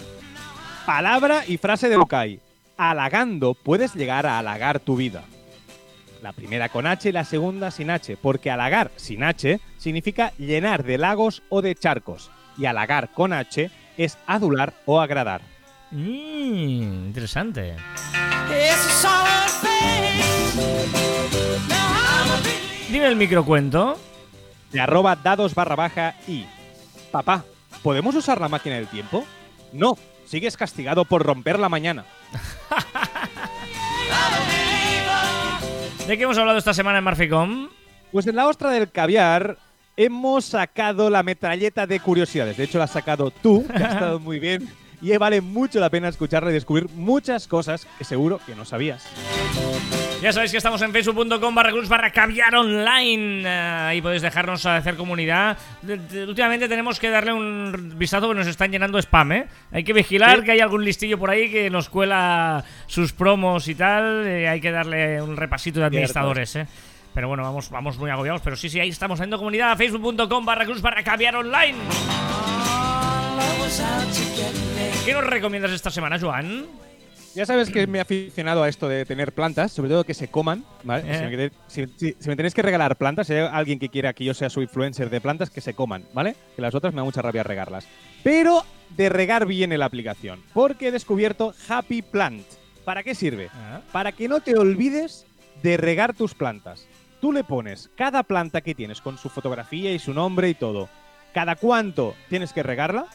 Palabra 0.86 1.44
y 1.48 1.58
frase 1.58 1.88
de 1.88 1.98
Lukai. 1.98 2.42
Halagando 2.76 3.54
puedes 3.54 3.94
llegar 3.94 4.26
a 4.26 4.40
halagar 4.40 4.80
tu 4.80 4.96
vida. 4.98 5.24
La 6.24 6.32
primera 6.32 6.70
con 6.70 6.88
H 6.88 7.10
y 7.10 7.12
la 7.12 7.26
segunda 7.26 7.70
sin 7.70 7.90
H, 7.90 8.16
porque 8.16 8.50
halagar 8.50 8.92
sin 8.96 9.26
H 9.26 9.60
significa 9.78 10.32
llenar 10.38 10.86
de 10.86 10.98
lagos 10.98 11.44
o 11.50 11.62
de 11.62 11.76
charcos. 11.76 12.32
Y 12.58 12.66
halagar 12.66 13.12
con 13.12 13.34
H 13.34 13.70
es 13.98 14.18
adular 14.26 14.74
o 14.86 15.02
agradar. 15.02 15.42
Mm, 15.92 17.08
interesante. 17.08 17.76
Dime 22.90 23.08
el 23.08 23.18
microcuento. 23.18 24.00
De 24.72 24.80
arroba 24.80 25.18
dados 25.18 25.54
barra 25.54 25.76
baja 25.76 26.16
y. 26.26 26.46
Papá, 27.12 27.44
¿podemos 27.82 28.16
usar 28.16 28.40
la 28.40 28.48
máquina 28.48 28.76
del 28.76 28.88
tiempo? 28.88 29.26
No, 29.74 29.98
sigues 30.26 30.56
castigado 30.56 31.04
por 31.04 31.22
romper 31.22 31.60
la 31.60 31.68
mañana. 31.68 32.06
¿De 36.08 36.18
qué 36.18 36.24
hemos 36.24 36.38
hablado 36.38 36.58
esta 36.58 36.74
semana 36.74 36.98
en 36.98 37.04
Marficom? 37.06 37.70
Pues 38.12 38.28
en 38.28 38.36
la 38.36 38.48
ostra 38.48 38.72
del 38.72 38.92
caviar 38.92 39.58
hemos 39.96 40.44
sacado 40.44 41.10
la 41.10 41.24
metralleta 41.24 41.88
de 41.88 42.02
curiosidades. 42.02 42.58
De 42.58 42.66
hecho, 42.66 42.78
la 42.78 42.84
has 42.84 42.92
sacado 42.92 43.32
tú, 43.32 43.66
que 43.66 43.82
ha 43.82 43.94
estado 43.94 44.20
muy 44.20 44.40
bien. 44.40 44.68
Y 45.04 45.16
vale 45.18 45.42
mucho 45.42 45.80
la 45.82 45.90
pena 45.90 46.08
escucharla 46.08 46.50
y 46.50 46.54
descubrir 46.54 46.88
muchas 46.96 47.48
cosas 47.48 47.86
que 47.98 48.06
seguro 48.06 48.40
que 48.46 48.56
no 48.56 48.64
sabías. 48.64 49.06
Ya 50.22 50.32
sabéis 50.32 50.52
que 50.52 50.58
estamos 50.58 50.82
en 50.82 50.94
facebook.com 50.94 51.54
barra 51.54 51.72
cruz 51.72 51.90
barra 51.90 52.10
caviar 52.14 52.56
online. 52.56 53.42
Eh, 53.46 53.48
Ahí 53.90 54.02
podéis 54.02 54.22
dejarnos 54.22 54.66
a 54.66 54.78
hacer 54.78 54.96
comunidad. 54.96 55.58
Últimamente 56.26 56.70
tenemos 56.70 56.98
que 57.02 57.10
darle 57.10 57.34
un 57.34 57.96
vistazo 57.98 58.30
que 58.30 58.36
nos 58.36 58.48
están 58.48 58.72
llenando 58.72 58.98
spam, 59.00 59.32
¿eh? 59.34 59.48
Hay 59.74 59.84
que 59.84 59.92
vigilar 59.92 60.38
Sí. 60.40 60.46
que 60.46 60.52
hay 60.54 60.62
algún 60.62 60.86
listillo 60.86 61.20
por 61.20 61.30
ahí 61.30 61.52
que 61.52 61.70
nos 61.70 61.90
cuela 61.90 62.64
sus 62.88 63.12
promos 63.12 63.68
y 63.68 63.76
tal. 63.76 64.26
eh, 64.26 64.48
hay 64.48 64.62
que 64.62 64.72
darle 64.72 65.22
un 65.22 65.36
repasito 65.36 65.82
de 65.82 65.88
administradores, 65.88 66.56
¿eh? 66.56 66.68
Pero 67.14 67.28
bueno, 67.28 67.44
vamos, 67.44 67.70
vamos 67.70 67.98
muy 67.98 68.10
agobiados. 68.10 68.40
Pero 68.42 68.56
sí, 68.56 68.70
sí, 68.70 68.80
ahí 68.80 68.88
estamos 68.90 69.20
haciendo 69.20 69.38
comunidad. 69.38 69.76
Facebook.com 69.78 70.46
barra 70.46 70.64
cruz 70.64 70.82
barra 70.82 71.04
caviar 71.04 71.36
online. 71.36 71.76
¿Qué 75.06 75.14
nos 75.14 75.26
recomiendas 75.26 75.72
esta 75.72 75.90
semana, 75.92 76.20
Joan? 76.20 76.66
Ya 77.36 77.46
sabes 77.46 77.70
que 77.72 77.88
me 77.88 77.98
he 77.98 78.02
aficionado 78.02 78.62
a 78.64 78.70
esto 78.70 78.88
de 78.88 79.06
tener 79.06 79.34
plantas, 79.34 79.72
sobre 79.72 79.90
todo 79.90 80.04
que 80.04 80.14
se 80.14 80.28
coman, 80.28 80.64
¿vale? 80.84 81.04
Eh. 81.08 81.18
Si, 81.18 81.36
me, 81.36 81.88
si- 81.88 81.94
si- 81.98 82.16
si 82.20 82.30
me 82.30 82.36
tenéis 82.36 82.54
que 82.54 82.62
regalar 82.62 82.96
plantas, 82.96 83.26
si 83.28 83.34
hay 83.34 83.48
alguien 83.52 83.80
que 83.80 83.90
quiera 83.90 84.14
que 84.14 84.24
yo 84.24 84.34
sea 84.36 84.50
su 84.52 84.62
influencer 84.62 85.10
de 85.10 85.20
plantas, 85.20 85.50
que 85.50 85.60
se 85.60 85.74
coman, 85.74 86.06
¿vale? 86.14 86.36
Que 86.56 86.62
las 86.62 86.76
otras 86.76 86.94
me 86.94 86.98
da 87.00 87.04
mucha 87.06 87.24
rabia 87.24 87.42
regarlas. 87.42 87.88
Pero 88.24 88.64
de 88.96 89.10
regar 89.10 89.48
bien 89.48 89.72
en 89.72 89.80
la 89.80 89.86
aplicación, 89.86 90.44
porque 90.54 90.90
he 90.90 90.92
descubierto 90.92 91.54
Happy 91.68 92.04
Plant. 92.04 92.46
¿Para 92.86 93.02
qué 93.02 93.16
sirve? 93.16 93.50
Ah. 93.54 93.82
Para 93.92 94.12
que 94.12 94.28
no 94.28 94.40
te 94.42 94.56
olvides 94.56 95.26
de 95.64 95.78
regar 95.78 96.14
tus 96.14 96.36
plantas. 96.36 96.86
Tú 97.20 97.32
le 97.34 97.44
pones 97.44 97.90
cada 97.96 98.22
planta 98.24 98.62
que 98.62 98.76
tienes 98.76 99.02
con 99.02 99.18
su 99.18 99.30
fotografía 99.30 99.92
y 99.92 99.98
su 100.00 100.14
nombre 100.14 100.50
y 100.50 100.54
todo. 100.54 100.88
Cada 101.34 101.56
cuánto 101.56 102.14
tienes 102.30 102.54
que 102.54 102.62
regarla 102.62 103.08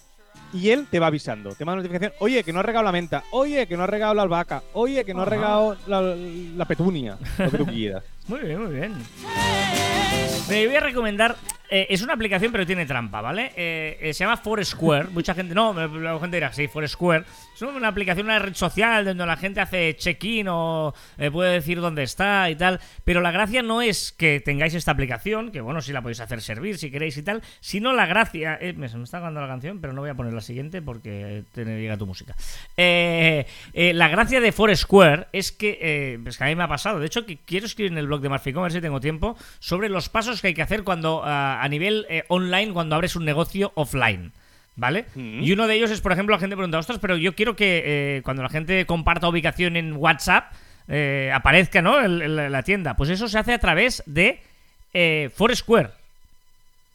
y 0.52 0.70
él 0.70 0.86
te 0.90 0.98
va 0.98 1.08
avisando. 1.08 1.50
Te 1.54 1.64
manda 1.64 1.82
notificación. 1.82 2.12
Oye, 2.20 2.42
que 2.44 2.52
no 2.52 2.60
has 2.60 2.66
regado 2.66 2.84
la 2.84 2.92
menta. 2.92 3.24
Oye, 3.32 3.66
que 3.66 3.76
no 3.76 3.82
has 3.84 3.90
regado 3.90 4.14
la 4.14 4.22
albahaca. 4.22 4.62
Oye, 4.72 5.04
que 5.04 5.14
no 5.14 5.22
has 5.22 5.28
regado 5.28 5.76
la, 5.86 6.00
la 6.00 6.64
petunia. 6.64 7.18
Lo 7.38 7.50
que 7.50 7.58
tú 7.58 7.66
quieras. 7.72 8.02
Muy 8.26 8.40
bien, 8.40 8.62
muy 8.64 8.74
bien. 8.74 8.94
Me 10.48 10.66
voy 10.66 10.76
a 10.76 10.80
recomendar. 10.80 11.36
Eh, 11.70 11.86
es 11.90 12.02
una 12.02 12.14
aplicación, 12.14 12.52
pero 12.52 12.66
tiene 12.66 12.86
trampa, 12.86 13.20
¿vale? 13.20 13.52
Eh, 13.56 13.98
eh, 14.00 14.14
se 14.14 14.24
llama 14.24 14.36
Foursquare. 14.36 15.08
Mucha 15.12 15.34
gente. 15.34 15.54
No, 15.54 15.72
la 15.72 16.18
gente 16.18 16.36
dirá, 16.36 16.52
sí, 16.52 16.68
Foursquare. 16.68 17.24
Es 17.54 17.62
una 17.62 17.88
aplicación, 17.88 18.26
una 18.26 18.38
red 18.38 18.54
social 18.54 19.04
donde 19.04 19.26
la 19.26 19.36
gente 19.36 19.60
hace 19.60 19.96
check-in 19.96 20.46
o 20.48 20.94
puede 21.32 21.54
decir 21.54 21.80
dónde 21.80 22.04
está 22.04 22.48
y 22.50 22.54
tal. 22.54 22.80
Pero 23.04 23.20
la 23.20 23.32
gracia 23.32 23.62
no 23.62 23.82
es 23.82 24.12
que 24.12 24.40
tengáis 24.40 24.74
esta 24.74 24.92
aplicación, 24.92 25.50
que 25.50 25.60
bueno, 25.60 25.80
sí 25.80 25.92
la 25.92 26.00
podéis 26.00 26.20
hacer 26.20 26.40
servir 26.40 26.78
si 26.78 26.90
queréis 26.90 27.16
y 27.16 27.22
tal. 27.22 27.42
Sino 27.60 27.92
la 27.92 28.06
gracia. 28.06 28.58
me, 28.76 28.88
se 28.88 28.96
me 28.96 29.02
está 29.02 29.16
acabando 29.16 29.40
la 29.40 29.48
canción, 29.48 29.80
pero 29.80 29.92
no 29.92 30.02
voy 30.02 30.10
a 30.10 30.14
poner 30.14 30.32
la 30.32 30.40
siguiente 30.40 30.82
porque 30.82 31.42
te 31.52 31.64
llega 31.64 31.96
tu 31.96 32.06
música. 32.06 32.36
La 32.76 34.08
gracia 34.08 34.40
de 34.40 34.52
Foursquare 34.52 35.26
es 35.32 35.52
que, 35.52 35.78
eh, 35.80 36.18
es 36.24 36.38
que 36.38 36.44
a 36.44 36.46
mí 36.46 36.54
me 36.54 36.64
ha 36.64 36.68
pasado. 36.68 36.98
De 36.98 37.06
hecho, 37.06 37.26
que 37.26 37.38
quiero 37.38 37.66
escribir 37.66 37.92
en 37.92 37.98
el 37.98 38.06
blog 38.06 38.20
de 38.20 38.28
Murphy 38.28 38.52
Commerce 38.52 38.78
si 38.78 38.82
tengo 38.82 39.00
tiempo 39.00 39.36
sobre 39.58 39.88
los 39.88 40.08
pasos 40.08 40.40
que 40.40 40.48
hay 40.48 40.54
que 40.54 40.62
hacer 40.62 40.84
cuando 40.84 41.22
a 41.62 41.68
nivel 41.68 42.06
eh, 42.08 42.24
online 42.28 42.72
cuando 42.72 42.94
abres 42.94 43.16
un 43.16 43.24
negocio 43.24 43.72
offline. 43.74 44.32
¿Vale? 44.76 45.06
Mm. 45.16 45.42
Y 45.42 45.50
uno 45.52 45.66
de 45.66 45.74
ellos 45.74 45.90
es, 45.90 46.00
por 46.00 46.12
ejemplo, 46.12 46.36
la 46.36 46.40
gente 46.40 46.54
pregunta, 46.54 46.78
ostras, 46.78 47.00
pero 47.00 47.16
yo 47.16 47.34
quiero 47.34 47.56
que 47.56 47.82
eh, 47.84 48.22
cuando 48.22 48.44
la 48.44 48.48
gente 48.48 48.86
comparta 48.86 49.28
ubicación 49.28 49.76
en 49.76 49.94
WhatsApp 49.96 50.52
eh, 50.86 51.32
aparezca, 51.34 51.82
¿no? 51.82 51.98
El- 52.00 52.22
el- 52.22 52.52
la 52.52 52.62
tienda. 52.62 52.94
Pues 52.96 53.10
eso 53.10 53.26
se 53.26 53.38
hace 53.40 53.52
a 53.54 53.58
través 53.58 54.04
de 54.06 54.40
eh, 54.94 55.30
Foursquare. 55.34 55.90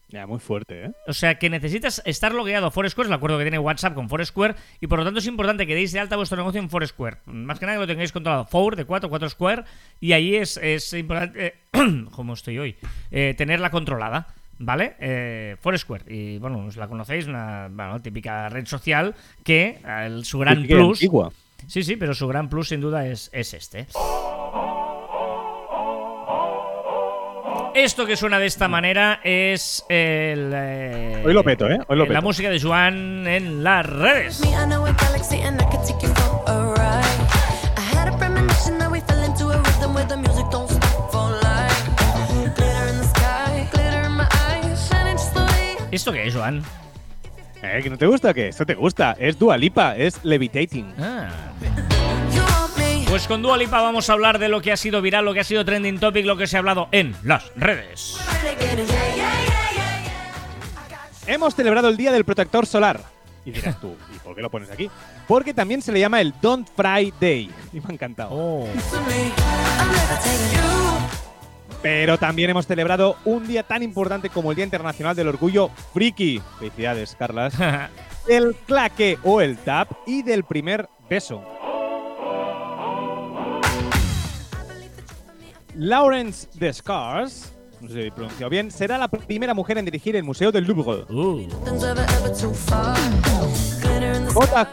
Ya, 0.09 0.27
muy 0.27 0.39
fuerte, 0.39 0.85
¿eh? 0.85 0.91
O 1.07 1.13
sea 1.13 1.35
que 1.39 1.49
necesitas 1.49 2.01
estar 2.05 2.33
logueado 2.33 2.67
a 2.67 2.71
Foursquare, 2.71 3.07
es 3.07 3.09
el 3.09 3.15
acuerdo 3.15 3.37
que 3.39 3.45
tiene 3.45 3.57
WhatsApp 3.59 3.95
con 3.95 4.07
Foursquare, 4.09 4.53
y 4.79 4.85
por 4.87 4.99
lo 4.99 5.05
tanto 5.05 5.19
es 5.19 5.25
importante 5.27 5.65
que 5.65 5.73
deis 5.75 5.91
de 5.91 5.99
alta 5.99 6.15
vuestro 6.15 6.37
negocio 6.37 6.61
en 6.61 6.69
Foursquare. 6.69 7.17
Más 7.25 7.57
que 7.59 7.65
nada 7.65 7.77
que 7.77 7.81
lo 7.81 7.87
tengáis 7.87 8.11
controlado. 8.11 8.45
Four 8.45 8.75
de 8.75 8.85
4, 8.85 9.09
4 9.09 9.29
Square, 9.29 9.63
y 9.99 10.13
ahí 10.13 10.35
es, 10.35 10.57
es 10.57 10.93
importante, 10.93 11.47
eh, 11.73 12.05
como 12.11 12.33
estoy 12.35 12.59
hoy, 12.59 12.75
eh, 13.11 13.33
tenerla 13.37 13.71
controlada. 13.71 14.27
¿Vale? 14.59 14.95
Eh, 14.99 15.57
Foursquare. 15.59 16.03
Y 16.07 16.37
bueno, 16.37 16.65
os 16.67 16.77
la 16.77 16.87
conocéis, 16.87 17.27
una 17.27 17.67
bueno, 17.71 18.01
típica 18.01 18.47
red 18.49 18.65
social 18.65 19.13
que 19.43 19.79
el- 20.05 20.23
su 20.25 20.39
gran 20.39 20.63
plus. 20.65 20.99
antigua. 20.99 21.31
Sí, 21.67 21.81
sí, 21.83 21.95
pero 21.95 22.13
su 22.13 22.27
gran 22.27 22.49
plus 22.49 22.69
sin 22.69 22.81
duda 22.81 23.05
es, 23.07 23.29
es 23.33 23.53
este. 23.53 23.87
Esto 27.75 28.05
que 28.05 28.15
suena 28.15 28.37
de 28.37 28.45
esta 28.45 28.67
manera 28.67 29.19
es 29.23 29.83
el. 29.89 30.51
eh, 30.53 31.23
Hoy 31.25 31.33
lo 31.33 31.43
peto, 31.43 31.67
¿eh? 31.69 31.79
Hoy 31.87 31.97
lo 31.97 32.05
la 32.05 32.21
música 32.21 32.49
de 32.51 32.59
Joan 32.61 33.25
en 33.27 33.63
las 33.63 33.85
redes. 33.85 34.41
¿Esto 45.93 46.11
qué 46.11 46.25
es, 46.25 46.33
Joan? 46.33 46.63
¿Eh? 47.61 47.79
¿Que 47.83 47.89
no 47.89 47.99
te 47.99 48.07
gusta 48.07 48.31
o 48.31 48.33
qué? 48.33 48.47
Esto 48.47 48.65
te 48.65 48.73
gusta. 48.73 49.15
Es 49.19 49.37
Dua 49.37 49.55
Lipa, 49.57 49.95
es 49.95 50.25
Levitating. 50.25 50.91
Ah. 50.97 51.29
Pues 53.07 53.27
con 53.27 53.43
Dua 53.43 53.57
Lipa 53.57 53.79
vamos 53.79 54.09
a 54.09 54.13
hablar 54.13 54.39
de 54.39 54.49
lo 54.49 54.59
que 54.59 54.71
ha 54.71 54.77
sido 54.77 55.03
viral, 55.03 55.23
lo 55.23 55.35
que 55.35 55.41
ha 55.41 55.43
sido 55.43 55.63
trending 55.63 55.99
topic, 55.99 56.25
lo 56.25 56.35
que 56.35 56.47
se 56.47 56.57
ha 56.57 56.59
hablado 56.59 56.89
en 56.91 57.15
las 57.23 57.51
redes. 57.55 58.17
Hemos 61.27 61.53
celebrado 61.53 61.89
el 61.89 61.95
Día 61.95 62.11
del 62.11 62.25
Protector 62.25 62.65
Solar. 62.65 62.99
Y 63.45 63.51
dirás 63.51 63.79
tú, 63.79 63.95
¿y 64.15 64.17
por 64.17 64.35
qué 64.35 64.41
lo 64.41 64.49
pones 64.49 64.71
aquí? 64.71 64.89
Porque 65.27 65.53
también 65.53 65.83
se 65.83 65.91
le 65.91 65.99
llama 65.99 66.21
el 66.21 66.33
Don't 66.41 66.67
Fry 66.75 67.13
Day. 67.21 67.51
Y 67.71 67.79
me 67.79 67.85
ha 67.89 67.93
encantado. 67.93 68.29
Oh. 68.31 68.67
Pero 71.83 72.17
también 72.17 72.49
hemos 72.49 72.65
celebrado 72.65 73.17
un 73.25 73.45
día 73.45 73.61
tan 73.63 73.83
importante 73.83 74.29
como 74.29 74.51
el 74.51 74.55
Día 74.55 74.63
Internacional 74.63 75.17
del 75.17 75.27
Orgullo 75.27 75.69
Friki. 75.93 76.41
Felicidades, 76.57 77.15
Carlas. 77.19 77.53
Del 78.27 78.55
claque 78.65 79.19
o 79.23 79.41
el 79.41 79.57
tap 79.57 79.91
y 80.07 80.23
del 80.23 80.45
primer 80.45 80.87
beso. 81.09 81.43
Lawrence 85.75 86.47
Descars, 86.53 87.53
no 87.81 87.89
sé 87.89 87.93
si 87.93 87.99
he 87.99 88.11
pronunciado 88.11 88.49
bien, 88.49 88.71
será 88.71 88.97
la 88.97 89.09
primera 89.09 89.53
mujer 89.53 89.77
en 89.77 89.83
dirigir 89.83 90.15
el 90.15 90.23
Museo 90.23 90.53
del 90.53 90.63
Louvre. 90.63 91.03
Uh. 91.13 91.49
J. 94.33 94.69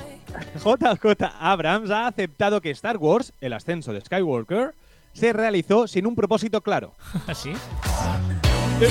JJ 0.63 1.25
Abrams 1.41 1.91
ha 1.91 2.07
aceptado 2.07 2.61
que 2.61 2.71
Star 2.71 2.99
Wars, 2.99 3.33
el 3.41 3.53
ascenso 3.53 3.93
de 3.93 4.01
Skywalker, 4.01 4.75
se 5.13 5.33
realizó 5.33 5.87
sin 5.87 6.07
un 6.07 6.15
propósito 6.15 6.61
claro. 6.61 6.95
¿Así? 7.27 7.53
Me. 8.81 8.89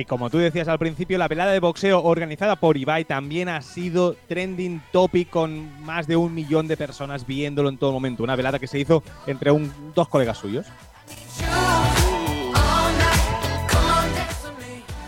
Y 0.00 0.04
como 0.04 0.28
tú 0.28 0.36
decías 0.38 0.68
al 0.68 0.78
principio, 0.78 1.16
la 1.16 1.28
velada 1.28 1.52
de 1.52 1.60
boxeo 1.60 2.02
organizada 2.02 2.56
por 2.56 2.76
Ibai 2.76 3.06
también 3.06 3.48
ha 3.48 3.62
sido 3.62 4.14
trending 4.28 4.82
topic 4.92 5.30
con 5.30 5.82
más 5.82 6.06
de 6.06 6.14
un 6.16 6.34
millón 6.34 6.68
de 6.68 6.76
personas 6.76 7.26
viéndolo 7.26 7.70
en 7.70 7.78
todo 7.78 7.92
momento. 7.92 8.22
Una 8.22 8.36
velada 8.36 8.58
que 8.58 8.66
se 8.66 8.78
hizo 8.78 9.02
entre 9.26 9.50
un, 9.50 9.72
dos 9.94 10.08
colegas 10.08 10.36
suyos. 10.36 10.66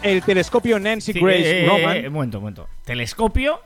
El 0.03 0.23
telescopio 0.23 0.79
Nancy 0.79 1.13
Sí, 1.13 1.21
Grace 1.21 1.65
eh, 1.65 1.67
Roman. 1.69 1.97
eh, 1.99 2.07
un 2.09 2.15
momento, 2.15 2.39
un 2.39 2.43
momento. 2.45 2.69
¿Telescopio? 2.85 3.61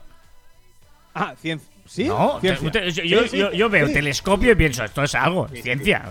ah, 1.13 1.33
ciencia. 1.39 1.69
¿Sí? 1.85 2.05
No, 2.05 2.41
yo, 2.41 2.55
Sí, 2.55 3.29
sí, 3.29 3.37
yo- 3.37 3.51
yo 3.53 3.69
veo 3.69 3.87
sí. 3.87 3.93
telescopio 3.93 4.51
y 4.51 4.55
pienso, 4.55 4.83
esto 4.83 5.03
es 5.03 5.13
algo, 5.15 5.47
ciencia. 5.49 6.01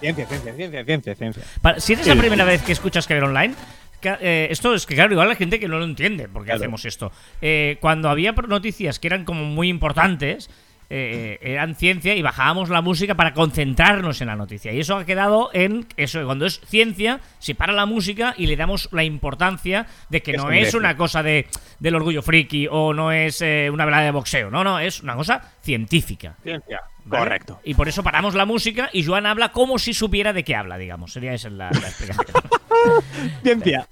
Ciencia, 0.00 0.26
ciencia, 0.26 0.54
ciencia, 0.54 0.84
ciencia, 0.84 1.14
ciencia. 1.14 1.42
Para- 1.60 1.80
si 1.80 1.92
eres 1.92 2.06
la 2.06 2.16
primera 2.16 2.44
vez 2.44 2.62
que 2.62 2.72
escuchas 2.72 3.06
Caber 3.06 3.24
Online, 3.24 3.54
eh, 4.02 4.48
esto 4.50 4.74
es 4.74 4.86
que, 4.86 4.94
claro, 4.94 5.12
igual 5.12 5.28
hay 5.30 5.36
gente 5.36 5.60
que 5.60 5.68
no 5.68 5.78
lo 5.78 5.84
entiende 5.84 6.28
por 6.28 6.42
qué 6.42 6.46
Claro. 6.46 6.60
hacemos 6.60 6.84
esto. 6.84 7.12
Eh, 7.42 7.76
cuando 7.80 8.08
había 8.08 8.32
noticias 8.32 8.98
que 8.98 9.08
eran 9.08 9.24
como 9.24 9.44
muy 9.44 9.68
importantes, 9.68 10.48
eh, 10.88 11.38
eran 11.42 11.74
ciencia 11.74 12.14
y 12.14 12.22
bajábamos 12.22 12.68
la 12.68 12.80
música 12.80 13.14
para 13.14 13.32
concentrarnos 13.34 14.20
en 14.20 14.28
la 14.28 14.36
noticia. 14.36 14.72
Y 14.72 14.80
eso 14.80 14.96
ha 14.96 15.04
quedado 15.04 15.50
en 15.52 15.86
eso, 15.96 16.24
cuando 16.24 16.46
es 16.46 16.60
ciencia, 16.60 17.20
se 17.38 17.54
para 17.54 17.72
la 17.72 17.86
música 17.86 18.34
y 18.36 18.46
le 18.46 18.56
damos 18.56 18.88
la 18.92 19.04
importancia 19.04 19.86
de 20.08 20.22
que 20.22 20.32
Es 20.32 20.36
no 20.38 20.46
un 20.46 20.54
es 20.54 20.74
una 20.74 20.96
cosa 20.96 21.22
de, 21.22 21.46
del 21.80 21.94
orgullo 21.94 22.22
friki 22.22 22.68
o 22.70 22.92
no 22.94 23.12
es 23.12 23.42
eh, 23.42 23.68
una 23.72 23.84
velada 23.84 24.04
de 24.04 24.10
boxeo. 24.12 24.50
No, 24.50 24.62
no, 24.62 24.78
es 24.78 25.02
una 25.02 25.16
cosa 25.16 25.40
científica. 25.62 26.36
Ciencia. 26.42 26.82
¿vale? 27.04 27.24
Correcto. 27.24 27.60
Y 27.64 27.74
por 27.74 27.88
eso 27.88 28.02
paramos 28.02 28.34
la 28.34 28.46
música 28.46 28.90
y 28.92 29.04
Joan 29.04 29.26
habla 29.26 29.50
como 29.50 29.78
si 29.78 29.94
supiera 29.94 30.32
de 30.32 30.44
qué 30.44 30.54
habla, 30.54 30.78
digamos. 30.78 31.12
Sería 31.12 31.34
esa 31.34 31.50
la, 31.50 31.70
la 31.70 31.88
explicación. 31.88 32.26
Ciencia. 33.42 33.88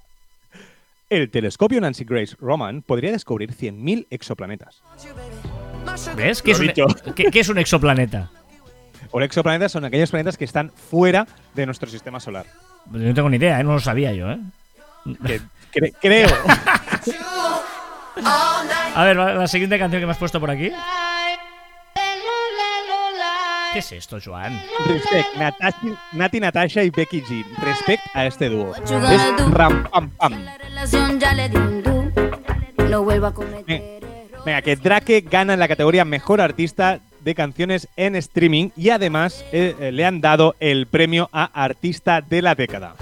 El 1.10 1.30
telescopio 1.30 1.80
Nancy 1.80 2.04
Grace 2.04 2.34
Roman 2.40 2.82
podría 2.82 3.12
descubrir 3.12 3.54
100.000 3.54 4.06
exoplanetas. 4.10 4.82
¿Ves? 6.16 6.42
¿Qué 6.42 6.50
es, 6.52 6.60
un, 6.60 6.66
dicho. 6.68 6.86
¿qué, 7.14 7.24
qué 7.30 7.40
es 7.40 7.48
un 7.48 7.58
exoplaneta? 7.58 8.30
O 9.10 9.20
exoplanetas 9.20 9.70
son 9.72 9.84
aquellos 9.84 10.10
planetas 10.10 10.36
que 10.36 10.44
están 10.44 10.70
fuera 10.72 11.26
de 11.54 11.66
nuestro 11.66 11.88
sistema 11.88 12.18
solar. 12.20 12.46
Pues 12.90 13.02
yo 13.02 13.08
no 13.08 13.14
tengo 13.14 13.30
ni 13.30 13.36
idea, 13.36 13.60
¿eh? 13.60 13.64
no 13.64 13.72
lo 13.74 13.80
sabía 13.80 14.12
yo. 14.12 14.30
¿eh? 14.30 14.38
Que- 15.26 15.40
cre- 15.72 15.94
creo. 16.00 16.28
A 18.96 19.04
ver, 19.04 19.16
la, 19.16 19.34
la 19.34 19.46
siguiente 19.48 19.78
canción 19.78 20.00
que 20.00 20.06
me 20.06 20.12
has 20.12 20.18
puesto 20.18 20.40
por 20.40 20.50
aquí. 20.50 20.70
¿Qué 23.72 23.80
es 23.80 23.90
esto, 23.92 24.18
Joan? 24.24 24.60
Respect, 24.86 25.34
Natashi- 25.36 25.98
Nati 26.12 26.38
Natasha 26.38 26.84
y 26.84 26.90
Becky 26.90 27.22
G. 27.22 27.44
Respect 27.60 28.02
a 28.14 28.24
este 28.26 28.48
dúo. 28.48 28.72
Es 28.76 28.90
ram 29.50 29.82
pam 29.90 30.10
pam. 30.10 30.44
No 32.88 33.02
vuelvo 33.02 33.26
a 33.26 33.34
cometer 33.34 33.93
Venga. 34.44 34.62
que 34.62 34.76
Drake 34.76 35.20
gana 35.22 35.54
en 35.54 35.60
la 35.60 35.68
categoría 35.68 36.04
Mejor 36.04 36.40
Artista 36.40 37.00
de 37.20 37.34
Canciones 37.34 37.88
en 37.96 38.16
Streaming 38.16 38.70
y 38.76 38.90
además 38.90 39.44
eh, 39.52 39.74
eh, 39.80 39.92
le 39.92 40.04
han 40.04 40.20
dado 40.20 40.54
el 40.60 40.86
premio 40.86 41.30
a 41.32 41.44
Artista 41.64 42.20
de 42.20 42.42
la 42.42 42.54
Década. 42.54 42.96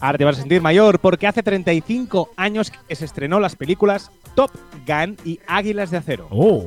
Ahora 0.00 0.18
te 0.18 0.24
vas 0.24 0.36
a 0.36 0.40
sentir 0.40 0.60
mayor 0.60 1.00
porque 1.00 1.26
hace 1.26 1.42
35 1.42 2.30
años 2.36 2.70
que 2.70 2.94
se 2.94 3.04
estrenó 3.04 3.40
las 3.40 3.56
películas 3.56 4.10
Top 4.34 4.50
Gun 4.86 5.16
y 5.24 5.40
Águilas 5.46 5.90
de 5.90 5.96
Acero. 5.96 6.28
Oh. 6.30 6.66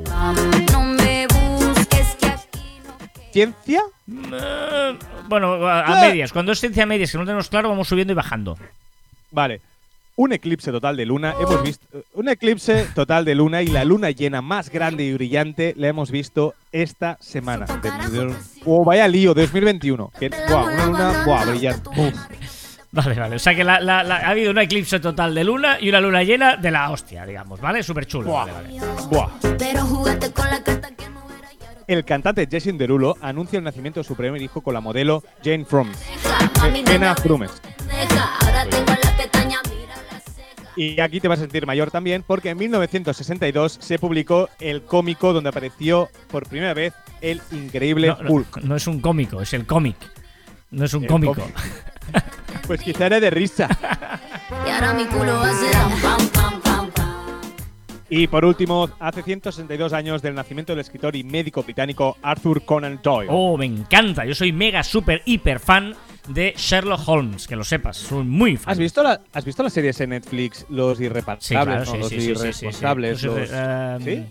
¿Ciencia? 3.31 3.81
Eh, 4.11 4.99
bueno, 5.29 5.65
a, 5.65 5.87
a 5.89 6.05
Eh. 6.05 6.09
medias. 6.09 6.33
Cuando 6.33 6.51
es 6.51 6.59
ciencia 6.59 6.85
medias 6.85 7.11
que 7.11 7.17
no 7.17 7.23
tenemos 7.23 7.47
claro, 7.47 7.69
vamos 7.69 7.87
subiendo 7.87 8.11
y 8.11 8.15
bajando. 8.15 8.57
Vale. 9.31 9.61
Un 10.21 10.33
eclipse 10.33 10.71
total 10.71 10.97
de 10.97 11.05
luna. 11.07 11.33
Hemos 11.41 11.63
visto 11.63 11.87
un 12.13 12.29
eclipse 12.29 12.85
total 12.93 13.25
de 13.25 13.33
luna 13.33 13.63
y 13.63 13.67
la 13.69 13.83
luna 13.83 14.11
llena 14.11 14.39
más 14.43 14.69
grande 14.69 15.03
y 15.03 15.13
brillante 15.13 15.73
la 15.75 15.87
hemos 15.87 16.11
visto 16.11 16.53
esta 16.71 17.17
semana. 17.19 17.65
De- 18.11 18.31
Oh, 18.63 18.85
vaya 18.85 19.07
lío, 19.07 19.33
2021. 19.33 20.11
Que, 20.19 20.29
buah, 20.29 20.65
una 20.65 20.85
luna, 20.85 21.23
buah, 21.25 21.45
brillante. 21.45 21.89
Uf. 21.89 22.13
Vale, 22.91 23.15
vale. 23.19 23.35
O 23.37 23.39
sea 23.39 23.55
que 23.55 23.63
la- 23.63 23.79
la- 23.79 24.03
la- 24.03 24.17
ha 24.17 24.29
habido 24.29 24.51
un 24.51 24.59
eclipse 24.59 24.99
total 24.99 25.33
de 25.33 25.43
luna 25.43 25.77
y 25.81 25.89
una 25.89 25.99
luna 25.99 26.21
llena 26.21 26.55
de 26.55 26.69
la 26.69 26.91
hostia, 26.91 27.25
digamos, 27.25 27.59
¿vale? 27.59 27.81
Súper 27.81 28.05
chulo. 28.05 28.27
Buah. 28.29 28.45
Vale, 28.45 28.79
vale. 28.79 29.07
Buah. 29.09 29.29
Pero 29.57 29.81
jugaste 29.85 30.31
con 30.31 30.45
la 30.51 30.61
carta 30.63 30.91
que 30.91 31.09
no 31.09 31.21
era 31.31 31.51
y 31.51 31.63
ahora 31.65 31.81
El 31.87 32.05
cantante 32.05 32.47
Jason 32.51 32.77
Derulo 32.77 33.17
anuncia 33.21 33.57
el 33.57 33.63
nacimiento 33.63 34.01
de 34.01 34.03
su 34.03 34.15
primer 34.15 34.39
hijo 34.39 34.61
con 34.61 34.75
la 34.75 34.81
modelo 34.81 35.23
Jane 35.43 35.65
Fromm. 35.65 35.89
Nena, 36.85 37.15
Frumes. 37.15 37.49
Y 40.81 40.99
aquí 40.99 41.19
te 41.19 41.27
vas 41.27 41.37
a 41.37 41.43
sentir 41.43 41.67
mayor 41.67 41.91
también 41.91 42.23
porque 42.25 42.49
en 42.49 42.57
1962 42.57 43.77
se 43.79 43.99
publicó 43.99 44.49
el 44.59 44.81
cómico 44.81 45.31
donde 45.31 45.49
apareció 45.49 46.09
por 46.31 46.47
primera 46.49 46.73
vez 46.73 46.93
el 47.21 47.39
increíble 47.51 48.07
No, 48.07 48.17
Hulk. 48.33 48.57
no 48.63 48.75
es 48.75 48.87
un 48.87 48.99
cómico, 48.99 49.41
es 49.41 49.53
el 49.53 49.67
cómic. 49.67 49.95
No 50.71 50.85
es 50.85 50.93
un 50.95 51.03
El 51.03 51.09
cómico. 51.09 51.35
cómic. 51.35 51.55
Pues 52.67 52.81
quizá 52.81 53.07
era 53.07 53.19
de 53.19 53.29
risa. 53.29 53.67
Y 54.65 54.69
ahora 54.69 54.93
mi 54.93 55.03
culo 55.05 55.33
va 55.33 55.49
a 55.49 55.53
ser 55.53 55.71
pam, 56.01 56.27
pam, 56.29 56.61
pam, 56.61 56.89
pam. 56.91 57.41
Y 58.09 58.27
por 58.27 58.45
último, 58.45 58.89
hace 58.99 59.23
162 59.23 59.93
años 59.93 60.21
del 60.21 60.35
nacimiento 60.35 60.71
del 60.73 60.79
escritor 60.79 61.15
y 61.15 61.23
médico 61.23 61.63
británico 61.63 62.17
Arthur 62.21 62.63
Conan 62.63 62.99
Doyle. 63.03 63.29
Oh, 63.31 63.57
me 63.57 63.65
encanta. 63.65 64.25
Yo 64.25 64.33
soy 64.35 64.51
mega, 64.53 64.83
super, 64.83 65.21
hiper 65.25 65.59
fan 65.59 65.93
de 66.27 66.53
Sherlock 66.57 67.01
Holmes, 67.07 67.47
que 67.47 67.55
lo 67.55 67.63
sepas. 67.63 67.97
Soy 67.97 68.23
muy 68.23 68.57
fan. 68.57 68.71
¿Has 68.71 68.77
visto, 68.77 69.01
la, 69.03 69.21
¿Has 69.33 69.45
visto 69.45 69.63
las 69.63 69.73
series 69.73 69.99
en 70.01 70.11
Netflix 70.11 70.65
Los 70.69 70.99
Irreparables? 70.99 71.45
Sí, 71.45 71.53
claro, 71.55 71.75
no, 71.79 71.85
sí, 71.85 71.97
los 71.97 72.09
sí, 72.09 72.15
irresponsables. 72.31 73.23
Los 73.23 73.49
em, 73.51 74.01
¿Sí? 74.03 74.25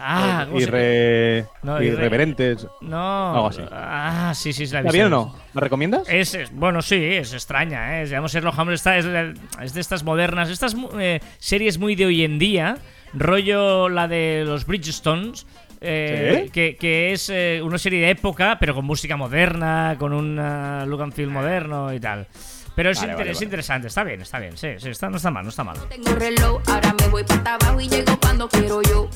Ah, 0.00 0.44
¿cómo 0.46 0.60
se- 0.60 0.66
Irre- 0.68 1.48
No, 1.64 1.82
irreverentes. 1.82 2.66
No. 2.82 3.34
Algo 3.34 3.48
así. 3.48 3.62
Ah, 3.72 4.32
sí, 4.34 4.52
sí, 4.52 4.64
sí, 4.66 4.72
la 4.72 4.78
he 4.78 4.82
¿Está 4.82 4.92
visto, 4.92 4.92
bien 4.92 5.06
o 5.06 5.10
la 5.10 5.16
no? 5.16 5.34
¿Me 5.54 5.60
recomiendas? 5.60 6.08
Es, 6.08 6.34
es- 6.34 6.52
bueno, 6.52 6.82
sí, 6.82 6.94
es 6.96 7.32
extraña, 7.32 8.00
¿eh? 8.00 8.04
Digamos, 8.04 8.32
Sherlock 8.32 8.56
Holmes 8.56 8.74
está, 8.76 8.96
es, 8.96 9.04
de- 9.06 9.34
es 9.60 9.74
de 9.74 9.80
estas 9.80 10.04
modernas, 10.04 10.50
estas 10.50 10.76
eh, 11.00 11.18
series 11.38 11.78
muy 11.78 11.96
de 11.96 12.06
hoy 12.06 12.22
en 12.22 12.38
día, 12.38 12.78
rollo 13.12 13.88
la 13.88 14.06
de 14.06 14.44
los 14.46 14.66
Bridgestones, 14.66 15.46
eh, 15.80 16.42
¿Sí? 16.44 16.50
que, 16.50 16.76
que 16.76 17.12
es 17.12 17.28
eh, 17.30 17.60
una 17.62 17.78
serie 17.78 18.00
de 18.00 18.10
época, 18.10 18.56
pero 18.60 18.74
con 18.74 18.84
música 18.84 19.16
moderna, 19.16 19.96
con 19.98 20.12
un 20.12 20.38
ah, 20.38 20.84
look 20.86 21.02
and 21.02 21.12
feel 21.12 21.28
moderno 21.30 21.92
y 21.92 22.00
tal. 22.00 22.26
Pero 22.74 22.90
es, 22.90 22.98
Vale, 23.00 23.10
inter- 23.12 23.18
vale, 23.24 23.30
es 23.32 23.36
vale. 23.38 23.44
interesante, 23.46 23.88
está 23.88 24.04
bien, 24.04 24.20
está 24.20 24.38
bien, 24.38 24.56
sí, 24.56 24.68
sí, 24.78 24.90
está, 24.90 25.10
no 25.10 25.16
está 25.16 25.30
mal, 25.32 25.42
no 25.42 25.48
está 25.50 25.64
mal. 25.64 25.76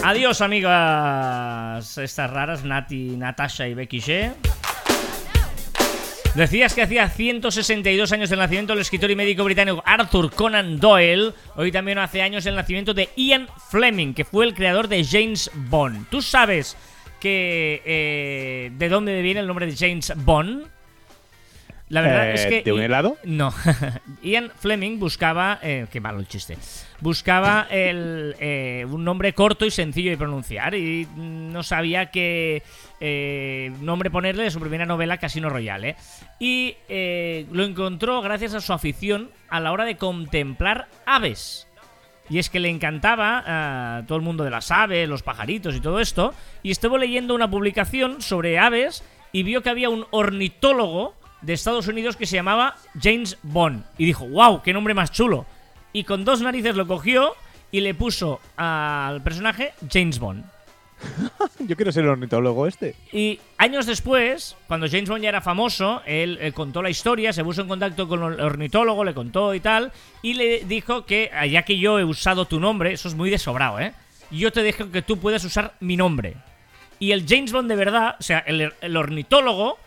Adiós, 0.05 0.41
amigas 0.41 1.99
estas 1.99 2.31
raras, 2.31 2.65
Nati, 2.65 3.17
Natasha 3.17 3.69
y 3.69 3.75
Becky 3.75 4.01
G. 4.01 4.33
Decías 6.35 6.73
que 6.73 6.81
hacía 6.81 7.11
162 7.11 8.11
años 8.11 8.31
del 8.31 8.39
nacimiento 8.39 8.73
del 8.73 8.81
escritor 8.81 9.11
y 9.11 9.17
médico 9.17 9.45
británico 9.45 9.83
Arthur 9.85 10.33
Conan 10.33 10.81
Doyle. 10.81 11.35
Hoy 11.57 11.71
también 11.71 11.99
hace 11.99 12.23
años 12.23 12.47
el 12.47 12.57
nacimiento 12.57 12.95
de 12.95 13.11
Ian 13.17 13.49
Fleming, 13.71 14.15
que 14.15 14.25
fue 14.25 14.47
el 14.47 14.55
creador 14.55 14.89
de 14.89 15.05
James 15.05 15.51
Bond. 15.69 16.07
¿Tú 16.09 16.23
sabes 16.23 16.75
que 17.21 17.83
eh, 17.85 18.71
de 18.79 18.89
dónde 18.89 19.21
viene 19.21 19.41
el 19.41 19.47
nombre 19.47 19.67
de 19.67 19.77
James 19.77 20.11
Bond? 20.25 20.69
La 21.93 22.01
verdad 22.01 22.31
Eh, 22.31 22.35
es 22.35 22.47
que. 22.47 22.63
¿de 22.63 22.73
un 22.73 22.81
helado? 22.81 23.19
No. 23.23 23.53
Ian 24.23 24.51
Fleming 24.59 24.99
buscaba. 24.99 25.59
eh, 25.63 25.87
qué 25.93 26.01
malo 26.01 26.21
el 26.21 26.27
chiste. 26.27 26.57
Buscaba 27.01 27.67
el, 27.71 28.35
eh, 28.39 28.87
un 28.89 29.05
nombre 29.05 29.35
corto 29.35 29.67
y 29.67 29.71
sencillo 29.71 30.11
de 30.11 30.17
pronunciar. 30.17 30.75
Y 30.75 31.07
no 31.17 31.63
sabía 31.63 32.07
qué 32.11 32.63
eh, 32.99 33.73
nombre 33.81 34.11
ponerle 34.11 34.45
de 34.45 34.51
su 34.51 34.59
primera 34.59 34.87
novela, 34.87 35.19
Casino 35.19 35.51
Royale. 35.51 35.97
Y 36.39 36.77
lo 37.51 37.63
encontró 37.65 38.23
gracias 38.23 38.55
a 38.55 38.61
su 38.63 38.73
afición 38.73 39.31
a 39.51 39.61
la 39.61 39.71
hora 39.73 39.85
de 39.85 39.97
contemplar 39.97 40.89
aves. 41.05 41.69
Y 42.31 42.39
es 42.39 42.49
que 42.49 42.61
le 42.61 42.71
encantaba 42.71 43.43
a 43.99 44.07
todo 44.07 44.17
el 44.17 44.25
mundo 44.25 44.45
de 44.45 44.51
las 44.51 44.71
aves, 44.71 45.07
los 45.09 45.23
pajaritos 45.23 45.75
y 45.77 45.81
todo 45.81 46.01
esto. 46.01 46.33
Y 46.63 46.71
estuvo 46.71 46.97
leyendo 46.97 47.35
una 47.35 47.51
publicación 47.51 48.23
sobre 48.23 48.59
aves 48.59 49.05
y 49.33 49.43
vio 49.43 49.61
que 49.63 49.69
había 49.69 49.91
un 49.91 50.07
ornitólogo 50.11 51.15
de 51.43 51.53
Estados 51.53 51.89
Unidos 51.89 52.17
que 52.17 52.27
se 52.27 52.37
llamaba 52.37 52.77
James 53.01 53.37
Bond. 53.43 53.85
Y 53.99 54.07
dijo, 54.07 54.27
wow, 54.27 54.63
qué 54.63 54.73
nombre 54.73 54.95
más 54.95 55.13
chulo. 55.13 55.47
Y 55.93 56.05
con 56.05 56.25
dos 56.25 56.41
narices 56.41 56.77
lo 56.77 56.87
cogió 56.87 57.35
y 57.71 57.81
le 57.81 57.95
puso 57.95 58.41
al 58.57 59.23
personaje 59.23 59.73
James 59.91 60.19
Bond. 60.19 60.45
Yo 61.59 61.77
quiero 61.77 61.93
ser 61.93 62.05
el 62.05 62.11
ornitólogo 62.11 62.67
este. 62.67 62.95
Y 63.13 63.41
años 63.59 63.87
después, 63.87 64.57
cuando 64.69 64.89
James 64.89 65.09
Bond 65.09 65.23
ya 65.23 65.31
era 65.31 65.41
famoso, 65.41 66.03
él, 66.07 66.39
eh, 66.41 66.53
contó 66.53 66.83
la 66.83 66.91
historia, 66.91 67.33
se 67.33 67.45
puso 67.45 67.63
en 67.63 67.69
contacto 67.69 68.09
con 68.09 68.23
el 68.33 68.41
ornitólogo, 68.41 69.05
le 69.05 69.15
contó 69.15 69.55
y 69.55 69.61
tal, 69.61 69.93
y 70.23 70.35
le 70.35 70.65
dijo 70.65 71.05
que, 71.05 71.31
ah, 71.33 71.47
ya 71.47 71.63
que 71.63 71.79
yo 71.79 71.99
he 71.99 72.05
usado 72.05 72.47
tu 72.47 72.61
nombre, 72.61 72.93
eso 72.93 73.09
es 73.09 73.15
muy 73.15 73.31
desobrado, 73.31 73.81
¿eh? 73.81 73.93
Yo 74.31 74.51
te 74.53 74.63
dejo 74.63 74.91
que 74.91 75.03
tú 75.03 75.19
puedas 75.19 75.45
usar 75.45 75.75
mi 75.81 75.97
nombre. 75.97 76.37
Y 76.99 77.13
el 77.13 77.27
James 77.29 77.53
Bond 77.53 77.69
de 77.69 77.77
verdad, 77.77 78.17
o 78.19 78.23
sea, 78.23 78.39
el, 78.39 78.73
el 78.81 78.97
ornitólogo, 78.97 79.79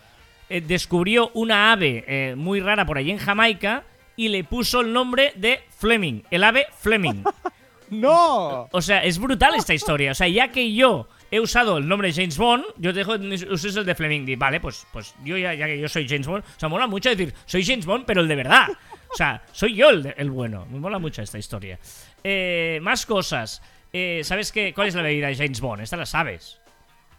eh, 0.50 0.62
descubrió 0.62 1.32
una 1.34 1.72
ave 1.72 2.04
eh, 2.08 2.36
muy 2.36 2.60
rara 2.60 2.86
por 2.86 2.98
allí 2.98 3.12
en 3.12 3.18
Jamaica 3.18 3.84
y 4.16 4.30
le 4.30 4.44
puso 4.44 4.82
el 4.82 4.94
nombre 4.94 5.34
de 5.36 5.62
Fleming, 5.78 6.22
el 6.32 6.44
ave 6.44 6.68
Fleming. 6.80 7.24
¡No! 7.90 8.68
O 8.72 8.82
sea, 8.82 9.04
es 9.04 9.20
brutal 9.20 9.54
esta 9.56 9.74
historia. 9.74 10.12
O 10.12 10.16
sea, 10.16 10.28
ya 10.28 10.48
que 10.50 10.74
yo 10.74 11.08
he 11.30 11.40
usado 11.40 11.78
el 11.78 11.88
nombre 11.88 12.08
de 12.08 12.14
James 12.16 12.38
Bond, 12.38 12.64
yo 12.78 12.92
te 12.94 13.00
dejo 13.00 13.20
que 13.20 13.48
uses 13.52 13.76
el 13.76 13.86
de 13.86 13.94
Fleming. 13.94 14.26
Di, 14.26 14.36
Vale, 14.36 14.60
pues, 14.60 14.88
pues 14.92 15.14
yo 15.24 15.38
ya, 15.38 15.54
ya 15.54 15.68
que 15.68 15.80
yo 15.80 15.88
soy 15.88 16.08
James 16.08 16.26
Bond. 16.26 16.44
O 16.44 16.60
sea, 16.60 16.68
mola 16.70 16.88
mucho 16.88 17.10
decir, 17.10 17.34
soy 17.46 17.64
James 17.64 17.86
Bond, 17.86 18.06
pero 18.06 18.22
el 18.22 18.28
de 18.28 18.36
verdad. 18.36 18.70
O 19.12 19.16
sea, 19.16 19.44
soy 19.52 19.76
yo 19.76 19.90
el, 19.92 20.02
de- 20.04 20.16
el 20.18 20.32
bueno. 20.32 20.66
Me 20.72 20.80
mola 20.80 20.98
mucho 20.98 21.22
esta 21.22 21.38
historia. 21.38 21.78
Eh, 22.24 22.80
más 22.82 23.06
cosas. 23.06 23.62
Eh, 23.94 24.22
¿Sabes 24.24 24.52
qué? 24.52 24.74
cuál 24.74 24.88
es 24.88 24.96
la 24.96 25.04
bebida 25.04 25.28
de 25.28 25.36
James 25.36 25.62
Bond? 25.62 25.82
Esta 25.84 25.96
la 25.96 26.06
sabes. 26.08 26.60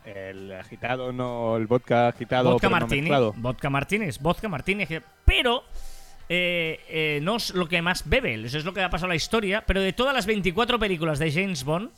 El 0.07 0.53
agitado, 0.53 1.13
no, 1.13 1.57
el 1.57 1.67
vodka 1.67 2.09
agitado, 2.09 2.53
Vodka 2.53 2.69
no 2.69 2.87
mezclado. 2.87 3.35
vodka 3.37 3.69
Martini 3.69 4.07
es 4.07 4.21
vodka 4.21 4.49
Martini. 4.49 4.87
Pero 5.25 5.65
eh, 6.29 6.81
eh, 6.89 7.19
no 7.23 7.37
es 7.37 7.53
lo 7.53 7.69
que 7.69 7.83
más 7.83 8.09
bebe. 8.09 8.35
Eso 8.35 8.59
es 8.59 8.65
lo 8.65 8.73
que 8.73 8.83
ha 8.83 8.89
pasado 8.89 9.07
en 9.07 9.11
la 9.11 9.17
historia. 9.17 9.65
Pero 9.67 9.81
de 9.81 9.93
todas 9.93 10.15
las 10.15 10.27
24 10.27 10.79
películas 10.79 11.19
de 11.19 11.33
James 11.33 11.65
Bond, 11.65 11.91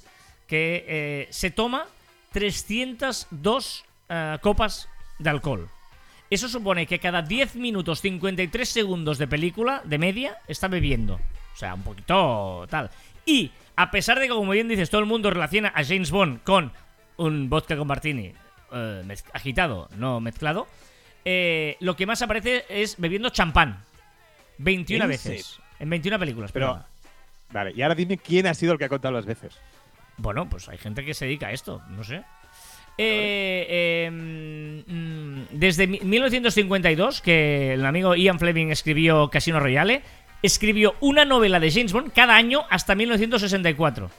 que 0.47 0.85
eh, 0.89 1.29
se 1.31 1.51
toma 1.51 1.85
302 2.33 3.85
eh, 4.09 4.39
copas 4.41 4.89
de 5.19 5.31
alcohol. 5.31 5.69
Eso 6.31 6.49
supone 6.49 6.87
que 6.87 6.99
cada 6.99 7.23
10 7.23 7.57
minutos 7.57 8.01
53 8.01 8.69
segundos 8.69 9.19
de 9.19 9.27
película, 9.27 9.83
de 9.85 9.99
media, 9.99 10.39
está 10.47 10.69
bebiendo. 10.69 11.15
O 11.15 11.57
sea, 11.57 11.75
un 11.75 11.83
poquito 11.83 12.67
tal. 12.69 12.91
Y 13.25 13.51
a 13.77 13.91
pesar 13.91 14.19
de 14.19 14.29
que, 14.29 14.35
como 14.35 14.53
bien 14.53 14.69
dices, 14.69 14.91
todo 14.91 15.01
el 15.01 15.07
mundo 15.07 15.31
relaciona 15.31 15.73
a 15.75 15.85
James 15.85 16.11
Bond 16.11 16.43
con 16.43 16.73
un 17.19 17.49
vodka 17.51 17.77
con 17.77 17.87
martini 17.87 18.33
eh, 18.73 19.17
agitado, 19.33 19.89
no 19.97 20.19
mezclado, 20.21 20.67
eh, 21.25 21.77
lo 21.81 21.95
que 21.97 22.07
más 22.07 22.23
aparece 22.23 22.65
es 22.69 22.97
bebiendo 22.99 23.29
champán. 23.31 23.85
21 24.59 25.05
¿En 25.05 25.11
veces. 25.11 25.59
En 25.79 25.89
21 25.91 26.19
películas, 26.19 26.51
Pero, 26.51 26.83
vale, 27.53 27.73
y 27.77 27.83
ahora 27.83 27.95
dime 27.95 28.19
quién 28.19 28.47
ha 28.47 28.55
sido 28.55 28.73
el 28.73 28.79
que 28.79 28.87
ha 28.87 28.89
contado 28.89 29.15
las 29.15 29.27
veces. 29.27 29.57
Bueno, 30.17 30.49
pues 30.49 30.69
hay 30.69 30.79
gente 30.79 31.05
que 31.05 31.15
se 31.15 31.27
dedica 31.27 31.47
a 31.49 31.53
esto, 31.53 31.81
no 31.91 32.03
sé. 32.03 32.23
Eh, 33.01 33.67
eh, 34.11 35.45
desde 35.53 35.87
mi- 35.87 36.01
1952, 36.01 37.21
que 37.21 37.75
el 37.75 37.87
amigo 37.87 38.17
Ian 38.17 38.39
Fleming 38.41 38.69
escribió 38.71 39.31
Casino 39.31 39.61
Royale, 39.61 40.03
escribió 40.43 40.97
una 41.01 41.25
novela 41.25 41.61
de 41.61 41.71
James 41.71 41.93
Bond 41.93 42.13
cada 42.13 42.35
año 42.35 42.65
hasta 42.71 42.95
1964, 42.97 44.11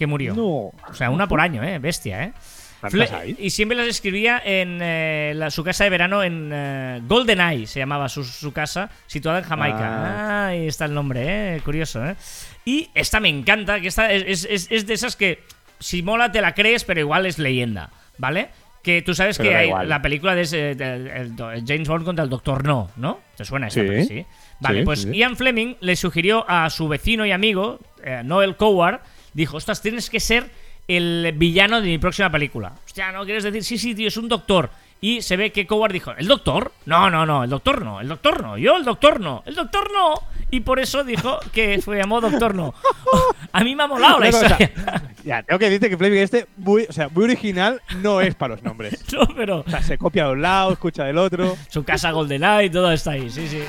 que 0.00 0.06
murió. 0.08 0.34
No. 0.34 0.42
O 0.44 0.94
sea, 0.94 1.10
una 1.10 1.28
por 1.28 1.40
año, 1.40 1.62
¿eh? 1.62 1.78
Bestia, 1.78 2.24
¿eh? 2.24 2.32
¿Cuántas 2.80 3.10
Fle- 3.10 3.14
hay? 3.14 3.36
y 3.38 3.50
siempre 3.50 3.76
las 3.76 3.86
escribía 3.86 4.40
en 4.42 4.78
eh, 4.80 5.34
la- 5.36 5.50
su 5.50 5.62
casa 5.62 5.84
de 5.84 5.90
verano 5.90 6.22
en 6.24 6.50
eh, 6.52 7.00
Golden 7.06 7.38
Eye, 7.40 7.66
se 7.66 7.78
llamaba 7.78 8.08
su, 8.08 8.24
su 8.24 8.52
casa, 8.54 8.88
situada 9.06 9.40
en 9.40 9.44
Jamaica. 9.44 9.78
Ah. 9.82 10.16
Ah, 10.16 10.46
ahí 10.48 10.66
está 10.66 10.86
el 10.86 10.94
nombre, 10.94 11.56
¿eh? 11.56 11.60
Curioso, 11.62 12.02
¿eh? 12.04 12.16
Y 12.64 12.88
esta 12.94 13.20
me 13.20 13.28
encanta, 13.28 13.78
que 13.80 13.88
esta 13.88 14.10
es, 14.10 14.46
es- 14.46 14.68
es- 14.70 14.86
de 14.86 14.94
esas 14.94 15.14
que 15.16 15.42
si 15.78 16.02
mola 16.02 16.32
te 16.32 16.40
la 16.40 16.54
crees, 16.54 16.84
pero 16.84 17.00
igual 17.00 17.26
es 17.26 17.38
leyenda, 17.38 17.90
¿vale? 18.16 18.48
Que 18.82 19.02
tú 19.02 19.12
sabes 19.12 19.36
Pero 19.36 19.50
que 19.50 19.56
hay 19.56 19.70
la 19.86 20.00
película 20.00 20.34
de, 20.34 20.40
ese- 20.40 20.70
el 20.70 21.36
do- 21.36 21.50
el 21.52 21.66
James 21.66 21.86
Bond 21.86 22.06
contra 22.06 22.24
el 22.24 22.30
Doctor 22.30 22.64
No, 22.64 22.90
¿no? 22.96 23.20
¿Te 23.36 23.44
suena 23.44 23.66
esa 23.68 23.82
Sí. 23.82 23.86
peli? 23.86 24.04
Sí. 24.06 24.26
Vale, 24.60 24.78
Sí, 24.78 24.84
pues 24.86 25.02
sí. 25.02 25.10
Ian 25.14 25.36
Fleming 25.36 25.74
le 25.80 25.96
sugirió 25.96 26.46
a 26.48 26.70
su 26.70 26.88
vecino 26.88 27.26
y 27.26 27.32
amigo, 27.32 27.78
eh, 28.02 28.22
Noel 28.24 28.56
Coward, 28.56 29.00
dijo, 29.34 29.56
ostras, 29.56 29.82
tienes 29.82 30.10
que 30.10 30.20
ser 30.20 30.50
el 30.88 31.32
villano 31.36 31.80
de 31.80 31.88
mi 31.88 31.98
próxima 31.98 32.30
película. 32.30 32.72
Hostia, 32.84 33.12
¿no 33.12 33.24
quieres 33.24 33.44
decir? 33.44 33.64
Sí, 33.64 33.78
sí, 33.78 33.94
tío, 33.94 34.08
es 34.08 34.16
un 34.16 34.28
doctor. 34.28 34.70
Y 35.02 35.22
se 35.22 35.36
ve 35.36 35.50
que 35.50 35.66
Coward 35.66 35.92
dijo, 35.92 36.12
¿el 36.18 36.26
doctor? 36.26 36.72
No, 36.84 37.08
no, 37.08 37.24
no, 37.24 37.44
el 37.44 37.50
doctor 37.50 37.82
no, 37.82 38.00
el 38.00 38.08
doctor 38.08 38.42
no, 38.42 38.58
yo 38.58 38.76
el 38.76 38.84
doctor 38.84 39.18
no, 39.18 39.42
el 39.46 39.54
doctor 39.54 39.90
no. 39.92 40.14
Y 40.50 40.60
por 40.60 40.78
eso 40.78 41.04
dijo 41.04 41.38
que 41.52 41.80
fue 41.80 41.96
llamó 41.96 42.20
Doctor 42.20 42.54
No. 42.54 42.74
Oh, 43.12 43.34
a 43.52 43.64
mí 43.64 43.74
me 43.74 43.84
ha 43.84 43.86
molado 43.86 44.20
la 44.20 44.28
historia. 44.28 44.70
ya, 45.24 45.42
tengo 45.42 45.58
que 45.58 45.64
decirte 45.64 45.90
que 45.90 45.96
Fleming 45.96 46.18
este, 46.18 46.46
muy, 46.56 46.86
o 46.88 46.92
sea, 46.92 47.08
muy 47.08 47.24
original, 47.24 47.80
no 48.02 48.20
es 48.20 48.34
para 48.34 48.54
los 48.54 48.62
nombres. 48.62 49.04
No, 49.12 49.26
pero 49.34 49.64
O 49.66 49.70
sea, 49.70 49.82
se 49.82 49.98
copia 49.98 50.26
de 50.26 50.32
un 50.32 50.42
lado, 50.42 50.72
escucha 50.72 51.04
del 51.04 51.18
otro. 51.18 51.56
su 51.68 51.82
casa 51.82 52.10
GoldenEye, 52.10 52.70
todo 52.70 52.92
está 52.92 53.12
ahí, 53.12 53.30
sí, 53.30 53.48
sí. 53.48 53.62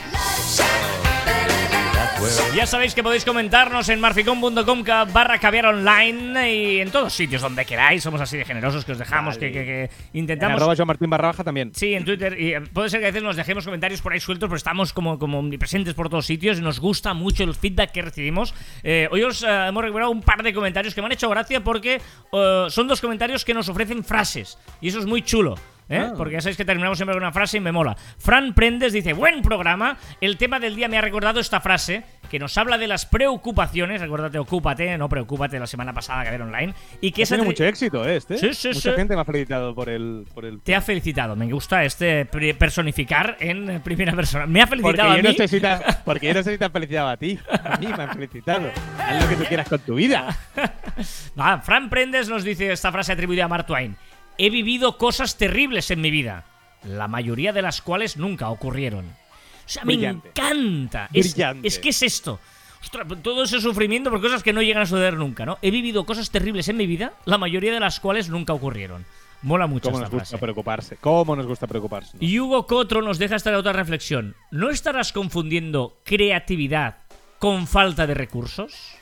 Ya 2.55 2.65
sabéis 2.67 2.93
que 2.93 3.01
podéis 3.01 3.25
comentarnos 3.25 3.89
en 3.89 3.99
marficon.com 3.99 4.83
barra 5.11 5.39
caviar 5.39 5.65
online 5.65 6.53
y 6.53 6.79
en 6.81 6.91
todos 6.91 7.13
sitios 7.13 7.41
donde 7.41 7.65
queráis. 7.65 8.03
Somos 8.03 8.21
así 8.21 8.37
de 8.37 8.45
generosos 8.45 8.85
que 8.85 8.91
os 8.91 8.99
dejamos, 8.99 9.37
que, 9.37 9.51
que- 9.51 9.65
que 9.65 9.83
En 9.83 9.89
intentamos... 10.13 10.57
arroba 10.57 10.75
Joan 10.75 10.87
Martín 10.87 11.09
barra 11.09 11.29
baja 11.29 11.43
también. 11.43 11.71
Sí, 11.73 11.93
en 11.95 12.05
Twitter. 12.05 12.39
Y 12.39 12.53
eh, 12.53 12.61
puede 12.61 12.89
ser 12.89 12.99
que 12.99 13.07
a 13.07 13.09
veces 13.09 13.23
nos 13.23 13.35
dejemos 13.37 13.65
comentarios 13.65 14.01
por 14.01 14.13
ahí 14.13 14.19
sueltos, 14.19 14.47
pero 14.49 14.57
estamos 14.57 14.93
como, 14.93 15.17
como 15.17 15.39
omnipresentes 15.39 15.93
por 15.93 16.09
todos 16.09 16.25
sitios 16.25 16.59
y 16.59 16.61
nos 16.61 16.79
gusta 16.79 17.13
mucho 17.13 17.43
el 17.43 17.55
feedback 17.55 17.91
que 17.91 18.01
recibimos. 18.03 18.53
Eh, 18.83 19.07
hoy 19.11 19.23
os 19.23 19.41
eh, 19.43 19.47
hemos 19.69 19.81
recuperado 19.83 20.11
un 20.11 20.21
par 20.21 20.43
de 20.43 20.53
comentarios 20.53 20.93
que 20.93 21.01
me 21.01 21.07
han 21.07 21.13
hecho 21.13 21.29
gracia 21.29 21.63
porque 21.63 22.01
eh, 22.33 22.65
son 22.69 22.87
dos 22.87 23.01
comentarios 23.01 23.43
que 23.43 23.53
nos 23.53 23.67
ofrecen 23.69 24.03
frases. 24.03 24.57
Y 24.79 24.89
eso 24.89 24.99
es 24.99 25.05
muy 25.05 25.21
chulo. 25.23 25.55
¿Eh? 25.91 25.99
Ah. 25.99 26.13
Porque 26.17 26.33
ya 26.33 26.41
sabéis 26.41 26.57
que 26.57 26.65
terminamos 26.65 26.97
siempre 26.97 27.13
con 27.13 27.23
una 27.23 27.31
frase 27.31 27.57
y 27.57 27.59
me 27.59 27.71
mola. 27.71 27.95
Fran 28.17 28.53
Prendes 28.53 28.93
dice: 28.93 29.13
Buen 29.13 29.41
programa. 29.41 29.97
El 30.19 30.37
tema 30.37 30.59
del 30.59 30.75
día 30.75 30.87
me 30.87 30.97
ha 30.97 31.01
recordado 31.01 31.39
esta 31.39 31.59
frase 31.59 32.03
que 32.29 32.39
nos 32.39 32.57
habla 32.57 32.77
de 32.77 32.87
las 32.87 33.05
preocupaciones. 33.05 34.01
Recuérdate, 34.01 34.39
ocúpate, 34.39 34.97
no 34.97 35.09
preocupate 35.09 35.59
la 35.59 35.67
semana 35.67 35.93
pasada 35.93 36.23
que 36.23 36.31
ver 36.31 36.41
online. 36.41 36.73
Y 37.01 37.11
que 37.11 37.23
Ha 37.23 37.25
tenido 37.25 37.45
mucho 37.45 37.65
éxito, 37.65 38.07
¿eh? 38.07 38.17
Este. 38.17 38.37
Sí, 38.37 38.53
sí, 38.53 38.69
Mucha 38.69 38.91
sí. 38.91 38.95
gente 38.95 39.15
me 39.15 39.21
ha 39.21 39.25
felicitado 39.25 39.75
por 39.75 39.89
el. 39.89 40.25
Por 40.33 40.45
el 40.45 40.61
te 40.61 40.75
ha 40.75 40.81
felicitado. 40.81 41.35
Me 41.35 41.51
gusta 41.51 41.83
este 41.83 42.25
personificar 42.25 43.37
en 43.39 43.81
primera 43.81 44.13
persona. 44.13 44.45
Me 44.45 44.61
ha 44.61 44.67
porque, 44.67 44.81
felicitado 44.81 45.11
a 45.11 45.17
yo 45.17 45.23
mí. 45.23 45.35
porque 46.05 46.27
yo 46.27 46.33
no 46.33 46.43
sé 46.43 46.51
si 46.51 46.57
te 46.57 46.65
han 46.65 46.71
felicitado 46.71 47.09
a 47.09 47.17
ti. 47.17 47.39
A 47.63 47.77
mí 47.77 47.87
me 47.87 48.03
han 48.03 48.13
felicitado. 48.13 48.69
Haz 48.97 49.23
lo 49.23 49.29
que 49.29 49.35
tú 49.35 49.43
quieras 49.45 49.67
con 49.67 49.79
tu 49.79 49.95
vida. 49.95 50.35
Va, 51.39 51.59
Fran 51.59 51.89
Prendes 51.89 52.29
nos 52.29 52.43
dice 52.43 52.71
esta 52.71 52.91
frase 52.91 53.11
atribuida 53.13 53.45
a 53.45 53.47
Mark 53.47 53.65
Twain. 53.65 53.95
He 54.43 54.49
vivido 54.49 54.97
cosas 54.97 55.37
terribles 55.37 55.91
en 55.91 56.01
mi 56.01 56.09
vida, 56.09 56.45
la 56.83 57.07
mayoría 57.07 57.53
de 57.53 57.61
las 57.61 57.79
cuales 57.83 58.17
nunca 58.17 58.49
ocurrieron. 58.49 59.05
O 59.05 59.69
sea, 59.69 59.83
Brillante. 59.83 60.31
me 60.35 60.47
encanta. 60.47 61.09
Es, 61.13 61.33
Brillante. 61.35 61.67
es 61.67 61.77
que 61.77 61.89
es 61.89 62.01
esto. 62.01 62.39
Ostras, 62.81 63.05
todo 63.21 63.43
ese 63.43 63.61
sufrimiento 63.61 64.09
por 64.09 64.19
cosas 64.19 64.41
que 64.41 64.51
no 64.51 64.63
llegan 64.63 64.81
a 64.81 64.87
suceder 64.87 65.13
nunca, 65.13 65.45
¿no? 65.45 65.59
He 65.61 65.69
vivido 65.69 66.05
cosas 66.07 66.31
terribles 66.31 66.67
en 66.69 66.77
mi 66.77 66.87
vida, 66.87 67.13
la 67.25 67.37
mayoría 67.37 67.71
de 67.71 67.79
las 67.79 67.99
cuales 67.99 68.29
nunca 68.29 68.53
ocurrieron. 68.53 69.05
Mola 69.43 69.67
mucho 69.67 69.91
Cómo 69.91 69.97
esta 69.97 70.05
nos 70.05 70.11
gusta 70.11 70.29
frase. 70.29 70.41
preocuparse. 70.41 70.97
Cómo 70.97 71.35
nos 71.35 71.45
gusta 71.45 71.67
preocuparse. 71.67 72.17
Y 72.19 72.39
Hugo 72.39 72.65
Cotro 72.65 73.03
nos 73.03 73.19
deja 73.19 73.35
esta 73.35 73.55
otra 73.55 73.73
reflexión. 73.73 74.35
¿No 74.49 74.71
estarás 74.71 75.13
confundiendo 75.13 75.99
creatividad 76.03 76.97
con 77.37 77.67
falta 77.67 78.07
de 78.07 78.15
recursos? 78.15 78.95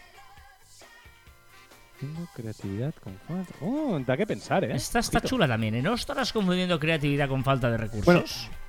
Tengo 1.99 2.25
creatividad 2.33 2.93
con 3.03 3.13
falta. 3.27 3.53
Oh, 3.61 3.99
da 4.05 4.15
que 4.15 4.25
pensar, 4.25 4.63
¿eh? 4.63 4.71
Esta 4.73 4.99
está 4.99 5.19
chula 5.19 5.47
también, 5.47 5.75
¿eh? 5.75 5.81
¿No 5.81 5.93
estarás 5.95 6.31
confundiendo 6.31 6.79
creatividad 6.79 7.27
con 7.27 7.43
falta 7.43 7.69
de 7.69 7.77
recursos? 7.77 8.05
Bueno, 8.05 8.23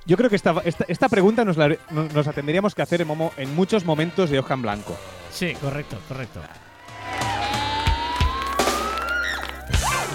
yo 0.05 0.17
creo 0.17 0.29
que 0.29 0.35
esta, 0.35 0.53
esta, 0.65 0.83
esta 0.87 1.07
pregunta 1.07 1.45
nos 1.45 1.55
la, 1.55 1.69
nos 1.91 2.25
la 2.25 2.33
tendríamos 2.33 2.75
que 2.75 2.81
hacer 2.81 3.05
momo- 3.05 3.31
en 3.37 3.55
muchos 3.55 3.85
momentos 3.85 4.29
de 4.29 4.39
hoja 4.39 4.53
en 4.55 4.61
blanco. 4.63 4.97
Sí, 5.31 5.53
correcto, 5.61 5.97
correcto. 6.09 6.41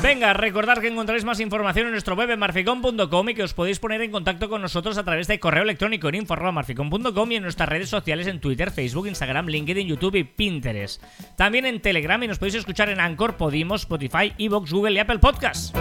Venga, 0.02 0.34
recordad 0.34 0.78
que 0.78 0.88
encontraréis 0.88 1.24
más 1.24 1.40
información 1.40 1.86
en 1.86 1.92
nuestro 1.92 2.14
web 2.14 2.30
en 2.30 2.38
marficon.com 2.38 3.28
y 3.28 3.34
que 3.34 3.42
os 3.42 3.54
podéis 3.54 3.78
poner 3.78 4.02
en 4.02 4.12
contacto 4.12 4.48
con 4.48 4.62
nosotros 4.62 4.98
a 4.98 5.04
través 5.04 5.26
de 5.26 5.40
correo 5.40 5.62
electrónico 5.62 6.08
en 6.08 6.16
info.marficon.com 6.16 7.32
y 7.32 7.36
en 7.36 7.42
nuestras 7.42 7.68
redes 7.68 7.88
sociales 7.88 8.26
en 8.26 8.40
Twitter, 8.40 8.70
Facebook, 8.70 9.08
Instagram, 9.08 9.46
LinkedIn, 9.46 9.88
YouTube 9.88 10.16
y 10.16 10.24
Pinterest. 10.24 11.02
También 11.36 11.66
en 11.66 11.80
Telegram 11.80 12.22
y 12.22 12.28
nos 12.28 12.38
podéis 12.38 12.56
escuchar 12.56 12.90
en 12.90 13.00
Anchor, 13.00 13.36
Podimo, 13.36 13.74
Spotify, 13.74 14.32
Evox, 14.38 14.70
Google 14.70 14.92
y 14.92 14.98
Apple 14.98 15.18
Podcasts. 15.18 15.72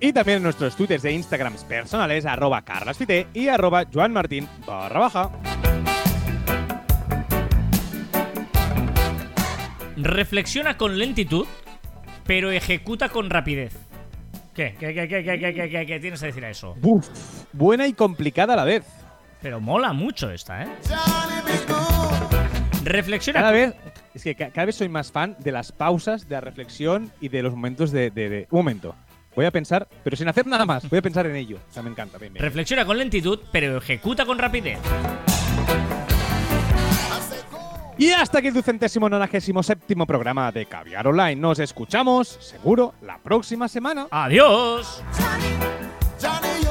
Y 0.00 0.12
también 0.12 0.38
en 0.38 0.42
nuestros 0.42 0.74
twitters 0.74 1.02
de 1.02 1.12
Instagram 1.12 1.54
personales, 1.68 2.26
arroba 2.26 2.62
carlasfite 2.62 3.28
y 3.34 3.46
arroba 3.46 3.84
joanmartin 3.92 4.48
barra 4.66 4.98
baja. 4.98 5.30
Reflexiona 10.02 10.76
con 10.76 10.98
lentitud, 10.98 11.46
pero 12.26 12.50
ejecuta 12.50 13.08
con 13.08 13.30
rapidez. 13.30 13.72
¿Qué? 14.54 14.74
¿Qué, 14.78 14.92
qué, 14.94 15.08
qué, 15.08 15.22
qué, 15.24 15.38
qué, 15.38 15.54
qué, 15.54 15.70
qué- 15.70 15.86
qué 15.86 16.00
tienes 16.00 16.22
a 16.22 16.26
decir 16.26 16.44
a 16.44 16.50
eso? 16.50 16.74
Buena 17.52 17.86
y 17.86 17.92
complicada 17.94 18.54
a 18.54 18.56
la 18.56 18.64
vez. 18.64 18.84
Pero 19.40 19.60
mola 19.60 19.92
mucho 19.92 20.30
esta, 20.30 20.62
¿eh? 20.64 20.68
Reflexiona. 22.84 23.40
Cada 23.40 23.52
vez, 23.52 23.74
es 24.14 24.24
que 24.24 24.34
ca- 24.34 24.50
cada 24.50 24.66
vez 24.66 24.76
soy 24.76 24.88
más 24.88 25.10
fan 25.12 25.36
de 25.38 25.52
las 25.52 25.72
pausas, 25.72 26.28
de 26.28 26.34
la 26.34 26.40
reflexión 26.40 27.12
y 27.20 27.28
de 27.28 27.42
los 27.42 27.54
momentos 27.54 27.92
de, 27.92 28.10
de- 28.10 28.28
de- 28.28 28.46
Un 28.50 28.58
momento. 28.58 28.94
Voy 29.34 29.46
a 29.46 29.50
pensar, 29.50 29.88
pero 30.04 30.16
sin 30.16 30.28
hacer 30.28 30.46
nada 30.46 30.66
más. 30.66 30.88
Voy 30.90 30.98
a 30.98 31.02
pensar 31.02 31.26
en 31.26 31.36
ello. 31.36 31.58
O 31.70 31.72
sea, 31.72 31.82
me 31.82 31.90
encanta. 31.90 32.18
Bien, 32.18 32.32
bien. 32.34 32.42
Reflexiona 32.44 32.84
con 32.84 32.98
lentitud, 32.98 33.38
pero 33.50 33.78
ejecuta 33.78 34.26
con 34.26 34.38
rapidez. 34.38 34.78
Y 38.02 38.10
hasta 38.10 38.38
aquí 38.38 38.48
el 38.48 38.54
ducentésimo 38.54 39.08
nonagésimo 39.08 39.62
séptimo 39.62 40.04
programa 40.08 40.50
de 40.50 40.66
Caviar 40.66 41.06
Online. 41.06 41.36
Nos 41.36 41.60
escuchamos, 41.60 42.36
seguro, 42.40 42.94
la 43.00 43.16
próxima 43.18 43.68
semana. 43.68 44.08
¡Adiós! 44.10 45.04
Johnny, 46.20 46.64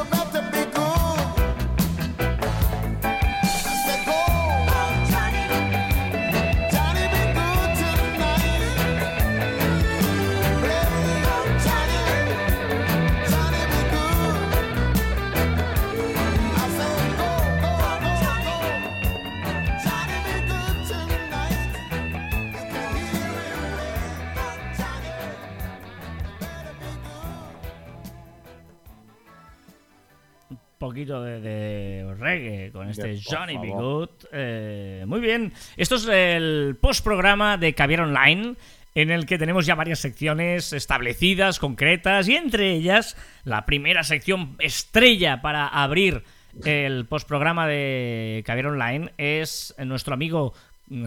poquito 30.81 31.21
de, 31.21 31.39
de 31.39 32.15
reggae 32.15 32.71
con 32.71 32.89
este 32.89 33.21
Johnny 33.23 33.55
B. 33.59 33.69
Good. 33.69 34.09
Eh, 34.31 35.03
muy 35.05 35.19
bien. 35.19 35.53
Esto 35.77 35.95
es 35.95 36.07
el 36.07 36.75
postprograma 36.81 37.57
de 37.57 37.75
Caviar 37.75 38.01
Online. 38.01 38.55
En 38.95 39.11
el 39.11 39.25
que 39.25 39.37
tenemos 39.37 39.65
ya 39.65 39.75
varias 39.75 39.99
secciones 39.99 40.73
establecidas, 40.73 41.59
concretas, 41.59 42.27
y 42.27 42.35
entre 42.35 42.71
ellas 42.71 43.15
la 43.45 43.65
primera 43.65 44.03
sección 44.03 44.57
estrella 44.59 45.41
para 45.41 45.67
abrir 45.67 46.23
el 46.65 47.05
postprograma 47.05 47.67
de 47.67 48.43
Caviar 48.45 48.67
Online 48.67 49.13
es 49.17 49.73
nuestro 49.85 50.13
amigo 50.13 50.53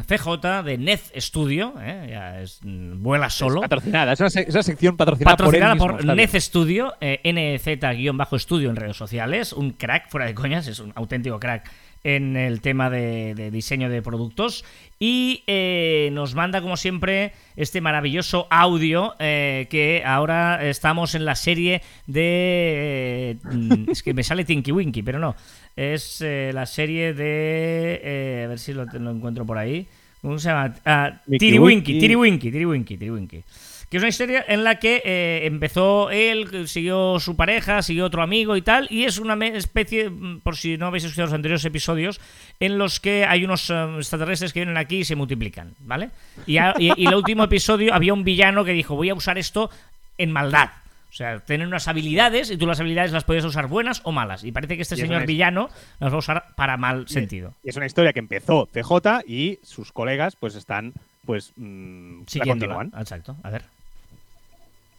CJ 0.06 0.62
de 0.64 0.78
Nez 0.78 1.12
Studio. 1.16 1.74
¿eh? 1.80 2.06
Ya 2.10 2.40
es, 2.40 2.60
vuela 2.62 3.28
solo. 3.28 3.60
Patrocinada, 3.60 4.12
es 4.12 4.20
una, 4.20 4.30
se- 4.30 4.42
es 4.48 4.54
una 4.54 4.62
sección 4.62 4.96
patrocinada, 4.96 5.36
Patrocinada 5.36 5.76
por, 5.76 5.90
por, 5.92 6.00
él 6.00 6.06
mismo, 6.06 6.14
bien. 6.16 6.30
Nez 6.32 6.42
Studio, 6.44 6.94
eh, 7.00 7.20
NZ-Estudio 7.24 8.70
en 8.70 8.76
redes 8.76 8.96
sociales. 8.96 9.52
Un 9.52 9.72
crack, 9.72 10.08
fuera 10.10 10.26
de 10.26 10.34
coñas, 10.34 10.66
es 10.66 10.78
un 10.80 10.92
auténtico 10.96 11.38
crack 11.38 11.70
en 12.04 12.36
el 12.36 12.60
tema 12.60 12.90
de, 12.90 13.34
de 13.34 13.50
diseño 13.50 13.88
de 13.90 14.02
productos. 14.02 14.64
Y 15.00 15.42
eh, 15.46 16.10
nos 16.12 16.34
manda, 16.34 16.62
como 16.62 16.76
siempre, 16.76 17.32
este 17.56 17.80
maravilloso 17.80 18.46
audio 18.50 19.14
eh, 19.18 19.66
que 19.68 20.02
ahora 20.06 20.64
estamos 20.68 21.14
en 21.14 21.24
la 21.24 21.34
serie 21.34 21.82
de... 22.06 23.36
eh, 23.50 23.86
es 23.88 24.02
que 24.02 24.14
me 24.14 24.22
sale 24.22 24.44
Tinky 24.44 24.70
Winky, 24.70 25.02
pero 25.02 25.18
no. 25.18 25.34
Es 25.74 26.20
eh, 26.20 26.52
la 26.54 26.66
serie 26.66 27.12
de... 27.12 28.44
a 28.44 28.48
ver 28.48 28.58
si 28.58 28.72
lo, 28.72 28.84
lo 28.84 29.10
encuentro 29.10 29.44
por 29.44 29.58
ahí. 29.58 29.88
¿Cómo 30.22 30.38
se 30.38 30.48
llama? 30.48 30.74
Ah, 30.86 31.20
Mickey 31.26 31.50
Tiriwinky, 31.50 31.92
Winky. 31.92 32.00
Tiriwinky, 32.00 32.50
Tiriwinky, 32.50 32.96
Tiriwinky. 32.96 33.42
Que 33.90 33.98
es 33.98 34.02
una 34.02 34.08
historia 34.08 34.44
en 34.48 34.64
la 34.64 34.78
que 34.78 35.02
eh, 35.04 35.40
empezó 35.44 36.10
él, 36.10 36.66
siguió 36.68 37.20
su 37.20 37.36
pareja, 37.36 37.82
siguió 37.82 38.06
otro 38.06 38.22
amigo 38.22 38.56
y 38.56 38.62
tal, 38.62 38.88
y 38.90 39.04
es 39.04 39.18
una 39.18 39.34
especie, 39.46 40.10
mm, 40.10 40.40
por 40.40 40.56
si 40.56 40.76
no 40.76 40.86
habéis 40.86 41.04
escuchado 41.04 41.26
los 41.26 41.34
anteriores 41.34 41.64
episodios, 41.64 42.20
en 42.60 42.78
los 42.78 42.98
que 42.98 43.24
hay 43.24 43.44
unos 43.44 43.70
eh, 43.70 43.74
extraterrestres 43.98 44.52
que 44.52 44.60
vienen 44.60 44.76
aquí 44.76 44.98
y 44.98 45.04
se 45.04 45.14
multiplican, 45.16 45.74
¿vale? 45.80 46.10
Y, 46.46 46.56
a- 46.58 46.74
y- 46.78 46.92
y 46.96 47.06
el 47.06 47.14
último 47.14 47.44
episodio 47.44 47.94
había 47.94 48.12
un 48.14 48.24
villano 48.24 48.64
que 48.64 48.72
dijo, 48.72 48.96
voy 48.96 49.10
a 49.10 49.14
usar 49.14 49.38
esto 49.38 49.70
en 50.18 50.32
maldad. 50.32 50.70
O 51.10 51.16
sea, 51.16 51.38
tienen 51.38 51.68
unas 51.68 51.86
habilidades 51.86 52.50
y 52.50 52.56
tú 52.56 52.66
las 52.66 52.80
habilidades 52.80 53.12
las 53.12 53.22
puedes 53.22 53.44
usar 53.44 53.68
buenas 53.68 54.00
o 54.02 54.10
malas. 54.10 54.42
Y 54.42 54.50
parece 54.50 54.74
que 54.74 54.82
este 54.82 54.96
señor 54.96 55.18
una- 55.18 55.26
villano 55.26 55.70
las 56.00 56.10
va 56.10 56.16
a 56.16 56.18
usar 56.18 56.44
para 56.56 56.76
mal 56.76 57.06
sentido. 57.06 57.54
Y 57.62 57.68
es 57.70 57.76
una 57.76 57.86
historia 57.86 58.12
que 58.12 58.18
empezó 58.18 58.66
CJ 58.72 59.22
y 59.24 59.60
sus 59.62 59.92
colegas 59.92 60.34
pues 60.34 60.56
están, 60.56 60.92
pues, 61.26 61.52
mm, 61.56 62.22
la 62.34 62.44
continúan. 62.44 62.92
Exacto. 62.98 63.36
A 63.42 63.50
ver. 63.50 63.64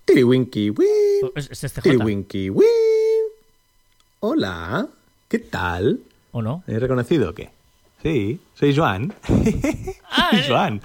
Tiriwinky, 0.06 0.70
wii. 0.70 0.88
¿Es, 1.36 1.50
es 1.52 1.64
este 1.64 1.82
J? 1.82 1.90
Tiriwinky, 1.90 2.50
wii. 2.50 2.68
Hola, 4.20 4.88
¿qué 5.28 5.40
tal? 5.40 6.00
¿O 6.32 6.42
no? 6.42 6.64
¿Me 6.68 6.76
he 6.76 6.80
reconocido 6.80 7.30
o 7.30 7.34
qué? 7.34 7.50
Sí, 8.04 8.40
soy 8.54 8.76
Joan. 8.76 9.14
Ah, 10.18 10.30
soy 10.32 10.40
eh, 10.40 10.46
Joan. 10.48 10.82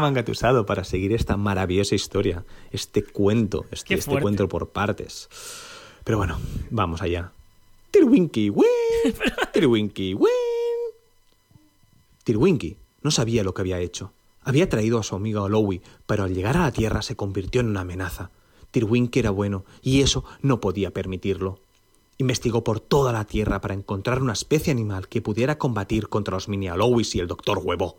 me 0.00 0.06
ha 0.06 0.08
engatusado 0.08 0.64
para 0.64 0.82
seguir 0.82 1.12
esta 1.12 1.36
maravillosa 1.36 1.94
historia, 1.94 2.44
este 2.70 3.02
cuento, 3.04 3.66
este, 3.70 3.94
este 3.94 4.20
cuento 4.20 4.48
por 4.48 4.70
partes. 4.70 5.28
Pero 6.02 6.16
bueno, 6.16 6.38
vamos 6.70 7.02
allá. 7.02 7.30
Tiriwinky, 7.90 8.48
wii. 8.48 8.68
Tiriwinky, 9.52 10.14
wii. 10.14 10.48
Tirwinky 12.28 12.76
no 13.02 13.10
sabía 13.10 13.42
lo 13.42 13.54
que 13.54 13.62
había 13.62 13.78
hecho. 13.78 14.12
Había 14.48 14.70
traído 14.70 14.98
a 14.98 15.02
su 15.02 15.14
amigo 15.14 15.42
Olowi, 15.42 15.82
pero 16.06 16.24
al 16.24 16.32
llegar 16.32 16.56
a 16.56 16.62
la 16.62 16.72
Tierra 16.72 17.02
se 17.02 17.16
convirtió 17.16 17.60
en 17.60 17.66
una 17.66 17.82
amenaza. 17.82 18.30
Tirwinky 18.70 19.18
era 19.18 19.28
bueno, 19.28 19.66
y 19.82 20.00
eso 20.00 20.24
no 20.40 20.58
podía 20.58 20.90
permitirlo. 20.90 21.58
Investigó 22.16 22.64
por 22.64 22.80
toda 22.80 23.12
la 23.12 23.26
Tierra 23.26 23.60
para 23.60 23.74
encontrar 23.74 24.22
una 24.22 24.32
especie 24.32 24.70
animal 24.70 25.06
que 25.08 25.20
pudiera 25.20 25.58
combatir 25.58 26.08
contra 26.08 26.32
los 26.32 26.48
mini 26.48 26.66
Alowis 26.66 27.14
y 27.14 27.20
el 27.20 27.26
Doctor 27.26 27.60
Huevo. 27.62 27.98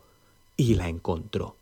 Y 0.58 0.74
la 0.74 0.90
encontró. 0.90 1.56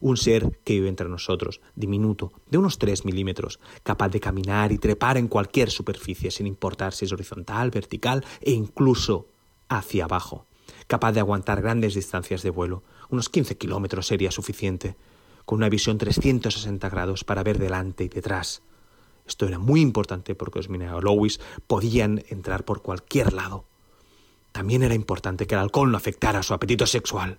Un 0.00 0.16
ser 0.16 0.58
que 0.64 0.72
vive 0.72 0.88
entre 0.88 1.10
nosotros, 1.10 1.60
diminuto, 1.76 2.32
de 2.48 2.56
unos 2.56 2.78
3 2.78 3.04
milímetros, 3.04 3.60
capaz 3.82 4.08
de 4.08 4.20
caminar 4.20 4.72
y 4.72 4.78
trepar 4.78 5.18
en 5.18 5.28
cualquier 5.28 5.70
superficie 5.70 6.30
sin 6.30 6.46
importar 6.46 6.94
si 6.94 7.04
es 7.04 7.12
horizontal, 7.12 7.70
vertical 7.70 8.24
e 8.40 8.52
incluso 8.52 9.26
hacia 9.68 10.06
abajo. 10.06 10.46
Capaz 10.86 11.12
de 11.12 11.20
aguantar 11.20 11.60
grandes 11.62 11.94
distancias 11.94 12.42
de 12.42 12.50
vuelo, 12.50 12.82
unos 13.12 13.28
15 13.28 13.56
kilómetros 13.56 14.06
sería 14.06 14.30
suficiente, 14.30 14.96
con 15.44 15.58
una 15.58 15.68
visión 15.68 15.98
360 15.98 16.88
grados 16.88 17.24
para 17.24 17.42
ver 17.42 17.58
delante 17.58 18.04
y 18.04 18.08
detrás. 18.08 18.62
Esto 19.26 19.46
era 19.46 19.58
muy 19.58 19.80
importante 19.80 20.34
porque 20.34 20.58
los 20.58 20.68
Mineralowis 20.68 21.40
podían 21.66 22.24
entrar 22.28 22.64
por 22.64 22.82
cualquier 22.82 23.32
lado. 23.32 23.64
También 24.50 24.82
era 24.82 24.94
importante 24.94 25.46
que 25.46 25.54
el 25.54 25.60
alcohol 25.60 25.90
no 25.90 25.96
afectara 25.96 26.42
su 26.42 26.54
apetito 26.54 26.86
sexual. 26.86 27.38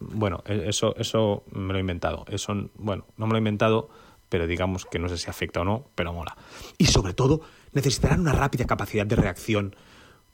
Bueno, 0.00 0.42
e- 0.46 0.68
eso, 0.68 0.94
eso 0.96 1.42
me 1.50 1.72
lo 1.72 1.78
he 1.78 1.80
inventado. 1.80 2.24
Eso, 2.28 2.54
bueno, 2.76 3.04
no 3.16 3.26
me 3.26 3.32
lo 3.32 3.36
he 3.36 3.40
inventado, 3.40 3.88
pero 4.28 4.46
digamos 4.46 4.86
que 4.86 4.98
no 4.98 5.08
sé 5.08 5.18
si 5.18 5.28
afecta 5.28 5.60
o 5.60 5.64
no, 5.64 5.86
pero 5.94 6.12
mola. 6.12 6.36
Y 6.78 6.86
sobre 6.86 7.14
todo, 7.14 7.40
necesitarán 7.72 8.20
una 8.20 8.32
rápida 8.32 8.64
capacidad 8.66 9.06
de 9.06 9.16
reacción, 9.16 9.76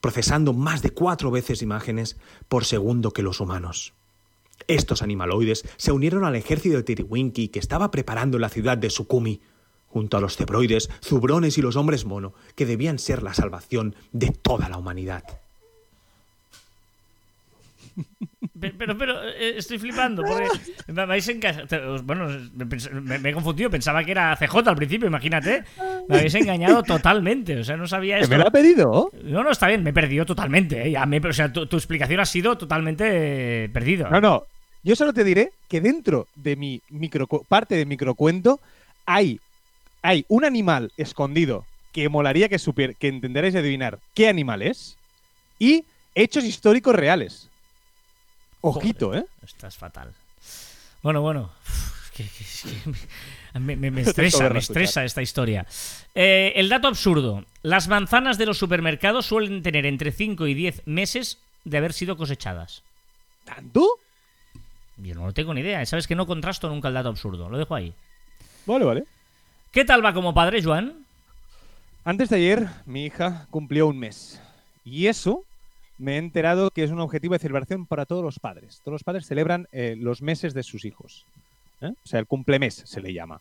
procesando 0.00 0.52
más 0.52 0.82
de 0.82 0.90
cuatro 0.90 1.30
veces 1.30 1.62
imágenes 1.62 2.16
por 2.48 2.64
segundo 2.64 3.12
que 3.12 3.22
los 3.22 3.40
humanos. 3.40 3.94
Estos 4.66 5.02
animaloides 5.02 5.64
se 5.76 5.92
unieron 5.92 6.24
al 6.24 6.36
ejército 6.36 6.76
de 6.76 6.82
Tiriwinki 6.82 7.48
que 7.48 7.58
estaba 7.58 7.90
preparando 7.90 8.38
la 8.38 8.48
ciudad 8.48 8.78
de 8.78 8.90
Sukumi, 8.90 9.42
junto 9.86 10.16
a 10.16 10.20
los 10.20 10.36
cebroides, 10.36 10.90
zubrones 11.02 11.58
y 11.58 11.62
los 11.62 11.76
hombres 11.76 12.04
mono, 12.04 12.34
que 12.56 12.66
debían 12.66 12.98
ser 12.98 13.22
la 13.22 13.34
salvación 13.34 13.94
de 14.12 14.30
toda 14.30 14.68
la 14.68 14.78
humanidad. 14.78 15.43
Pe- 18.60 18.72
Pero, 18.78 18.96
pero, 18.96 19.22
eh, 19.28 19.54
estoy 19.56 19.78
flipando 19.78 20.22
porque 20.22 20.48
me 20.92 21.06
vais 21.06 21.26
en 21.28 21.40
casa. 21.40 21.66
te- 21.66 21.78
os- 21.78 22.04
Bueno, 22.04 22.28
me, 23.02 23.30
he 23.30 23.32
confundido, 23.32 23.68
pensaba 23.70 24.04
que 24.04 24.12
era 24.12 24.34
CJ 24.36 24.68
al 24.70 24.76
principio, 24.76 25.08
imagínate. 25.08 25.64
Me 26.08 26.16
habéis 26.18 26.34
engañado 26.34 26.82
totalmente, 26.82 27.58
o 27.58 27.64
sea, 27.64 27.76
no 27.76 27.86
sabía 27.86 28.16
¿Que 28.16 28.22
esto. 28.22 28.34
me 28.34 28.38
lo 28.42 28.48
ha 28.48 28.52
pedido? 28.52 29.10
No, 29.24 29.42
no, 29.42 29.50
está 29.50 29.66
bien, 29.68 29.82
me 29.82 29.90
he 29.90 29.92
perdido 29.92 30.24
totalmente. 30.24 30.88
eh, 30.88 31.06
me- 31.06 31.18
o 31.18 31.32
sea, 31.32 31.52
tu, 31.52 31.66
tu 31.66 31.76
explicación 31.76 32.20
ha 32.20 32.26
sido 32.26 32.56
totalmente 32.56 33.64
eh, 33.64 33.68
perdido. 33.70 34.08
No, 34.08 34.20
no. 34.20 34.44
Yo 34.82 34.94
solo 34.94 35.12
te 35.12 35.24
diré 35.24 35.50
que 35.68 35.80
dentro 35.80 36.28
de 36.36 36.56
mi 36.56 36.80
micro, 36.90 37.26
parte 37.26 37.74
de 37.74 37.86
microcuento 37.86 38.60
hay, 39.06 39.40
hay 40.02 40.24
un 40.28 40.44
animal 40.44 40.92
escondido 40.96 41.64
que 41.92 42.08
molaría 42.08 42.48
que, 42.48 42.58
supier, 42.58 42.94
que 42.96 43.08
entenderais 43.08 43.54
y 43.54 43.58
adivinar 43.58 43.98
qué 44.14 44.28
animal 44.28 44.62
es 44.62 44.96
y 45.58 45.84
hechos 46.14 46.44
históricos 46.44 46.94
reales. 46.94 47.48
Ojito, 48.68 49.14
¿eh? 49.14 49.26
Estás 49.44 49.76
fatal. 49.76 50.12
Bueno, 51.02 51.20
bueno. 51.20 51.50
Uf, 51.68 52.10
que- 52.12 52.24
que- 52.24 52.44
es 52.44 52.62
que 52.62 53.58
me, 53.60 53.76
me- 53.76 53.90
me 53.90 54.02
Te 54.04 54.10
estresa, 54.10 54.48
me 54.48 54.58
estresa 54.58 55.04
esta 55.04 55.20
historia. 55.22 55.66
Eh, 56.14 56.52
el 56.56 56.68
dato 56.68 56.88
absurdo. 56.88 57.44
Las 57.62 57.88
manzanas 57.88 58.38
de 58.38 58.46
los 58.46 58.56
supermercados 58.58 59.26
suelen 59.26 59.62
tener 59.62 59.84
entre 59.86 60.12
5 60.12 60.46
y 60.46 60.54
10 60.54 60.82
meses 60.86 61.38
de 61.64 61.76
haber 61.78 61.92
sido 61.92 62.16
cosechadas. 62.16 62.82
¿Tanto? 63.44 63.86
Yo 64.96 65.14
no 65.14 65.32
tengo 65.32 65.52
ni 65.52 65.60
idea. 65.60 65.84
Sabes 65.84 66.06
que 66.06 66.14
no 66.14 66.26
contrasto 66.26 66.68
nunca 66.68 66.88
el 66.88 66.94
dato 66.94 67.08
absurdo. 67.10 67.48
Lo 67.50 67.58
dejo 67.58 67.74
ahí. 67.74 67.92
Vale, 68.64 68.84
vale. 68.84 69.04
¿Qué 69.72 69.84
tal 69.84 70.02
va 70.04 70.14
como 70.14 70.32
padre, 70.32 70.62
Joan? 70.62 71.04
Antes 72.04 72.28
de 72.30 72.36
ayer, 72.36 72.68
mi 72.86 73.04
hija 73.06 73.46
cumplió 73.50 73.86
un 73.88 73.98
mes. 73.98 74.40
Y 74.84 75.06
eso 75.08 75.44
me 75.98 76.14
he 76.14 76.18
enterado 76.18 76.70
que 76.70 76.84
es 76.84 76.90
un 76.90 77.00
objetivo 77.00 77.34
de 77.34 77.38
celebración 77.38 77.86
para 77.86 78.06
todos 78.06 78.22
los 78.24 78.38
padres. 78.38 78.80
Todos 78.84 78.94
los 78.94 79.04
padres 79.04 79.26
celebran 79.26 79.68
eh, 79.72 79.96
los 79.98 80.22
meses 80.22 80.54
de 80.54 80.62
sus 80.62 80.84
hijos. 80.84 81.24
¿eh? 81.80 81.92
O 82.04 82.06
sea, 82.08 82.20
el 82.20 82.26
cumplemes 82.26 82.82
se 82.84 83.00
le 83.00 83.12
llama. 83.12 83.40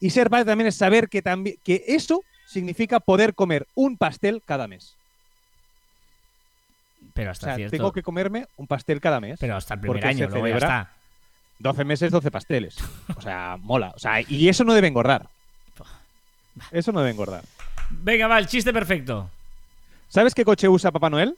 Y 0.00 0.10
ser 0.10 0.30
padre 0.30 0.44
también 0.44 0.68
es 0.68 0.76
saber 0.76 1.08
que, 1.08 1.22
también, 1.22 1.56
que 1.64 1.84
eso 1.88 2.22
significa 2.46 3.00
poder 3.00 3.34
comer 3.34 3.66
un 3.74 3.96
pastel 3.96 4.42
cada 4.44 4.68
mes. 4.68 4.94
Pero 7.14 7.30
O 7.30 7.32
hasta 7.32 7.46
sea, 7.46 7.56
cierto. 7.56 7.76
tengo 7.76 7.92
que 7.92 8.02
comerme 8.02 8.46
un 8.56 8.66
pastel 8.66 9.00
cada 9.00 9.20
mes. 9.20 9.38
Pero 9.40 9.56
hasta 9.56 9.74
el 9.74 9.80
primer 9.80 10.06
año, 10.06 10.28
luego 10.28 10.46
ya 10.48 10.56
está. 10.56 10.92
12 11.58 11.84
meses, 11.84 12.10
12 12.12 12.30
pasteles. 12.30 12.76
O 13.16 13.20
sea, 13.20 13.56
mola. 13.60 13.92
O 13.96 13.98
sea, 13.98 14.20
y 14.20 14.48
eso 14.48 14.62
no 14.64 14.74
debe 14.74 14.88
engordar. 14.88 15.28
Eso 16.70 16.92
no 16.92 17.00
debe 17.00 17.12
engordar. 17.12 17.42
Venga, 17.90 18.26
va, 18.26 18.38
el 18.38 18.46
chiste 18.46 18.72
perfecto. 18.72 19.30
¿Sabes 20.08 20.34
qué 20.34 20.44
coche 20.44 20.68
usa 20.68 20.90
Papá 20.90 21.10
Noel? 21.10 21.36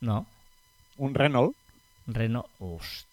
No. 0.00 0.26
Un 0.98 1.14
Renault. 1.14 1.54
Reno. 2.06 2.46
Ust- 2.60 3.05